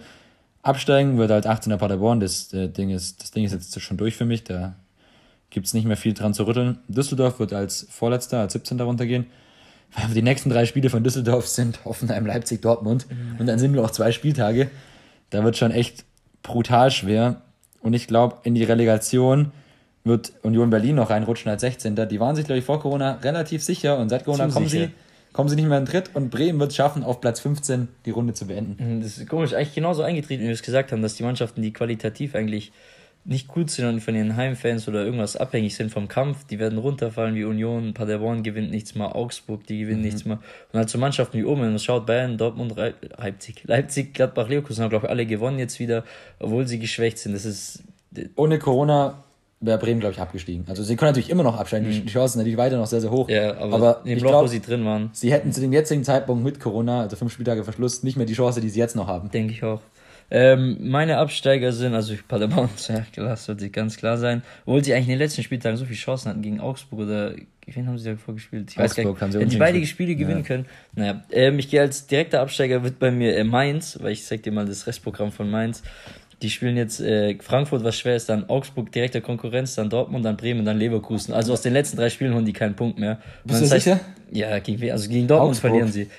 Absteigen 0.64 1.18
wird 1.18 1.32
halt 1.32 1.48
18er 1.48 1.78
Paderborn, 1.78 2.20
das 2.20 2.54
äh, 2.54 2.68
Ding 2.68 2.90
ist, 2.92 3.22
das 3.24 3.32
Ding 3.32 3.44
ist 3.46 3.52
jetzt 3.54 3.80
schon 3.82 3.98
durch 3.98 4.16
für 4.16 4.26
mich. 4.26 4.44
Da 4.44 4.76
gibt 5.50 5.66
es 5.66 5.74
nicht 5.74 5.86
mehr 5.86 5.98
viel 5.98 6.14
dran 6.14 6.34
zu 6.34 6.44
rütteln. 6.46 6.78
Düsseldorf 6.88 7.40
wird 7.40 7.54
als 7.54 7.88
Vorletzter, 7.90 8.40
als 8.42 8.54
17. 8.54 8.80
runtergehen. 8.82 9.26
Die 10.14 10.22
nächsten 10.22 10.50
drei 10.50 10.66
Spiele 10.66 10.90
von 10.90 11.04
Düsseldorf 11.04 11.48
sind 11.48 11.84
Hoffenheim, 11.84 12.26
Leipzig, 12.26 12.62
Dortmund. 12.62 13.08
Und 13.40 13.46
dann 13.48 13.60
sind 13.60 13.72
nur 13.74 13.82
noch 13.84 13.92
zwei 13.92 14.12
Spieltage. 14.12 14.70
Da 15.32 15.44
wird 15.44 15.58
schon 15.58 15.72
echt 15.72 16.06
brutal 16.44 16.92
schwer. 16.92 17.42
Und 17.82 17.94
ich 17.94 18.08
glaube, 18.08 18.38
in 18.44 18.54
die 18.54 18.64
Relegation 18.64 19.52
wird 20.04 20.34
Union 20.44 20.70
Berlin 20.70 20.96
noch 20.96 21.10
reinrutschen 21.10 21.50
als 21.50 21.62
16. 21.62 21.96
Die 22.10 22.20
waren 22.20 22.36
sich, 22.36 22.46
glaube 22.46 22.60
ich, 22.60 22.66
vor 22.66 22.80
Corona 22.80 23.14
relativ 23.24 23.64
sicher 23.64 23.98
und 23.98 24.10
seit 24.10 24.26
Corona 24.26 24.48
kommen 24.48 24.68
sie, 24.68 24.90
kommen 25.34 25.50
sie 25.50 25.56
nicht 25.56 25.68
mehr 25.68 25.78
in 25.78 25.86
Dritt 25.86 26.12
und 26.14 26.30
Bremen 26.30 26.60
wird 26.60 26.72
es 26.72 26.76
schaffen, 26.76 27.04
auf 27.04 27.22
Platz 27.22 27.40
15 27.40 27.88
die 28.06 28.12
Runde 28.12 28.34
zu 28.34 28.48
beenden. 28.48 28.98
Mhm, 28.98 29.02
das 29.02 29.18
ist 29.18 29.30
komisch, 29.30 29.54
eigentlich 29.54 29.76
genauso 29.76 30.02
eingetreten, 30.02 30.42
wie 30.42 30.48
wir 30.48 30.54
es 30.54 30.64
gesagt 30.64 30.92
haben, 30.92 31.02
dass 31.02 31.16
die 31.16 31.24
Mannschaften, 31.24 31.62
die 31.62 31.72
qualitativ 31.72 32.36
eigentlich 32.36 32.72
nicht 33.24 33.48
gut 33.48 33.70
sind 33.70 33.86
und 33.86 34.02
von 34.02 34.16
ihren 34.16 34.36
Heimfans 34.36 34.88
oder 34.88 35.06
irgendwas 35.06 35.38
abhängig 35.38 35.76
sind 35.76 35.92
vom 35.92 36.08
Kampf, 36.08 36.46
die 36.46 36.58
werden 36.58 36.80
runterfallen 36.80 37.36
wie 37.36 37.44
Union, 37.44 37.94
Paderborn 37.94 38.42
gewinnt 38.42 38.72
nichts 38.72 38.96
mehr, 38.96 39.16
Augsburg, 39.16 39.66
die 39.68 39.80
gewinnen 39.80 40.00
mhm. 40.00 40.06
nichts 40.06 40.26
mehr. 40.26 40.40
Und 40.72 40.80
halt 40.80 40.90
so 40.90 40.98
Mannschaften 40.98 41.38
wie 41.38 41.44
oben, 41.44 41.62
man 41.62 41.78
schaut, 41.78 42.08
Bayern, 42.08 42.38
Dortmund, 42.38 42.76
Leipzig, 42.76 43.64
Leipzig, 43.66 44.14
Gladbach, 44.16 44.50
Leverkusen 44.50 44.84
haben, 44.84 44.90
glaube 44.90 45.06
ich, 45.06 45.12
alle 45.12 45.26
gewonnen 45.28 45.60
jetzt 45.60 45.80
wieder, 45.80 46.04
obwohl 46.40 46.68
sie 46.68 46.80
geschwächt 46.80 47.20
sind. 47.20 47.34
Das 47.34 47.46
ist. 47.46 47.84
Ohne 48.36 48.60
Corona 48.60 49.24
wäre 49.62 49.78
Bremen, 49.78 50.00
glaube 50.00 50.14
ich, 50.14 50.20
abgestiegen. 50.20 50.66
Also 50.68 50.84
sie 50.84 50.96
können 50.96 51.12
natürlich 51.12 51.30
immer 51.30 51.44
noch 51.44 51.58
absteigen, 51.58 51.88
mhm. 51.88 52.06
die 52.06 52.12
Chancen 52.12 52.34
sind 52.34 52.40
natürlich 52.40 52.58
weiter 52.58 52.78
noch 52.78 52.88
sehr, 52.88 53.02
sehr 53.02 53.12
hoch. 53.12 53.30
Ja, 53.30 53.56
aber, 53.58 53.76
aber 53.76 54.02
im 54.04 54.18
Loch, 54.20 54.32
glaub, 54.32 54.44
wo 54.44 54.48
sie 54.48 54.60
drin 54.60 54.84
waren. 54.84 55.12
Sie 55.14 55.32
hätten 55.32 55.52
zu 55.52 55.62
dem 55.62 55.72
jetzigen 55.72 56.04
Zeitpunkt 56.04 56.44
mit 56.44 56.60
Corona, 56.60 57.02
also 57.02 57.16
fünf 57.16 57.32
Spieltage 57.32 57.64
Verschluss, 57.64 58.02
nicht 58.02 58.18
mehr 58.18 58.26
die 58.26 58.34
Chance, 58.34 58.60
die 58.60 58.70
sie 58.70 58.80
jetzt 58.80 58.96
noch 58.96 59.08
haben. 59.08 59.30
Denke 59.30 59.54
ich 59.54 59.64
auch. 59.64 59.82
Ähm, 60.34 60.78
meine 60.80 61.18
Absteiger 61.18 61.74
sind, 61.74 61.94
also 61.94 62.16
Paderborn, 62.26 62.70
ja 62.88 63.06
klar, 63.12 63.30
das 63.30 63.44
sollte 63.44 63.70
ganz 63.70 63.98
klar 63.98 64.18
sein, 64.18 64.44
obwohl 64.66 64.82
sie 64.82 64.94
eigentlich 64.94 65.08
in 65.08 65.14
den 65.16 65.20
letzten 65.20 65.44
Spieltagen 65.44 65.78
so 65.78 65.84
viele 65.84 65.98
Chancen 65.98 66.30
hatten 66.30 66.42
gegen 66.42 66.62
Augsburg 66.62 67.02
oder 67.02 67.34
wen 67.66 67.88
haben 67.88 67.98
sie 67.98 68.12
da 68.12 68.16
vorgespielt? 68.16 68.72
Ich 68.72 68.80
Augsburg 68.80 68.82
weiß 68.82 68.96
gar 68.96 69.12
nicht, 69.12 69.22
haben 69.22 69.32
sie 69.34 69.40
hätten 69.40 69.50
die 69.50 69.58
beide 69.58 69.86
Spiele 69.86 70.16
gewinnen 70.16 70.42
ja. 70.44 70.48
können. 70.48 70.66
Naja, 70.96 71.24
ähm, 71.32 71.60
ich 71.60 71.70
gehe 71.70 71.82
als 71.82 72.08
direkter 72.08 72.40
Absteiger 72.40 72.82
wird 72.82 72.98
bei 72.98 73.12
mir 73.12 73.36
äh, 73.36 73.44
Mainz, 73.44 74.00
weil 74.02 74.14
ich 74.14 74.24
zeig 74.24 74.44
dir 74.44 74.54
mal 74.54 74.66
das 74.66 74.88
Restprogramm 74.88 75.34
von 75.34 75.52
Mainz. 75.52 75.84
Die 76.42 76.50
spielen 76.50 76.78
jetzt 76.78 77.02
äh, 77.02 77.38
Frankfurt, 77.40 77.84
was 77.84 78.00
schwer 78.00 78.16
ist, 78.16 78.30
dann 78.30 78.50
Augsburg 78.50 78.90
direkter 78.94 79.20
Konkurrenz, 79.20 79.76
dann 79.76 79.90
Dortmund, 79.90 80.24
dann 80.24 80.38
Bremen, 80.38 80.64
dann 80.64 80.80
Leverkusen. 80.80 81.34
Also 81.34 81.52
aus 81.52 81.62
den 81.62 81.74
letzten 81.74 81.98
drei 81.98 82.10
Spielen 82.10 82.34
holen 82.34 82.46
die 82.46 82.54
keinen 82.54 82.76
Punkt 82.76 82.98
mehr. 82.98 83.20
Bist 83.44 83.64
du 83.64 83.66
sicher? 83.66 84.00
Ja, 84.32 84.58
gegen, 84.60 84.92
also 84.92 85.10
gegen 85.10 85.28
Dortmund 85.28 85.52
Augsburg. 85.52 85.72
verlieren 85.72 85.92
sie. 85.92 86.10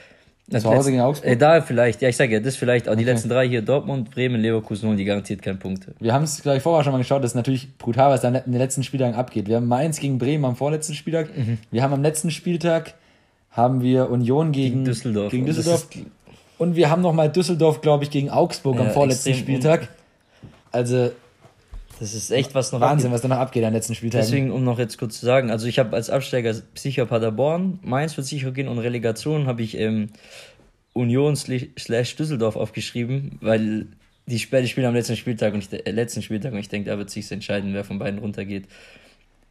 Zu 0.60 0.70
Hause 0.70 0.90
gegen 0.90 1.02
Augsburg? 1.02 1.30
Äh, 1.30 1.36
da 1.36 1.60
vielleicht, 1.60 2.02
ja, 2.02 2.08
ich 2.08 2.16
sage 2.16 2.32
ja, 2.32 2.40
das 2.40 2.56
vielleicht, 2.56 2.86
aber 2.86 2.94
okay. 2.94 3.04
die 3.04 3.10
letzten 3.10 3.28
drei 3.28 3.48
hier, 3.48 3.62
Dortmund, 3.62 4.10
Bremen, 4.10 4.40
Leverkusen 4.40 4.88
holen 4.88 4.98
die 4.98 5.04
garantiert 5.04 5.42
keinen 5.42 5.58
Punkt. 5.58 5.86
Wir 6.00 6.12
haben 6.12 6.24
es 6.24 6.42
gleich 6.42 6.62
vorher 6.62 6.84
schon 6.84 6.92
mal 6.92 6.98
geschaut, 6.98 7.22
das 7.22 7.32
ist 7.32 7.36
natürlich 7.36 7.76
brutal, 7.78 8.10
was 8.10 8.20
da 8.20 8.28
in 8.28 8.34
den 8.52 8.58
letzten 8.58 8.82
Spieltagen 8.82 9.14
abgeht. 9.14 9.48
Wir 9.48 9.56
haben 9.56 9.68
Mainz 9.68 9.98
gegen 9.98 10.18
Bremen 10.18 10.44
am 10.44 10.56
vorletzten 10.56 10.94
Spieltag, 10.94 11.36
mhm. 11.36 11.58
wir 11.70 11.82
haben 11.82 11.92
am 11.92 12.02
letzten 12.02 12.30
Spieltag, 12.30 12.94
haben 13.50 13.82
wir 13.82 14.10
Union 14.10 14.52
gegen, 14.52 14.70
gegen 14.70 14.84
Düsseldorf. 14.84 15.30
Gegen 15.30 15.46
Düsseldorf. 15.46 15.88
Und, 16.58 16.68
und 16.70 16.76
wir 16.76 16.90
haben 16.90 17.02
nochmal 17.02 17.30
Düsseldorf, 17.30 17.80
glaube 17.80 18.04
ich, 18.04 18.10
gegen 18.10 18.30
Augsburg 18.30 18.76
ja, 18.76 18.82
am 18.82 18.90
vorletzten 18.90 19.34
Spieltag. 19.34 19.88
Also 20.70 21.10
das 22.02 22.14
ist 22.14 22.32
echt 22.32 22.52
was 22.56 22.72
noch 22.72 22.80
Wahnsinn, 22.80 23.06
abgeht. 23.06 23.14
was 23.14 23.20
da 23.22 23.28
noch 23.28 23.36
abgeht 23.36 23.62
an 23.62 23.72
letzten 23.72 23.94
Spieltagen. 23.94 24.26
Deswegen, 24.26 24.50
um 24.50 24.64
noch 24.64 24.80
jetzt 24.80 24.98
kurz 24.98 25.20
zu 25.20 25.24
sagen, 25.24 25.52
also 25.52 25.68
ich 25.68 25.78
habe 25.78 25.94
als 25.94 26.10
Absteiger 26.10 26.52
sicher 26.74 27.06
Paderborn, 27.06 27.78
Mainz 27.84 28.16
wird 28.16 28.26
sicher 28.26 28.50
gehen 28.50 28.66
und 28.66 28.80
Relegation 28.80 29.46
habe 29.46 29.62
ich 29.62 29.78
ähm, 29.78 30.08
Union 30.94 31.36
slash 31.36 32.16
Düsseldorf 32.16 32.56
aufgeschrieben, 32.56 33.38
weil 33.40 33.86
die 34.26 34.40
Spiele 34.40 34.66
spielen 34.66 34.88
am 34.88 34.94
letzten 34.94 35.14
Spieltag 35.14 35.54
und 35.54 35.60
ich, 35.60 35.86
äh, 35.86 35.92
letzten 35.92 36.22
Spieltag 36.22 36.52
und 36.52 36.58
ich 36.58 36.68
denke, 36.68 36.90
da 36.90 36.98
wird 36.98 37.08
sich 37.08 37.30
entscheiden, 37.30 37.72
wer 37.72 37.84
von 37.84 38.00
beiden 38.00 38.18
runtergeht. 38.18 38.66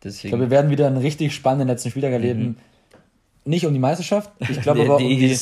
Deswegen. 0.04 0.28
Ich 0.28 0.32
glaube, 0.32 0.44
wir 0.44 0.52
werden 0.52 0.72
wieder 0.72 0.88
einen 0.88 0.98
richtig 0.98 1.34
spannenden 1.34 1.70
letzten 1.70 1.90
Spieltag 1.90 2.12
erleben. 2.12 2.44
Mhm. 2.44 2.56
Nicht 3.46 3.66
um 3.66 3.72
die 3.72 3.80
Meisterschaft, 3.80 4.30
ich 4.40 4.60
glaube 4.62 4.82
aber 4.82 4.98
um 4.98 5.08
die, 5.08 5.38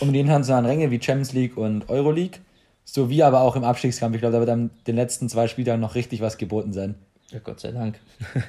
um 0.00 0.12
die 0.12 0.20
internationalen 0.20 0.66
Ränge 0.66 0.90
wie 0.90 1.00
Champions 1.02 1.32
League 1.32 1.56
und 1.56 1.88
Euroleague, 1.88 2.40
sowie 2.84 3.22
aber 3.22 3.40
auch 3.40 3.56
im 3.56 3.64
Abstiegskampf. 3.64 4.14
Ich 4.14 4.20
glaube, 4.20 4.34
da 4.34 4.40
wird 4.40 4.50
am 4.50 4.70
den 4.86 4.96
letzten 4.96 5.28
zwei 5.28 5.48
Spieltagen 5.48 5.80
noch 5.80 5.94
richtig 5.94 6.20
was 6.20 6.38
geboten 6.38 6.72
sein. 6.72 6.96
Ja, 7.30 7.38
Gott 7.42 7.60
sei 7.60 7.72
Dank. 7.72 7.98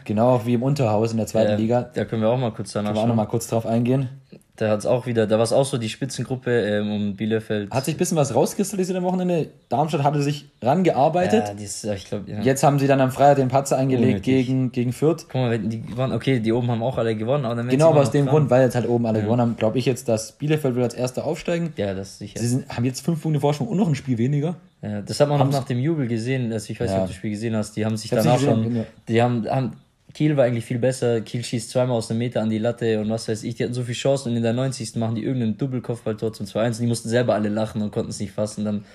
genau 0.04 0.36
auch 0.36 0.46
wie 0.46 0.56
im 0.56 0.63
Unterhaus 0.63 1.12
in 1.12 1.17
der 1.17 1.28
zweiten 1.28 1.52
ja, 1.52 1.58
Liga. 1.58 1.82
Da 1.93 2.06
können 2.06 2.22
wir 2.22 2.30
auch 2.30 2.38
mal 2.38 2.52
kurz 2.52 2.74
danach 2.74 2.89
können 2.89 2.98
wir 2.98 3.04
auch 3.04 3.08
noch 3.08 3.15
mal 3.15 3.26
kurz 3.26 3.48
drauf 3.48 3.65
eingehen. 3.65 4.10
Da 4.56 4.70
hat 4.70 4.80
es 4.80 4.86
auch 4.86 5.08
wieder, 5.08 5.26
da 5.26 5.38
war 5.38 5.44
es 5.44 5.52
auch 5.52 5.66
so 5.66 5.80
die 5.80 5.89
Spitzengruppe 5.89 6.52
ähm, 6.52 6.92
um 6.92 7.16
Bielefeld. 7.16 7.72
Hat 7.72 7.86
sich 7.86 7.96
ein 7.96 7.98
bisschen 7.98 8.18
was 8.18 8.36
rauskristallisiert 8.36 8.96
am 8.96 9.04
Wochenende. 9.04 9.50
Darmstadt 9.68 10.04
hatte 10.04 10.22
sich 10.22 10.46
rangearbeitet. 10.62 11.48
Ja, 11.48 11.54
dies, 11.56 11.84
ich 11.84 12.06
glaub, 12.06 12.28
ja. 12.28 12.39
Jetzt 12.39 12.62
haben 12.63 12.78
sie 12.78 12.86
dann 12.86 13.02
am 13.02 13.12
Freitag 13.12 13.38
den 13.38 13.48
Patzer 13.48 13.78
eingelegt 13.78 14.22
gegen, 14.22 14.72
gegen 14.72 14.94
Fürth. 14.94 15.26
Guck 15.28 15.42
mal, 15.42 15.58
die 15.58 15.98
waren, 15.98 16.12
okay, 16.12 16.39
die 16.39 16.52
oben 16.52 16.70
haben 16.70 16.84
auch 16.84 17.00
alle 17.00 17.16
gewonnen. 17.16 17.46
Aber 17.46 17.56
dann 17.56 17.68
genau, 17.68 17.89
aber 17.89 18.02
aus 18.02 18.12
dem 18.12 18.28
Grund, 18.28 18.52
weil 18.52 18.62
jetzt 18.62 18.76
halt 18.76 18.88
oben 18.88 19.08
alle 19.08 19.20
ja. 19.20 19.26
gewonnen 19.26 19.42
haben, 19.42 19.56
glaube 19.56 19.80
ich 19.80 19.88
jetzt, 19.88 20.08
dass 20.08 20.34
Bielefeld 20.34 20.76
will 20.76 20.84
als 20.84 20.94
Erster 20.94 21.26
aufsteigen. 21.26 21.74
Ja, 21.78 21.96
das 21.96 22.10
ist 22.10 22.20
sicher. 22.20 22.39
Sie 22.39 22.48
sind, 22.48 22.70
haben 22.70 22.86
jetzt 22.86 23.04
fünf 23.04 23.24
Punkte 23.24 23.39
Vorsprung 23.39 23.70
und 23.70 23.78
noch 23.78 23.88
ein 23.88 23.96
Spiel 23.96 24.20
weniger. 24.20 24.56
Ja, 24.84 25.02
das 25.02 25.20
hat 25.20 25.30
man 25.30 25.42
auch 25.42 25.50
nach 25.50 25.63
dem 25.63 25.80
Jubel 25.80 26.08
gesehen. 26.08 26.54
Also 26.54 26.72
ich 26.72 26.80
weiß 26.80 26.92
nicht, 26.92 27.00
ob 27.00 27.06
du 27.06 27.10
das 27.10 27.16
Spiel 27.16 27.32
gesehen 27.32 27.56
hast. 27.56 27.76
Die 27.76 27.86
haben 27.86 27.98
sich 27.98 28.12
danach 28.12 28.38
schon, 28.38 28.86
die 29.08 29.22
haben, 29.22 29.50
haben 29.50 29.72
Kiel 30.13 30.38
war 30.38 30.45
eigentlich 30.45 30.65
viel 30.65 30.80
besser. 30.80 31.21
Kiel 31.21 31.43
schießt 31.43 31.71
zweimal 31.71 31.97
aus 31.97 32.10
einem 32.10 32.19
Meter 32.19 32.41
an 32.41 32.49
die 32.49 32.60
Latte 32.60 32.99
und 32.99 33.10
was 33.10 33.28
weiß 33.28 33.43
ich. 33.43 33.56
Die 33.56 33.63
hatten 33.63 33.73
so 33.73 33.84
viele 33.84 33.95
Chancen 33.95 34.30
und 34.30 34.38
in 34.38 34.43
der 34.43 34.54
90. 34.54 34.95
machen 34.95 35.15
die 35.15 35.23
irgendeinen 35.23 35.58
Doppelkopfballtor 35.58 36.34
zum 36.34 36.45
2-1. 36.45 36.80
Die 36.80 36.88
mussten 36.88 37.10
selber 37.10 37.34
alle 37.34 37.49
lachen 37.49 37.82
und 37.82 37.91
konnten 37.91 38.12
es 38.12 38.19
nicht 38.19 38.32
fassen. 38.32 38.63
Dann, 38.63 38.86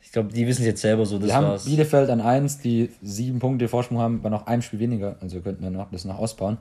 ich 0.00 0.12
glaube, 0.12 0.32
die 0.32 0.46
wissen 0.46 0.62
es 0.62 0.66
jetzt 0.66 0.80
selber 0.80 1.04
so. 1.04 1.18
Das 1.18 1.28
wir 1.28 1.34
haben 1.34 1.60
Bielefeld 1.64 2.10
an 2.10 2.20
1, 2.20 2.60
die 2.60 2.90
sieben 3.02 3.40
Punkte 3.40 3.66
Vorsprung 3.66 3.98
haben, 3.98 4.20
aber 4.20 4.30
noch 4.30 4.46
ein 4.46 4.62
Spiel 4.62 4.78
weniger. 4.78 5.16
Also 5.20 5.40
könnten 5.40 5.62
wir 5.64 5.70
noch, 5.70 5.90
das 5.90 6.04
noch 6.04 6.18
ausbauen. 6.18 6.58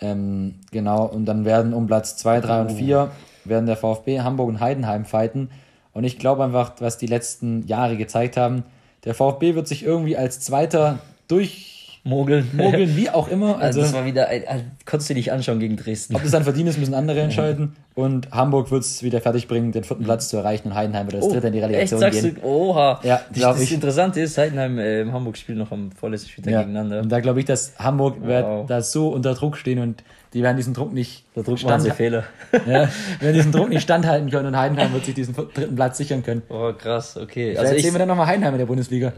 Ähm, 0.00 0.56
genau, 0.70 1.04
und 1.06 1.26
dann 1.26 1.44
werden 1.44 1.74
um 1.74 1.86
Platz 1.86 2.16
2, 2.16 2.40
3 2.40 2.60
und 2.62 2.72
4 2.72 3.10
werden 3.44 3.66
der 3.66 3.76
VfB, 3.76 4.20
Hamburg 4.20 4.48
und 4.48 4.60
Heidenheim 4.60 5.04
fighten. 5.04 5.50
Und 5.92 6.04
ich 6.04 6.18
glaube 6.18 6.44
einfach, 6.44 6.74
was 6.78 6.96
die 6.96 7.06
letzten 7.06 7.66
Jahre 7.66 7.96
gezeigt 7.96 8.36
haben, 8.36 8.62
der 9.04 9.14
VfB 9.14 9.54
wird 9.56 9.66
sich 9.66 9.84
irgendwie 9.84 10.16
als 10.16 10.40
Zweiter 10.40 11.00
durch 11.26 11.81
Mogeln. 12.04 12.50
Mogeln, 12.52 12.96
wie 12.96 13.10
auch 13.10 13.28
immer. 13.28 13.58
Also, 13.58 13.80
also 13.80 13.80
das 13.82 13.92
war 13.92 14.04
wieder, 14.04 14.28
also, 14.28 14.64
konntest 14.84 15.10
du 15.10 15.14
dich 15.14 15.30
anschauen 15.30 15.60
gegen 15.60 15.76
Dresden. 15.76 16.16
Ob 16.16 16.22
das 16.22 16.32
dann 16.32 16.42
verdient 16.42 16.68
ist, 16.68 16.78
müssen 16.78 16.94
andere 16.94 17.20
entscheiden. 17.20 17.76
Ja. 17.96 18.02
Und 18.02 18.30
Hamburg 18.32 18.72
wird 18.72 18.82
es 18.82 19.04
wieder 19.04 19.20
fertigbringen, 19.20 19.70
den 19.70 19.84
vierten 19.84 20.02
Platz 20.02 20.28
zu 20.28 20.36
erreichen 20.36 20.68
und 20.68 20.74
Heidenheim 20.74 21.06
wird 21.06 21.16
als 21.16 21.26
oh, 21.26 21.32
dritter 21.32 21.48
in 21.48 21.52
die 21.52 21.60
Relegation 21.60 22.02
echt, 22.02 22.14
sagst 22.14 22.22
gehen. 22.22 22.38
Du, 22.42 22.46
oha. 22.46 23.00
Ja, 23.04 23.20
das, 23.32 23.58
das 23.58 23.70
Interessante 23.70 24.20
ist, 24.20 24.36
Heidenheim, 24.36 24.78
äh, 24.78 25.04
Hamburg 25.12 25.36
spielt 25.36 25.58
noch 25.58 25.70
am 25.70 25.92
vorletzten 25.92 26.30
Spieltag 26.30 26.52
ja. 26.52 26.60
gegeneinander. 26.62 27.00
Und 27.00 27.12
da 27.12 27.20
glaube 27.20 27.38
ich, 27.38 27.44
dass 27.44 27.74
Hamburg 27.78 28.16
wow. 28.20 28.26
wird 28.26 28.70
da 28.70 28.82
so 28.82 29.10
unter 29.10 29.34
Druck 29.34 29.56
stehen 29.56 29.78
und 29.78 30.02
die 30.32 30.42
werden 30.42 30.56
diesen 30.56 30.72
Druck 30.72 30.92
nicht 30.92 31.24
Der 31.36 31.42
Druck 31.42 31.58
stand 31.58 31.86
Fehler. 31.92 32.24
ja, 32.66 32.88
werden 33.20 33.34
diesen 33.34 33.52
Druck 33.52 33.68
nicht 33.68 33.82
standhalten 33.82 34.30
können 34.30 34.46
und 34.46 34.56
Heidenheim 34.56 34.92
wird 34.92 35.04
sich 35.04 35.14
diesen 35.14 35.34
dritten 35.34 35.76
Platz 35.76 35.98
sichern 35.98 36.22
können. 36.22 36.42
Oh, 36.48 36.72
krass, 36.72 37.16
okay. 37.16 37.50
Vielleicht 37.50 37.58
also 37.60 37.82
sehen 37.82 37.94
wir 37.94 37.98
dann 37.98 38.08
nochmal 38.08 38.26
Heidenheim 38.26 38.54
in 38.54 38.58
der 38.58 38.66
Bundesliga. 38.66 39.12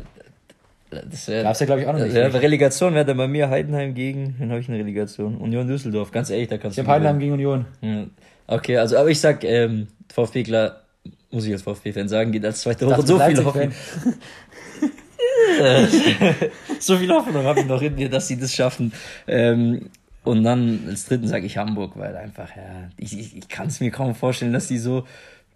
Das 0.91 1.29
wär, 1.29 1.43
Gab's 1.43 1.61
ja, 1.61 1.67
glaube 1.67 1.81
ich, 1.81 1.87
auch 1.87 1.93
noch 1.93 2.01
nicht. 2.01 2.15
Ja, 2.15 2.27
Relegation 2.29 2.95
wäre 2.95 3.05
dann 3.05 3.17
bei 3.17 3.27
mir 3.27 3.49
Heidenheim 3.49 3.95
gegen, 3.95 4.37
dann 4.39 4.51
habe 4.51 4.61
ich 4.61 4.69
eine 4.69 4.79
Relegation. 4.79 5.37
Union 5.39 5.67
Düsseldorf, 5.67 6.11
ganz 6.13 6.31
ehrlich, 6.31 6.49
da 6.49 6.59
kannst 6.59 6.79
ich 6.79 6.83
du. 6.83 6.83
Ich 6.83 6.89
habe 6.89 6.95
Heidenheim 6.95 7.19
gegen 7.19 7.33
Union. 7.33 7.67
Ja. 7.81 8.07
Okay, 8.47 8.77
also, 8.77 8.97
aber 8.99 9.11
ich 9.11 9.19
sag, 9.19 9.43
ähm, 9.45 9.89
VfB, 10.13 10.45
klar, 10.45 10.83
muss 11.31 11.47
ich 11.47 11.53
als 11.53 11.63
VfB-Fan 11.63 12.09
sagen, 12.09 12.33
geht 12.33 12.45
als 12.45 12.61
zweite 12.61 12.87
Woche 12.87 13.07
so 13.07 13.19
viel 13.19 13.45
Hoffnung. 13.45 13.73
so 16.79 16.97
viel 16.97 17.11
Hoffnung 17.11 17.45
habe 17.45 17.61
ich 17.61 17.67
noch 17.67 17.83
in 17.83 17.95
mir, 17.95 18.09
dass 18.09 18.29
sie 18.29 18.39
das 18.39 18.55
schaffen. 18.55 18.93
Ähm, 19.27 19.91
und 20.23 20.43
dann 20.45 20.85
als 20.89 21.07
dritten 21.07 21.29
sage 21.29 21.47
ich 21.47 21.59
Hamburg, 21.59 21.93
weil 21.97 22.17
einfach, 22.17 22.49
ja, 22.57 22.89
ich, 22.97 23.19
ich, 23.19 23.37
ich 23.37 23.49
kann 23.49 23.67
es 23.67 23.81
mir 23.81 23.91
kaum 23.91 24.15
vorstellen, 24.15 24.53
dass 24.53 24.69
die 24.69 24.79
so. 24.79 25.05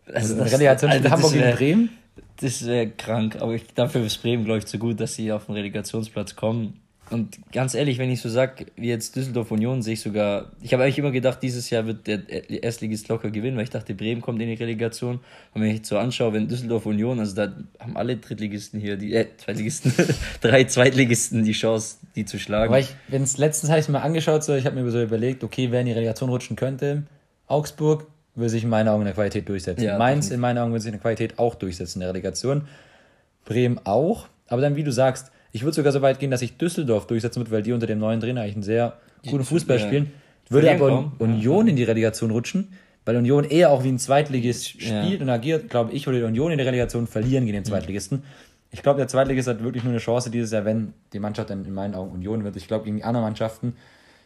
Also, 0.07 0.35
also 0.35 0.37
das, 0.37 0.53
Relegation 0.53 0.91
also, 0.91 1.11
Hamburg 1.11 1.33
gegen 1.33 1.51
Bremen? 1.53 1.91
Das 2.41 2.67
wäre 2.67 2.89
krank, 2.89 3.37
aber 3.41 3.55
ich, 3.55 3.67
dafür 3.75 4.05
ist 4.05 4.23
Bremen, 4.23 4.45
glaube 4.45 4.59
ich, 4.59 4.67
zu 4.67 4.79
gut, 4.79 5.01
dass 5.01 5.15
sie 5.15 5.33
auf 5.33 5.47
den 5.47 5.55
Relegationsplatz 5.55 6.37
kommen. 6.37 6.81
Und 7.11 7.39
ganz 7.53 7.75
ehrlich, 7.75 7.99
wenn 7.99 8.11
ich 8.11 8.21
so 8.21 8.29
sag, 8.29 8.67
wie 8.77 8.89
jetzt 8.89 9.17
Düsseldorf 9.17 9.51
Union, 9.51 9.81
sehe 9.83 9.95
ich 9.95 10.01
sogar, 10.01 10.53
ich 10.61 10.73
habe 10.73 10.83
eigentlich 10.83 10.99
immer 10.99 11.11
gedacht, 11.11 11.43
dieses 11.43 11.71
Jahr 11.71 11.87
wird 11.87 12.07
der 12.07 12.29
Erstligist 12.63 13.09
locker 13.09 13.31
gewinnen, 13.31 13.57
weil 13.57 13.65
ich 13.65 13.71
dachte, 13.71 13.95
Bremen 13.95 14.21
kommt 14.21 14.43
in 14.43 14.49
die 14.49 14.55
Relegation. 14.55 15.21
Und 15.55 15.63
wenn 15.63 15.69
ich 15.69 15.77
jetzt 15.79 15.89
so 15.89 15.97
anschaue, 15.97 16.35
wenn 16.35 16.49
Düsseldorf 16.49 16.85
Union, 16.87 17.19
also 17.19 17.35
da 17.35 17.55
haben 17.81 17.97
alle 17.97 18.19
Drittligisten 18.19 18.79
hier, 18.79 18.97
die, 18.97 19.15
äh, 19.15 19.27
Zweitligisten, 19.39 19.93
drei 20.41 20.65
Zweitligisten 20.65 21.45
die 21.45 21.53
Chance, 21.53 21.97
die 22.15 22.27
zu 22.27 22.39
schlagen. 22.39 22.69
Aber 22.69 22.81
ich, 22.81 22.95
wenn 23.09 23.23
es 23.23 23.39
letztens 23.39 23.71
hatte 23.71 23.81
ich 23.81 23.89
mir 23.89 24.03
angeschaut, 24.03 24.45
so, 24.45 24.55
ich 24.55 24.67
habe 24.67 24.81
mir 24.81 24.91
so 24.91 25.03
überlegt, 25.03 25.45
okay, 25.45 25.69
wer 25.71 25.81
in 25.81 25.87
die 25.87 25.93
Relegation 25.93 26.29
rutschen 26.29 26.57
könnte, 26.57 27.05
Augsburg, 27.47 28.07
will 28.39 28.49
sich 28.49 28.65
in 28.65 28.71
meinen 28.71 28.89
Augen 28.89 29.03
in 29.03 29.07
der 29.07 29.15
Qualität 29.15 29.49
durchsetzen. 29.49 29.85
Ja, 29.85 29.99
Mainz 29.99 30.31
in 30.31 30.41
meinen 30.41 30.59
Augen 30.59 30.73
will 30.73 30.81
sich 30.81 30.89
in 30.89 30.93
der 30.93 31.01
Qualität 31.01 31.39
auch 31.39 31.55
durchsetzen 31.55 31.99
in 31.99 32.01
der 32.01 32.11
Relegation. 32.11 32.69
Bremen 33.45 33.81
auch. 33.85 34.29
Aber 34.49 34.61
dann, 34.61 34.77
wie 34.77 34.85
du 34.85 34.93
sagst, 34.93 35.31
ich 35.53 35.63
würde 35.63 35.75
sogar 35.75 35.93
so 35.93 36.03
weit 36.03 36.19
gehen, 36.19 36.31
dass 36.31 36.43
ich 36.43 36.57
Düsseldorf 36.57 37.07
durchsetzen 37.07 37.41
würde, 37.41 37.51
weil 37.51 37.63
die 37.63 37.73
unter 37.73 37.87
dem 37.87 37.99
neuen 37.99 38.21
Trainer 38.21 38.43
eigentlich 38.43 38.55
einen 38.55 38.63
sehr 38.63 38.99
guten 39.29 39.45
Fußball 39.45 39.79
spielen. 39.79 40.13
Würde 40.49 40.71
aber 40.73 41.13
Union 41.19 41.69
in 41.69 41.77
die 41.77 41.85
Relegation 41.85 42.31
rutschen, 42.31 42.73
weil 43.05 43.17
Union 43.17 43.45
eher 43.45 43.71
auch 43.71 43.85
wie 43.85 43.89
ein 43.89 43.99
Zweitligist 43.99 44.69
spielt 44.69 44.93
ja. 44.93 45.21
und 45.21 45.29
agiert, 45.29 45.69
glaube 45.69 45.93
ich, 45.93 46.07
würde 46.07 46.25
Union 46.27 46.53
in 46.53 46.59
der 46.59 46.67
Relegation 46.67 47.07
verlieren 47.07 47.45
gegen 47.45 47.57
den 47.57 47.65
hm. 47.65 47.71
Zweitligisten. 47.71 48.23
Ich 48.71 48.83
glaube, 48.83 48.99
der 48.99 49.09
Zweitligist 49.09 49.49
hat 49.49 49.63
wirklich 49.63 49.83
nur 49.83 49.93
eine 49.93 50.01
Chance 50.01 50.31
dieses 50.31 50.51
Jahr, 50.53 50.65
wenn 50.65 50.93
die 51.13 51.19
Mannschaft 51.19 51.51
dann 51.51 51.65
in 51.65 51.73
meinen 51.73 51.95
Augen 51.95 52.13
Union 52.13 52.45
wird. 52.45 52.57
Ich 52.57 52.69
glaube, 52.69 52.85
gegen 52.85 52.97
die 52.99 53.05
anderen 53.05 53.25
Mannschaften 53.25 53.77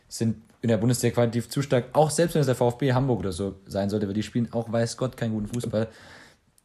sind 0.09 0.37
in 0.62 0.68
der 0.68 0.79
Bundesliga 0.79 1.14
qualitativ 1.14 1.48
zu 1.48 1.61
stark. 1.61 1.87
Auch 1.92 2.11
selbst 2.11 2.35
wenn 2.35 2.40
es 2.40 2.46
der 2.46 2.55
VfB 2.55 2.92
Hamburg 2.92 3.18
oder 3.20 3.33
so 3.33 3.57
sein 3.66 3.90
sollte, 3.90 4.07
weil 4.07 4.14
die 4.14 4.22
spielen 4.22 4.53
auch, 4.53 4.70
weiß 4.72 4.96
Gott, 4.96 5.16
keinen 5.16 5.33
guten 5.33 5.48
Fußball. 5.48 5.88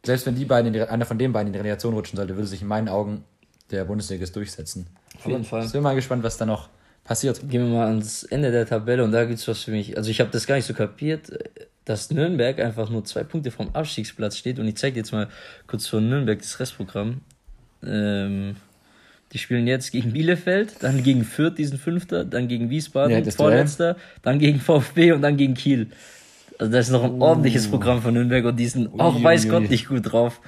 Selbst 0.06 0.26
wenn 0.26 0.36
die 0.36 0.46
beiden, 0.46 0.74
einer 0.76 1.06
von 1.06 1.18
den 1.18 1.34
beiden 1.34 1.48
in 1.48 1.54
die 1.54 1.60
Relegation 1.60 1.94
rutschen 1.94 2.16
sollte, 2.16 2.36
würde 2.36 2.48
sich 2.48 2.62
in 2.62 2.68
meinen 2.68 2.88
Augen 2.88 3.24
der 3.72 3.84
Bundesliga 3.86 4.26
durchsetzen. 4.26 4.88
Auf 5.18 5.26
jeden 5.26 5.44
Fall. 5.44 5.66
Ich 5.66 5.72
bin 5.72 5.82
mal 5.82 5.96
gespannt, 5.96 6.24
was 6.24 6.38
da 6.38 6.46
noch 6.46 6.70
passiert. 7.04 7.42
Gehen 7.50 7.64
wir 7.64 7.78
mal 7.78 7.88
ans 7.88 8.24
Ende 8.24 8.52
der 8.52 8.68
Tabelle 8.68 9.04
und 9.04 9.12
da 9.12 9.26
gibt 9.26 9.40
es 9.40 9.48
was 9.48 9.64
für 9.64 9.72
mich. 9.72 9.98
Also 9.98 10.12
ich 10.12 10.20
habe 10.20 10.30
das 10.30 10.46
gar 10.46 10.56
nicht 10.56 10.66
so 10.66 10.74
kapiert, 10.74 11.32
dass 11.84 12.12
Nürnberg 12.12 12.60
einfach 12.60 12.90
nur 12.90 13.04
zwei 13.04 13.24
Punkte 13.24 13.50
vom 13.50 13.70
Abstiegsplatz 13.74 14.38
steht 14.38 14.60
und 14.60 14.68
ich 14.68 14.78
zeige 14.78 14.98
jetzt 14.98 15.12
mal 15.12 15.28
kurz 15.66 15.88
von 15.88 16.08
Nürnberg 16.08 16.38
das 16.40 16.60
Restprogramm. 16.60 17.22
Ähm, 17.84 18.58
die 19.34 19.38
spielen 19.38 19.68
jetzt 19.68 19.92
gegen 19.92 20.14
Bielefeld, 20.14 20.76
dann 20.82 21.04
gegen 21.04 21.24
Fürth, 21.24 21.58
diesen 21.58 21.78
Fünfter, 21.78 22.24
dann 22.24 22.48
gegen 22.48 22.70
Wiesbaden, 22.70 23.26
ja, 23.26 23.32
Vorletzter, 23.32 23.98
dann 24.22 24.40
gegen 24.40 24.60
VfB 24.60 25.12
und 25.12 25.22
dann 25.22 25.38
gegen 25.38 25.54
Kiel. 25.54 25.88
Also 26.58 26.72
das 26.72 26.88
ist 26.88 26.92
noch 26.92 27.04
ein 27.04 27.20
uh. 27.20 27.24
ordentliches 27.24 27.68
Programm 27.68 28.02
von 28.02 28.14
Nürnberg 28.14 28.46
und 28.46 28.58
die 28.58 28.68
sind 28.68 29.00
auch 29.00 29.22
weiß 29.22 29.50
Gott 29.50 29.70
nicht 29.70 29.88
gut 29.90 30.12
drauf. 30.12 30.42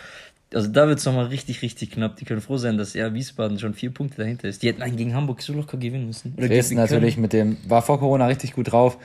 Also 0.53 0.67
da 0.67 0.87
wird 0.87 0.97
es 0.97 1.05
nochmal 1.05 1.27
richtig, 1.27 1.61
richtig 1.61 1.91
knapp. 1.91 2.15
Die 2.15 2.25
können 2.25 2.41
froh 2.41 2.57
sein, 2.57 2.77
dass 2.77 2.95
ja 2.95 3.13
Wiesbaden 3.13 3.59
schon 3.59 3.75
vier 3.75 3.91
Punkte 3.91 4.17
dahinter 4.17 4.47
ist. 4.47 4.63
Die 4.63 4.67
hätten 4.67 4.81
einen 4.81 4.97
gegen 4.97 5.13
Hamburg 5.13 5.43
so 5.43 5.53
locker 5.53 5.77
gewinnen 5.77 6.07
müssen. 6.07 6.33
Oder 6.37 6.47
Dresden 6.47 6.75
natürlich 6.75 7.17
mit 7.17 7.33
dem, 7.33 7.57
war 7.67 7.83
vor 7.83 7.99
Corona 7.99 8.25
richtig 8.25 8.53
gut 8.53 8.71
drauf. 8.71 8.97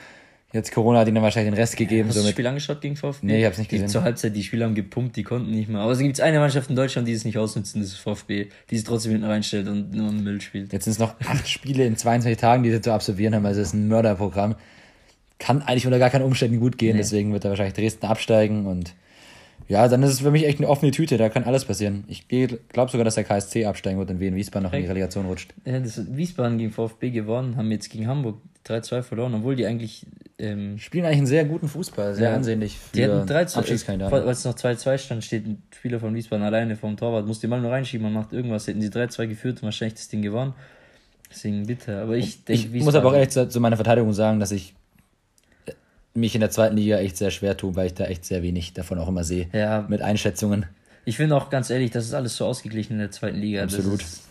Jetzt 0.54 0.70
Corona 0.70 1.00
hat 1.00 1.08
ihnen 1.08 1.20
wahrscheinlich 1.20 1.52
den 1.52 1.58
Rest 1.58 1.76
gegeben. 1.76 2.08
Hast 2.08 2.16
du 2.16 2.22
das 2.22 2.30
Spiel 2.30 2.46
angeschaut 2.46 2.80
gegen 2.80 2.94
VfB? 2.94 3.26
Nee, 3.26 3.40
ich 3.40 3.44
hab's 3.44 3.58
nicht 3.58 3.70
gesehen. 3.70 3.88
Zur 3.88 4.04
Halbzeit, 4.04 4.36
die 4.36 4.44
Spieler 4.44 4.66
haben 4.66 4.76
gepumpt, 4.76 5.16
die 5.16 5.24
konnten 5.24 5.50
nicht 5.50 5.68
mehr. 5.68 5.80
Aber 5.80 5.90
es 5.90 5.98
gibt 5.98 6.20
eine 6.20 6.38
Mannschaft 6.38 6.70
in 6.70 6.76
Deutschland, 6.76 7.08
die 7.08 7.12
es 7.12 7.24
nicht 7.24 7.36
ausnutzen, 7.36 7.80
das 7.80 7.90
ist 7.90 7.98
VfB, 7.98 8.46
die 8.70 8.76
es 8.76 8.84
trotzdem 8.84 9.10
hinten 9.10 9.26
reinstellt 9.26 9.66
und 9.66 9.92
nur 9.92 10.10
im 10.10 10.22
Müll 10.22 10.40
spielt. 10.40 10.72
Jetzt 10.72 10.84
sind 10.84 10.92
es 10.92 11.00
noch 11.00 11.18
acht 11.26 11.48
Spiele 11.48 11.84
in 11.84 11.96
22 11.96 12.40
Tagen, 12.40 12.62
die 12.62 12.70
sie 12.70 12.80
zu 12.80 12.92
absolvieren 12.92 13.34
haben, 13.34 13.44
also 13.44 13.60
es 13.60 13.68
ist 13.68 13.74
ein 13.74 13.88
Mörderprogramm. 13.88 14.54
Kann 15.40 15.60
eigentlich 15.60 15.86
unter 15.86 15.98
gar 15.98 16.10
keinen 16.10 16.22
Umständen 16.22 16.60
gut 16.60 16.78
gehen, 16.78 16.92
nee. 16.92 17.02
deswegen 17.02 17.32
wird 17.32 17.44
da 17.44 17.48
wahrscheinlich 17.48 17.74
Dresden 17.74 18.06
absteigen 18.06 18.66
und 18.66 18.94
ja, 19.66 19.88
dann 19.88 20.04
ist 20.04 20.10
es 20.10 20.20
für 20.20 20.30
mich 20.30 20.46
echt 20.46 20.60
eine 20.60 20.68
offene 20.68 20.92
Tüte, 20.92 21.16
da 21.16 21.30
kann 21.30 21.42
alles 21.42 21.64
passieren. 21.64 22.04
Ich 22.06 22.28
glaube 22.28 22.92
sogar, 22.92 23.04
dass 23.04 23.16
der 23.16 23.24
KSC 23.24 23.64
absteigen 23.64 23.98
wird 23.98 24.08
und 24.10 24.20
Wien 24.20 24.36
Wiesbaden 24.36 24.68
noch 24.68 24.72
in 24.72 24.82
die 24.82 24.88
Relegation 24.88 25.26
rutscht. 25.26 25.52
Ja, 25.64 25.80
das 25.80 26.00
Wiesbaden 26.16 26.58
gegen 26.58 26.70
VfB 26.70 27.10
gewonnen, 27.10 27.56
haben 27.56 27.72
jetzt 27.72 27.90
gegen 27.90 28.06
Hamburg 28.06 28.38
3-2 28.68 29.02
verloren, 29.02 29.34
obwohl 29.34 29.56
die 29.56 29.66
eigentlich. 29.66 30.06
Ähm, 30.36 30.78
Spielen 30.78 31.04
eigentlich 31.04 31.18
einen 31.18 31.26
sehr 31.26 31.44
guten 31.44 31.68
Fußball, 31.68 32.14
sehr 32.14 32.30
ja, 32.30 32.34
ansehnlich. 32.34 32.76
Für 32.76 32.96
die 32.96 33.04
hatten 33.04 33.26
3 33.26 34.10
Weil 34.10 34.28
es 34.28 34.44
noch 34.44 34.54
2-2 34.54 34.98
stand, 34.98 35.24
steht 35.24 35.46
ein 35.46 35.62
Spieler 35.72 36.00
von 36.00 36.12
Wiesbaden 36.12 36.44
alleine 36.44 36.74
vom 36.74 36.96
Torwart, 36.96 37.26
muss 37.26 37.38
die 37.38 37.46
mal 37.46 37.60
nur 37.60 37.70
reinschieben, 37.70 38.04
man 38.04 38.12
macht 38.12 38.32
irgendwas. 38.32 38.66
Hätten 38.66 38.80
sie 38.80 38.88
3-2 38.88 39.28
geführt 39.28 39.58
und 39.58 39.66
wahrscheinlich 39.66 39.94
das 39.94 40.08
Ding 40.08 40.22
gewonnen. 40.22 40.54
Deswegen 41.30 41.66
bitte. 41.66 42.00
Aber 42.00 42.16
ich 42.16 42.44
denke, 42.44 42.76
Ich 42.76 42.84
muss 42.84 42.96
aber 42.96 43.10
auch 43.10 43.14
echt 43.14 43.32
zu, 43.32 43.48
zu 43.48 43.60
meiner 43.60 43.76
Verteidigung 43.76 44.12
sagen, 44.12 44.40
dass 44.40 44.50
ich 44.50 44.74
mich 46.14 46.34
in 46.34 46.40
der 46.40 46.50
zweiten 46.50 46.76
Liga 46.76 46.98
echt 46.98 47.16
sehr 47.16 47.30
schwer 47.30 47.56
tue, 47.56 47.76
weil 47.76 47.86
ich 47.86 47.94
da 47.94 48.04
echt 48.04 48.24
sehr 48.24 48.42
wenig 48.42 48.72
davon 48.72 48.98
auch 48.98 49.08
immer 49.08 49.24
sehe. 49.24 49.48
Ja. 49.52 49.84
Mit 49.88 50.02
Einschätzungen. 50.02 50.66
Ich 51.04 51.16
finde 51.16 51.36
auch 51.36 51.50
ganz 51.50 51.70
ehrlich, 51.70 51.90
das 51.90 52.06
ist 52.06 52.14
alles 52.14 52.36
so 52.36 52.46
ausgeglichen 52.46 52.94
in 52.94 52.98
der 53.00 53.10
zweiten 53.10 53.38
Liga. 53.38 53.62
Absolut. 53.62 54.00
Ist, 54.00 54.22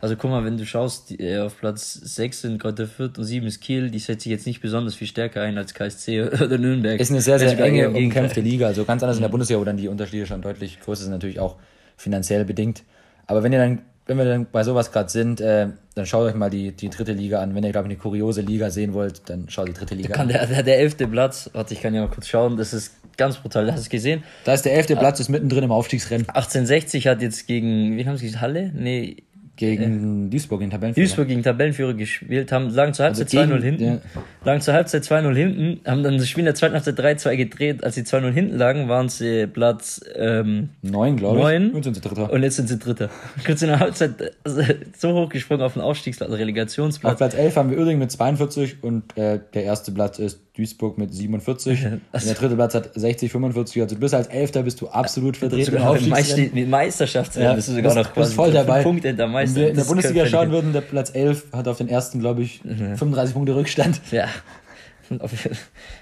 also 0.00 0.16
guck 0.16 0.30
mal, 0.30 0.44
wenn 0.44 0.56
du 0.56 0.64
schaust, 0.64 1.10
die, 1.10 1.20
äh, 1.20 1.40
auf 1.40 1.58
Platz 1.58 1.94
6 1.94 2.42
sind 2.42 2.58
Kräuter 2.60 2.86
Fürth 2.86 3.18
und 3.18 3.24
7 3.24 3.46
ist 3.46 3.60
Kiel, 3.60 3.90
die 3.90 3.98
setzt 3.98 4.22
sich 4.22 4.30
jetzt 4.30 4.46
nicht 4.46 4.60
besonders 4.60 4.94
viel 4.94 5.08
stärker 5.08 5.42
ein 5.42 5.58
als 5.58 5.74
KSC 5.74 6.22
oder 6.42 6.58
Nürnberg. 6.58 7.00
Ist 7.00 7.10
eine 7.10 7.20
sehr, 7.20 7.38
sehr 7.38 7.58
enge, 7.58 7.90
umkämpfte 7.90 8.40
Liga. 8.40 8.68
Also 8.68 8.84
ganz 8.84 9.02
anders 9.02 9.16
in 9.16 9.22
der 9.22 9.28
Bundesliga, 9.28 9.60
wo 9.60 9.64
dann 9.64 9.76
die 9.76 9.88
Unterschiede 9.88 10.26
schon 10.26 10.40
deutlich 10.40 10.80
größer 10.80 11.02
sind, 11.02 11.12
natürlich 11.12 11.40
auch 11.40 11.56
finanziell 11.96 12.44
bedingt. 12.44 12.84
Aber 13.26 13.42
wenn 13.42 13.52
ihr 13.52 13.58
dann 13.58 13.80
wenn 14.08 14.16
wir 14.16 14.24
dann 14.24 14.46
bei 14.50 14.64
sowas 14.64 14.90
gerade 14.90 15.10
sind, 15.10 15.40
äh, 15.42 15.68
dann 15.94 16.06
schaut 16.06 16.26
euch 16.26 16.34
mal 16.34 16.48
die, 16.48 16.72
die 16.72 16.88
dritte 16.88 17.12
Liga 17.12 17.42
an. 17.42 17.54
Wenn 17.54 17.62
ihr, 17.62 17.72
glaube 17.72 17.88
ich, 17.88 17.92
eine 17.92 18.00
kuriose 18.00 18.40
Liga 18.40 18.70
sehen 18.70 18.94
wollt, 18.94 19.28
dann 19.28 19.50
schaut 19.50 19.68
die 19.68 19.74
dritte 19.74 19.94
Liga 19.94 20.14
an. 20.14 20.28
Der, 20.28 20.46
der, 20.46 20.62
der 20.62 20.78
elfte 20.78 21.06
Platz, 21.06 21.50
warte, 21.52 21.74
ich 21.74 21.82
kann 21.82 21.94
ja 21.94 22.00
mal 22.00 22.08
kurz 22.08 22.26
schauen, 22.26 22.56
das 22.56 22.72
ist 22.72 22.94
ganz 23.18 23.36
brutal, 23.36 23.66
hast 23.66 23.76
du 23.76 23.82
es 23.82 23.88
gesehen? 23.90 24.22
Da 24.44 24.54
ist 24.54 24.64
der 24.64 24.72
elfte 24.72 24.96
Platz, 24.96 25.20
ist 25.20 25.28
mittendrin 25.28 25.64
im 25.64 25.72
Aufstiegsrennen. 25.72 26.26
1860 26.26 27.06
hat 27.06 27.20
jetzt 27.20 27.46
gegen, 27.46 27.98
wie 27.98 28.06
haben 28.06 28.16
sie 28.16 28.26
gesagt, 28.26 28.40
Halle? 28.40 28.72
Nee, 28.74 29.24
gegen 29.58 30.28
äh, 30.28 30.30
Duisburg 30.30 30.60
gegen 30.60 30.70
Tabellenführer. 30.70 31.04
Duisburg 31.04 31.28
gegen 31.28 31.42
Tabellenführer 31.42 31.94
gespielt, 31.94 32.50
haben, 32.50 32.70
lagen 32.70 32.94
zur 32.94 33.04
Halbzeit 33.04 33.34
also 33.34 33.54
2-0 33.54 33.62
hinten. 33.62 33.84
Ja. 33.84 33.98
Lagen 34.44 34.60
zur 34.62 34.74
Halbzeit 34.74 35.02
2-0 35.02 35.34
hinten, 35.34 35.80
haben 35.84 36.02
dann 36.02 36.16
das 36.16 36.28
Spiel 36.28 36.42
in 36.42 36.46
der 36.46 36.54
zweiten 36.54 36.74
Halbzeit 36.74 36.98
3-2 36.98 37.36
gedreht. 37.36 37.84
Als 37.84 37.96
sie 37.96 38.02
2-0 38.02 38.30
hinten 38.30 38.56
lagen, 38.56 38.88
waren 38.88 39.08
sie 39.08 39.46
Platz 39.46 40.00
ähm, 40.16 40.70
9, 40.82 41.16
glaube 41.16 41.38
ich. 41.38 41.44
9. 41.44 41.70
Und 41.72 41.82
sind 41.82 41.94
sie 41.94 42.00
Dritter. 42.00 42.32
Und 42.32 42.42
jetzt 42.42 42.56
sind 42.56 42.68
sie 42.68 42.78
Dritter. 42.78 43.10
Kurz 43.44 43.60
in 43.60 43.68
der 43.68 43.80
Halbzeit 43.80 44.12
also, 44.44 44.62
so 44.96 45.12
hochgesprungen 45.12 45.64
auf 45.64 45.74
den 45.74 45.82
Aufstiegsplatz, 45.82 46.30
also 46.30 46.38
Relegationsplatz. 46.38 47.12
Auf 47.12 47.18
Platz 47.18 47.34
11 47.34 47.56
haben 47.56 47.70
wir 47.70 47.78
Uerdingen 47.78 47.98
mit 47.98 48.10
42 48.10 48.82
und 48.82 49.16
äh, 49.18 49.40
der 49.52 49.64
erste 49.64 49.92
Platz 49.92 50.18
ist 50.18 50.40
Duisburg 50.58 50.98
mit 50.98 51.14
47. 51.14 51.86
und 52.12 52.26
der 52.26 52.34
dritte 52.34 52.56
Platz 52.56 52.74
hat 52.74 52.90
60, 52.94 53.30
45. 53.30 53.82
Also 53.82 53.94
du 53.94 54.00
bist 54.00 54.12
als 54.12 54.26
Elfter 54.26 54.64
bist 54.64 54.80
du 54.80 54.88
absolut 54.88 55.36
vertreten. 55.36 55.72
Mit, 55.72 56.54
mit 56.54 56.68
Meisterschaftsrennen 56.68 57.50
ja, 57.50 57.54
bist 57.54 57.68
du 57.68 57.74
sogar 57.74 57.94
noch 57.94 58.12
quasi 58.12 58.34
voll 58.34 58.50
dabei. 58.50 58.82
Punkte 58.82 59.14
der 59.14 59.28
Meister. 59.28 59.54
Wenn 59.54 59.62
wir 59.62 59.70
in 59.70 59.76
der 59.76 59.84
Bundesliga 59.84 60.26
schauen 60.26 60.50
würden, 60.50 60.72
der 60.72 60.80
Platz 60.80 61.14
11 61.14 61.52
hat 61.52 61.68
auf 61.68 61.78
den 61.78 61.88
ersten, 61.88 62.18
glaube 62.18 62.42
ich, 62.42 62.64
mhm. 62.64 62.96
35 62.96 63.34
Punkte 63.34 63.54
Rückstand. 63.54 64.00
Ja. 64.10 64.28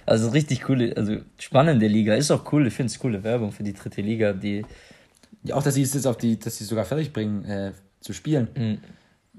Also 0.04 0.30
richtig 0.30 0.62
coole, 0.62 0.96
also 0.96 1.18
spannende 1.38 1.86
Liga. 1.86 2.14
Ist 2.14 2.32
auch 2.32 2.52
cool, 2.52 2.66
ich 2.66 2.74
finde 2.74 2.90
es 2.90 2.98
coole 2.98 3.22
Werbung 3.22 3.52
für 3.52 3.62
die 3.62 3.72
dritte 3.72 4.00
Liga, 4.02 4.32
die. 4.32 4.64
Ja, 5.44 5.54
auch, 5.54 5.62
dass 5.62 5.74
sie 5.74 5.82
es 5.82 5.94
jetzt 5.94 6.08
auf 6.08 6.16
die, 6.16 6.40
dass 6.40 6.56
sie 6.56 6.64
sogar 6.64 6.84
fertig 6.84 7.12
bringen, 7.12 7.44
äh, 7.44 7.70
zu 8.00 8.12
spielen. 8.12 8.48
Mhm. 8.56 8.78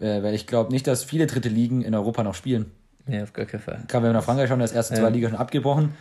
Äh, 0.01 0.23
weil 0.23 0.35
ich 0.35 0.47
glaube 0.47 0.71
nicht, 0.71 0.87
dass 0.87 1.03
viele 1.03 1.27
dritte 1.27 1.49
Ligen 1.49 1.81
in 1.81 1.93
Europa 1.95 2.23
noch 2.23 2.35
spielen. 2.35 2.71
Ja, 3.07 3.23
auf 3.23 3.33
gar 3.33 3.45
keinen 3.45 3.61
Fall. 3.61 3.79
Gerade 3.87 4.03
wenn 4.03 4.11
wir 4.11 4.13
nach 4.13 4.23
Frankreich 4.23 4.49
schauen, 4.49 4.59
das 4.59 4.71
erste 4.71 4.95
ja. 4.95 5.01
zwei 5.01 5.09
Liga 5.09 5.29
schon 5.29 5.37
abgebrochen. 5.37 5.93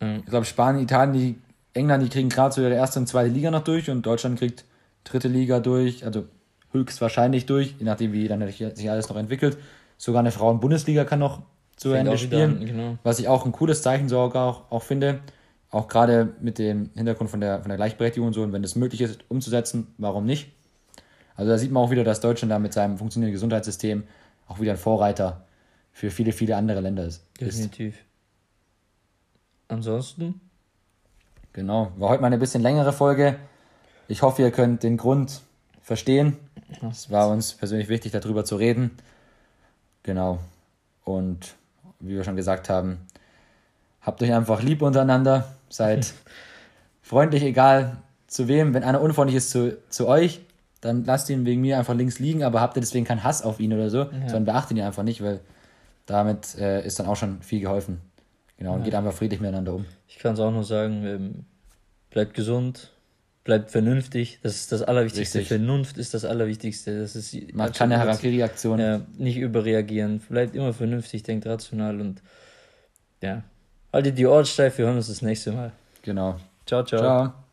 Mhm. 0.00 0.16
Ich 0.24 0.26
glaube, 0.26 0.44
Spanien, 0.44 0.82
Italien, 0.82 1.12
die, 1.12 1.38
England, 1.72 2.04
die 2.04 2.08
kriegen 2.08 2.28
gerade 2.28 2.54
so 2.54 2.62
ihre 2.62 2.74
erste 2.74 2.98
und 2.98 3.06
zweite 3.06 3.30
Liga 3.30 3.50
noch 3.50 3.64
durch 3.64 3.90
und 3.90 4.04
Deutschland 4.04 4.38
kriegt 4.38 4.64
dritte 5.04 5.28
Liga 5.28 5.60
durch, 5.60 6.04
also 6.04 6.24
höchstwahrscheinlich 6.72 7.46
durch, 7.46 7.74
je 7.78 7.84
nachdem, 7.84 8.12
wie 8.12 8.26
dann 8.26 8.46
sich 8.48 8.90
alles 8.90 9.08
noch 9.08 9.16
entwickelt. 9.16 9.58
Sogar 9.96 10.20
eine 10.20 10.32
Frauen-Bundesliga 10.32 11.04
kann 11.04 11.20
noch 11.20 11.42
zu 11.76 11.90
Fängt 11.90 12.06
Ende 12.06 12.18
spielen. 12.18 12.58
An, 12.58 12.66
genau. 12.66 12.98
Was 13.02 13.18
ich 13.18 13.28
auch 13.28 13.44
ein 13.44 13.52
cooles 13.52 13.82
Zeichen 13.82 14.08
sogar 14.08 14.46
auch, 14.46 14.70
auch 14.70 14.82
finde. 14.82 15.20
Auch 15.70 15.88
gerade 15.88 16.34
mit 16.40 16.58
dem 16.58 16.90
Hintergrund 16.94 17.30
von 17.30 17.40
der, 17.40 17.60
von 17.60 17.68
der 17.68 17.76
Gleichberechtigung 17.76 18.28
und 18.28 18.32
so. 18.32 18.42
Und 18.42 18.52
wenn 18.52 18.62
es 18.62 18.76
möglich 18.76 19.00
ist, 19.00 19.24
umzusetzen, 19.28 19.88
warum 19.98 20.24
nicht? 20.24 20.52
Also 21.36 21.50
da 21.50 21.58
sieht 21.58 21.72
man 21.72 21.82
auch 21.82 21.90
wieder, 21.90 22.04
dass 22.04 22.20
Deutschland 22.20 22.52
da 22.52 22.58
mit 22.58 22.72
seinem 22.72 22.96
funktionierenden 22.96 23.34
Gesundheitssystem 23.34 24.04
auch 24.46 24.60
wieder 24.60 24.72
ein 24.72 24.78
Vorreiter 24.78 25.46
für 25.94 26.10
viele, 26.10 26.32
viele 26.32 26.56
andere 26.56 26.80
Länder 26.80 27.06
ist. 27.06 27.24
Definitiv. 27.40 27.94
Ansonsten? 29.68 30.40
Genau. 31.52 31.92
War 31.96 32.10
heute 32.10 32.20
mal 32.20 32.26
eine 32.26 32.36
bisschen 32.36 32.62
längere 32.62 32.92
Folge. 32.92 33.36
Ich 34.08 34.22
hoffe, 34.22 34.42
ihr 34.42 34.50
könnt 34.50 34.82
den 34.82 34.96
Grund 34.96 35.40
verstehen. 35.80 36.36
Es 36.90 37.10
war 37.10 37.28
uns 37.28 37.54
persönlich 37.54 37.88
wichtig, 37.88 38.10
darüber 38.10 38.44
zu 38.44 38.56
reden. 38.56 38.90
Genau. 40.02 40.40
Und 41.04 41.54
wie 42.00 42.16
wir 42.16 42.24
schon 42.24 42.36
gesagt 42.36 42.68
haben, 42.68 42.98
habt 44.00 44.20
euch 44.20 44.34
einfach 44.34 44.62
lieb 44.62 44.82
untereinander, 44.82 45.54
seid 45.68 46.12
freundlich, 47.02 47.44
egal 47.44 47.98
zu 48.26 48.48
wem. 48.48 48.74
Wenn 48.74 48.82
einer 48.82 49.00
unfreundlich 49.00 49.36
ist 49.36 49.50
zu, 49.50 49.78
zu 49.90 50.08
euch, 50.08 50.40
dann 50.80 51.04
lasst 51.04 51.30
ihn 51.30 51.46
wegen 51.46 51.60
mir 51.60 51.78
einfach 51.78 51.94
links 51.94 52.18
liegen, 52.18 52.42
aber 52.42 52.60
habt 52.60 52.76
ihr 52.76 52.80
deswegen 52.80 53.06
keinen 53.06 53.22
Hass 53.22 53.42
auf 53.42 53.60
ihn 53.60 53.72
oder 53.72 53.90
so, 53.90 53.98
ja. 53.98 54.10
sondern 54.26 54.46
beachtet 54.46 54.76
ihn 54.76 54.82
einfach 54.82 55.04
nicht, 55.04 55.22
weil 55.22 55.40
damit 56.06 56.56
äh, 56.56 56.84
ist 56.84 56.98
dann 56.98 57.06
auch 57.06 57.16
schon 57.16 57.42
viel 57.42 57.60
geholfen. 57.60 58.00
Genau, 58.58 58.70
ja. 58.70 58.76
und 58.76 58.84
geht 58.84 58.94
einfach 58.94 59.12
friedlich 59.12 59.40
miteinander 59.40 59.74
um. 59.74 59.86
Ich 60.08 60.18
kann 60.18 60.34
es 60.34 60.40
auch 60.40 60.50
nur 60.50 60.64
sagen, 60.64 61.04
ähm, 61.04 61.44
bleibt 62.10 62.34
gesund, 62.34 62.92
bleibt 63.42 63.70
vernünftig. 63.70 64.38
Das 64.42 64.54
ist 64.54 64.72
das 64.72 64.82
Allerwichtigste. 64.82 65.38
Richtig. 65.38 65.48
Vernunft 65.48 65.98
ist 65.98 66.14
das 66.14 66.24
Allerwichtigste. 66.24 67.00
Das 67.00 67.16
ist 67.16 67.36
Macht 67.54 67.74
keine 67.74 67.98
Harakiri-Aktion. 67.98 68.78
Ja, 68.78 69.00
nicht 69.18 69.36
überreagieren. 69.36 70.20
Bleibt 70.20 70.54
immer 70.54 70.72
vernünftig, 70.72 71.22
denkt 71.22 71.46
rational 71.46 72.00
und 72.00 72.22
ja. 73.20 73.42
Haltet 73.92 74.18
die 74.18 74.26
Ohren 74.26 74.44
steif, 74.44 74.78
wir 74.78 74.86
hören 74.86 74.96
uns 74.96 75.08
das 75.08 75.22
nächste 75.22 75.52
Mal. 75.52 75.72
Genau. 76.02 76.36
Ciao, 76.66 76.82
ciao. 76.84 77.00
Ciao. 77.00 77.43